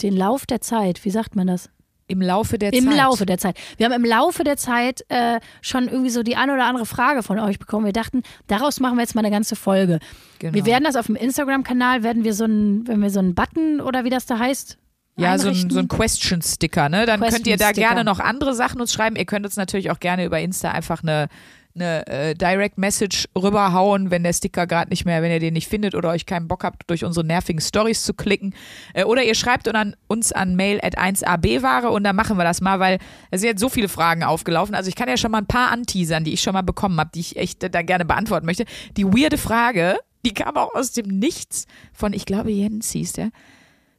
den 0.00 0.16
Lauf 0.16 0.46
der 0.46 0.62
Zeit, 0.62 1.04
wie 1.04 1.10
sagt 1.10 1.36
man 1.36 1.46
das? 1.46 1.68
Im 2.06 2.20
Laufe 2.20 2.58
der 2.58 2.72
Im 2.72 2.84
Zeit. 2.84 2.96
Laufe 2.96 3.26
der 3.26 3.38
Zeit. 3.38 3.56
Wir 3.78 3.86
haben 3.86 3.92
im 3.92 4.04
Laufe 4.04 4.44
der 4.44 4.56
Zeit 4.56 5.04
äh, 5.08 5.40
schon 5.62 5.88
irgendwie 5.88 6.10
so 6.10 6.22
die 6.22 6.36
ein 6.36 6.50
oder 6.50 6.66
andere 6.66 6.86
Frage 6.86 7.22
von 7.22 7.38
euch 7.38 7.58
bekommen. 7.58 7.86
Wir 7.86 7.92
dachten, 7.92 8.22
daraus 8.46 8.78
machen 8.80 8.96
wir 8.96 9.02
jetzt 9.02 9.14
mal 9.14 9.22
eine 9.22 9.30
ganze 9.30 9.56
Folge. 9.56 10.00
Genau. 10.38 10.54
Wir 10.54 10.66
werden 10.66 10.84
das 10.84 10.96
auf 10.96 11.06
dem 11.06 11.16
Instagram-Kanal, 11.16 12.02
werden 12.02 12.24
wir 12.24 12.34
so 12.34 12.44
einen, 12.44 12.86
wenn 12.86 13.00
wir 13.00 13.10
so 13.10 13.20
einen 13.20 13.34
Button 13.34 13.80
oder 13.80 14.04
wie 14.04 14.10
das 14.10 14.26
da 14.26 14.38
heißt, 14.38 14.76
Ja, 15.16 15.38
so 15.38 15.48
ein, 15.48 15.70
so 15.70 15.78
ein 15.78 15.88
Question-Sticker, 15.88 16.88
ne? 16.88 17.06
Dann 17.06 17.20
könnt 17.20 17.46
ihr 17.46 17.56
da 17.56 17.72
gerne 17.72 18.04
noch 18.04 18.20
andere 18.20 18.54
Sachen 18.54 18.80
uns 18.80 18.92
schreiben. 18.92 19.16
Ihr 19.16 19.24
könnt 19.24 19.46
uns 19.46 19.56
natürlich 19.56 19.90
auch 19.90 20.00
gerne 20.00 20.24
über 20.24 20.40
Insta 20.40 20.72
einfach 20.72 21.02
eine, 21.02 21.28
eine 21.74 22.06
äh, 22.06 22.34
Direct 22.34 22.78
Message 22.78 23.26
rüberhauen, 23.36 24.10
wenn 24.10 24.22
der 24.22 24.32
Sticker 24.32 24.66
gerade 24.66 24.90
nicht 24.90 25.04
mehr, 25.04 25.22
wenn 25.22 25.30
ihr 25.30 25.40
den 25.40 25.54
nicht 25.54 25.68
findet 25.68 25.94
oder 25.94 26.10
euch 26.10 26.26
keinen 26.26 26.46
Bock 26.46 26.64
habt, 26.64 26.88
durch 26.88 27.04
unsere 27.04 27.26
nervigen 27.26 27.60
Stories 27.60 28.04
zu 28.04 28.14
klicken. 28.14 28.54
Äh, 28.92 29.04
oder 29.04 29.24
ihr 29.24 29.34
schreibt 29.34 29.68
an, 29.74 29.96
uns 30.06 30.32
an 30.32 30.56
mail 30.56 30.80
at 30.82 30.98
1abware 30.98 31.86
und 31.86 32.04
dann 32.04 32.16
machen 32.16 32.36
wir 32.36 32.44
das 32.44 32.60
mal, 32.60 32.80
weil 32.80 32.98
es 33.30 33.40
sind 33.40 33.50
jetzt 33.50 33.60
so 33.60 33.68
viele 33.68 33.88
Fragen 33.88 34.22
aufgelaufen. 34.22 34.74
Also 34.74 34.88
ich 34.88 34.94
kann 34.94 35.08
ja 35.08 35.16
schon 35.16 35.30
mal 35.30 35.38
ein 35.38 35.46
paar 35.46 35.70
anteasern, 35.70 36.24
die 36.24 36.32
ich 36.32 36.42
schon 36.42 36.52
mal 36.52 36.62
bekommen 36.62 36.98
habe, 37.00 37.10
die 37.14 37.20
ich 37.20 37.36
echt 37.36 37.62
äh, 37.64 37.70
da 37.70 37.82
gerne 37.82 38.04
beantworten 38.04 38.46
möchte. 38.46 38.64
Die 38.96 39.04
weirde 39.04 39.38
Frage, 39.38 39.98
die 40.24 40.34
kam 40.34 40.56
auch 40.56 40.74
aus 40.74 40.92
dem 40.92 41.06
Nichts 41.18 41.66
von, 41.92 42.12
ich 42.12 42.24
glaube, 42.24 42.50
Jens 42.50 42.92
hieß 42.92 43.14
der. 43.14 43.30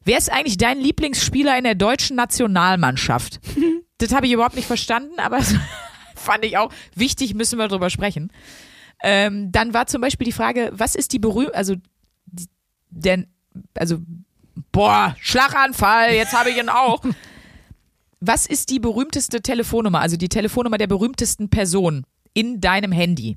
Wer 0.04 0.18
ist 0.18 0.32
eigentlich 0.32 0.56
dein 0.56 0.78
Lieblingsspieler 0.78 1.58
in 1.58 1.64
der 1.64 1.74
deutschen 1.74 2.16
Nationalmannschaft? 2.16 3.40
das 3.98 4.14
habe 4.14 4.26
ich 4.26 4.32
überhaupt 4.32 4.56
nicht 4.56 4.66
verstanden, 4.66 5.18
aber 5.18 5.40
fand 6.26 6.44
ich 6.44 6.58
auch 6.58 6.70
wichtig, 6.94 7.34
müssen 7.34 7.58
wir 7.58 7.68
drüber 7.68 7.90
sprechen. 7.90 8.30
Ähm, 9.02 9.50
dann 9.52 9.74
war 9.74 9.86
zum 9.86 10.00
Beispiel 10.00 10.26
die 10.26 10.32
Frage, 10.32 10.70
was 10.72 10.94
ist 10.94 11.12
die 11.12 11.18
berühmte, 11.18 11.54
also, 11.54 11.76
denn, 12.90 13.26
also, 13.74 13.98
boah, 14.72 15.16
Schlaganfall, 15.20 16.12
jetzt 16.12 16.32
habe 16.32 16.50
ich 16.50 16.58
ihn 16.58 16.68
auch. 16.68 17.02
Was 18.18 18.46
ist 18.46 18.70
die 18.70 18.80
berühmteste 18.80 19.42
Telefonnummer, 19.42 20.00
also 20.00 20.16
die 20.16 20.30
Telefonnummer 20.30 20.78
der 20.78 20.86
berühmtesten 20.86 21.50
Person 21.50 22.06
in 22.32 22.62
deinem 22.62 22.90
Handy? 22.90 23.36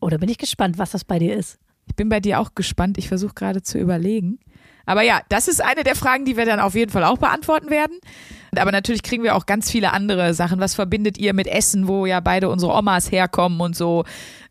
Oder 0.00 0.16
bin 0.16 0.30
ich 0.30 0.38
gespannt, 0.38 0.78
was 0.78 0.92
das 0.92 1.04
bei 1.04 1.18
dir 1.18 1.36
ist. 1.36 1.58
Ich 1.86 1.94
bin 1.94 2.08
bei 2.08 2.20
dir 2.20 2.40
auch 2.40 2.54
gespannt. 2.54 2.96
Ich 2.96 3.08
versuche 3.08 3.34
gerade 3.34 3.62
zu 3.62 3.78
überlegen. 3.78 4.38
Aber 4.86 5.02
ja, 5.02 5.22
das 5.28 5.46
ist 5.48 5.62
eine 5.62 5.84
der 5.84 5.94
Fragen, 5.94 6.24
die 6.24 6.36
wir 6.36 6.46
dann 6.46 6.60
auf 6.60 6.74
jeden 6.74 6.90
Fall 6.90 7.04
auch 7.04 7.18
beantworten 7.18 7.70
werden. 7.70 7.98
Aber 8.58 8.72
natürlich 8.72 9.02
kriegen 9.02 9.22
wir 9.22 9.34
auch 9.36 9.46
ganz 9.46 9.70
viele 9.70 9.92
andere 9.92 10.34
Sachen. 10.34 10.60
Was 10.60 10.74
verbindet 10.74 11.18
ihr 11.18 11.34
mit 11.34 11.46
Essen, 11.46 11.88
wo 11.88 12.06
ja 12.06 12.20
beide 12.20 12.48
unsere 12.48 12.72
Omas 12.72 13.10
herkommen 13.10 13.60
und 13.60 13.76
so? 13.76 14.04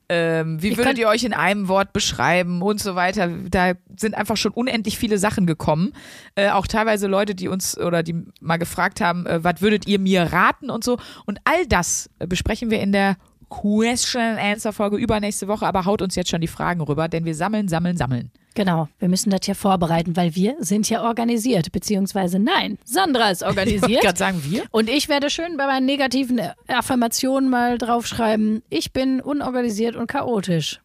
Ähm, 0.10 0.62
wie 0.62 0.70
Ihr 0.70 0.78
würdet 0.78 0.98
ihr 0.98 1.08
euch 1.08 1.24
in 1.24 1.34
einem 1.34 1.68
Wort 1.70 1.94
beschreiben 1.94 2.62
und 2.62 2.80
so 2.80 2.96
weiter? 2.96 3.30
Da 3.50 3.74
sind 3.98 4.16
einfach 4.16 4.38
schon 4.38 4.52
unendlich 4.52 4.98
viele 4.98 5.18
Sachen 5.18 5.48
gekommen. 5.48 5.94
Äh, 6.36 6.50
auch 6.50 6.68
teilweise 6.68 7.08
Leute, 7.08 7.36
die 7.36 7.48
uns 7.48 7.78
oder 7.78 8.04
die 8.04 8.16
mal 8.42 8.58
gefragt 8.58 9.02
haben, 9.02 9.26
äh, 9.26 9.44
was 9.44 9.62
würdet 9.62 9.88
ihr 9.88 10.00
mir 10.00 10.34
raten 10.34 10.70
und 10.70 10.84
so. 10.84 10.98
Und 11.26 11.40
all 11.46 11.66
das 11.68 12.10
äh, 12.20 12.28
besprechen 12.28 12.70
wir 12.70 12.82
in 12.82 12.92
der 12.92 13.16
Question 13.62 14.22
and 14.22 14.40
Answer 14.40 14.74
Folge 14.74 14.98
übernächste 14.98 15.48
Woche. 15.48 15.66
Aber 15.66 15.86
haut 15.86 16.02
uns 16.02 16.16
jetzt 16.16 16.30
schon 16.30 16.42
die 16.42 16.48
Fragen 16.48 16.82
rüber, 16.82 17.08
denn 17.08 17.26
wir 17.26 17.36
sammeln, 17.36 17.68
sammeln, 17.68 17.98
sammeln. 17.98 18.32
Genau, 18.56 18.88
wir 19.00 19.10
müssen 19.10 19.32
das 19.32 19.48
ja 19.48 19.54
vorbereiten, 19.56 20.16
weil 20.16 20.36
wir 20.36 20.56
sind 20.60 20.88
ja 20.90 21.04
organisiert, 21.04 21.72
beziehungsweise 21.72 22.38
nein, 22.40 22.78
Sandra 22.84 23.30
ist 23.30 23.42
Ich 23.44 23.48
organisiert. 23.48 24.02
gerade 24.02 24.18
sagen, 24.18 24.44
wir. 24.44 24.64
Und 24.72 24.90
ich 24.90 25.10
werde 25.10 25.30
schön 25.30 25.58
bei 25.58 25.66
meinen 25.66 25.86
negativen 25.86 26.40
Affirmationen 26.68 27.50
mal 27.50 27.78
draufschreiben, 27.78 28.62
ich 28.70 28.94
bin 28.94 29.22
unorganisiert 29.22 29.96
und 29.96 30.08
chaotisch. 30.08 30.82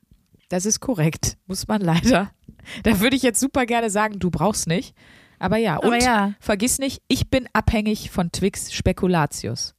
Das 0.48 0.64
ist 0.64 0.80
korrekt, 0.80 1.36
muss 1.46 1.68
man 1.68 1.82
leider. 1.82 2.30
Da 2.82 3.00
würde 3.00 3.16
ich 3.16 3.22
jetzt 3.22 3.40
super 3.40 3.66
gerne 3.66 3.90
sagen, 3.90 4.18
du 4.18 4.30
brauchst 4.30 4.66
nicht. 4.66 4.94
Aber 5.38 5.56
ja, 5.56 5.76
und 5.76 5.86
Aber 5.86 6.02
ja. 6.02 6.32
vergiss 6.40 6.78
nicht, 6.78 7.02
ich 7.06 7.28
bin 7.28 7.48
abhängig 7.52 8.10
von 8.10 8.32
Twix 8.32 8.72
Spekulatius. 8.72 9.74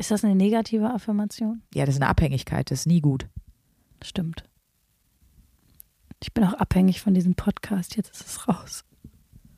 Ist 0.00 0.10
das 0.10 0.24
eine 0.24 0.34
negative 0.34 0.88
Affirmation? 0.88 1.60
Ja, 1.74 1.84
das 1.84 1.96
ist 1.96 2.00
eine 2.00 2.08
Abhängigkeit, 2.08 2.70
das 2.70 2.80
ist 2.80 2.86
nie 2.86 3.02
gut. 3.02 3.26
Stimmt. 4.02 4.44
Ich 6.22 6.32
bin 6.32 6.42
auch 6.42 6.54
abhängig 6.54 7.02
von 7.02 7.12
diesem 7.12 7.34
Podcast, 7.34 7.98
jetzt 7.98 8.10
ist 8.10 8.26
es 8.26 8.48
raus. 8.48 8.84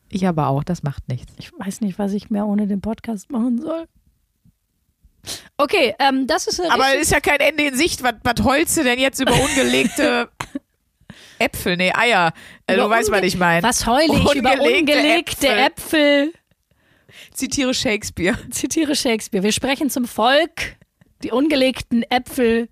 Ich 0.09 0.27
aber 0.27 0.49
auch, 0.49 0.65
das 0.65 0.83
macht 0.83 1.07
nichts. 1.07 1.33
Ich 1.39 1.53
weiß 1.57 1.81
nicht, 1.81 1.97
was 1.97 2.13
ich 2.13 2.29
mehr 2.29 2.45
ohne 2.45 2.67
den 2.67 2.81
Podcast 2.81 3.31
machen 3.31 3.63
soll. 3.63 3.87
Okay, 5.59 5.95
ähm, 6.01 6.27
das 6.27 6.49
ist 6.49 6.61
eine 6.61 6.73
Aber 6.73 6.93
es 6.97 7.03
ist 7.03 7.13
ja 7.13 7.21
kein 7.21 7.39
Ende 7.39 7.63
in 7.63 7.77
Sicht. 7.77 8.03
Was, 8.03 8.15
was 8.25 8.45
heulst 8.45 8.77
du 8.77 8.83
denn 8.83 8.99
jetzt 8.99 9.21
über 9.21 9.35
ungelegte 9.35 10.29
Äpfel? 11.39 11.77
Nee, 11.77 11.93
Eier. 11.93 12.33
Äh, 12.67 12.75
du 12.75 12.91
weißt, 12.91 13.13
was 13.13 13.23
ich 13.23 13.37
meine. 13.37 13.63
Was 13.63 13.87
heule 13.87 14.07
ich 14.07 14.35
über 14.35 14.55
Ungelegte 14.55 14.81
ungelegte 14.81 15.49
Äpfel. 15.49 16.33
Zitiere 17.33 17.75
Shakespeare. 17.75 18.37
Zitiere 18.51 18.95
Shakespeare. 18.95 19.43
Wir 19.45 19.53
sprechen 19.53 19.91
zum 19.91 20.07
Volk, 20.07 20.77
die 21.23 21.31
ungelegten 21.31 22.03
Äpfel 22.11 22.69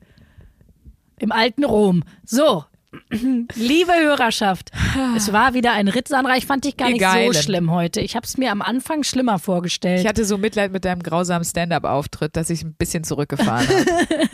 im 1.18 1.32
alten 1.32 1.64
Rom. 1.64 2.02
So, 2.24 2.64
liebe 3.54 3.92
Hörerschaft, 3.92 4.70
es 5.16 5.32
war 5.32 5.54
wieder 5.54 5.72
ein 5.72 5.88
Ritt, 5.88 6.08
Sandra. 6.08 6.36
Ich 6.36 6.46
fand 6.46 6.64
dich 6.64 6.76
gar 6.76 6.88
nicht 6.88 7.00
Geilen. 7.00 7.32
so 7.32 7.40
schlimm 7.40 7.70
heute. 7.70 8.00
Ich 8.00 8.16
habe 8.16 8.26
es 8.26 8.36
mir 8.36 8.50
am 8.50 8.62
Anfang 8.62 9.04
schlimmer 9.04 9.38
vorgestellt. 9.38 10.00
Ich 10.00 10.06
hatte 10.06 10.24
so 10.24 10.38
Mitleid 10.38 10.72
mit 10.72 10.84
deinem 10.84 11.02
grausamen 11.02 11.44
Stand-up-Auftritt, 11.44 12.36
dass 12.36 12.50
ich 12.50 12.62
ein 12.64 12.74
bisschen 12.74 13.04
zurückgefahren 13.04 13.68
habe. 13.68 13.84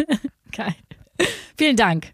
Geil. 0.56 0.74
Vielen 1.58 1.76
Dank. 1.76 2.12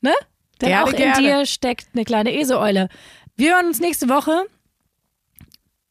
Ne? 0.00 0.12
Denn 0.60 0.70
Gerne, 0.70 0.84
auch 0.84 0.90
in 0.90 0.96
gerne. 0.96 1.20
dir 1.20 1.46
steckt 1.46 1.88
eine 1.94 2.04
kleine 2.04 2.34
Eseeule. 2.38 2.88
Wir 3.36 3.54
hören 3.54 3.66
uns 3.66 3.80
nächste 3.80 4.08
Woche 4.08 4.44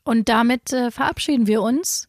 und 0.08 0.30
damit 0.30 0.72
äh, 0.72 0.90
verabschieden 0.90 1.48
wir 1.48 1.62
uns. 1.62 2.08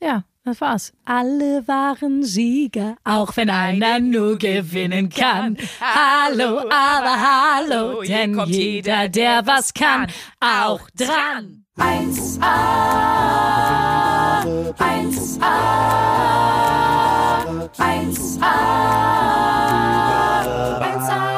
Ja, 0.00 0.22
das 0.44 0.60
war's. 0.60 0.92
Alle 1.04 1.66
waren 1.66 2.22
Sieger, 2.22 2.94
auch 3.02 3.36
wenn 3.36 3.50
einer 3.50 3.98
nur 3.98 4.38
gewinnen 4.38 5.08
kann. 5.08 5.56
Hallo, 5.80 6.60
aber 6.70 7.16
hallo, 7.20 8.02
denn 8.02 8.38
jeder, 8.46 9.08
der 9.08 9.44
was 9.44 9.74
kann, 9.74 10.06
auch 10.38 10.88
dran. 10.90 11.64
1A, 11.76 12.42
1A, 14.78 15.50
1A, 17.76 18.52
1A. 20.80 21.35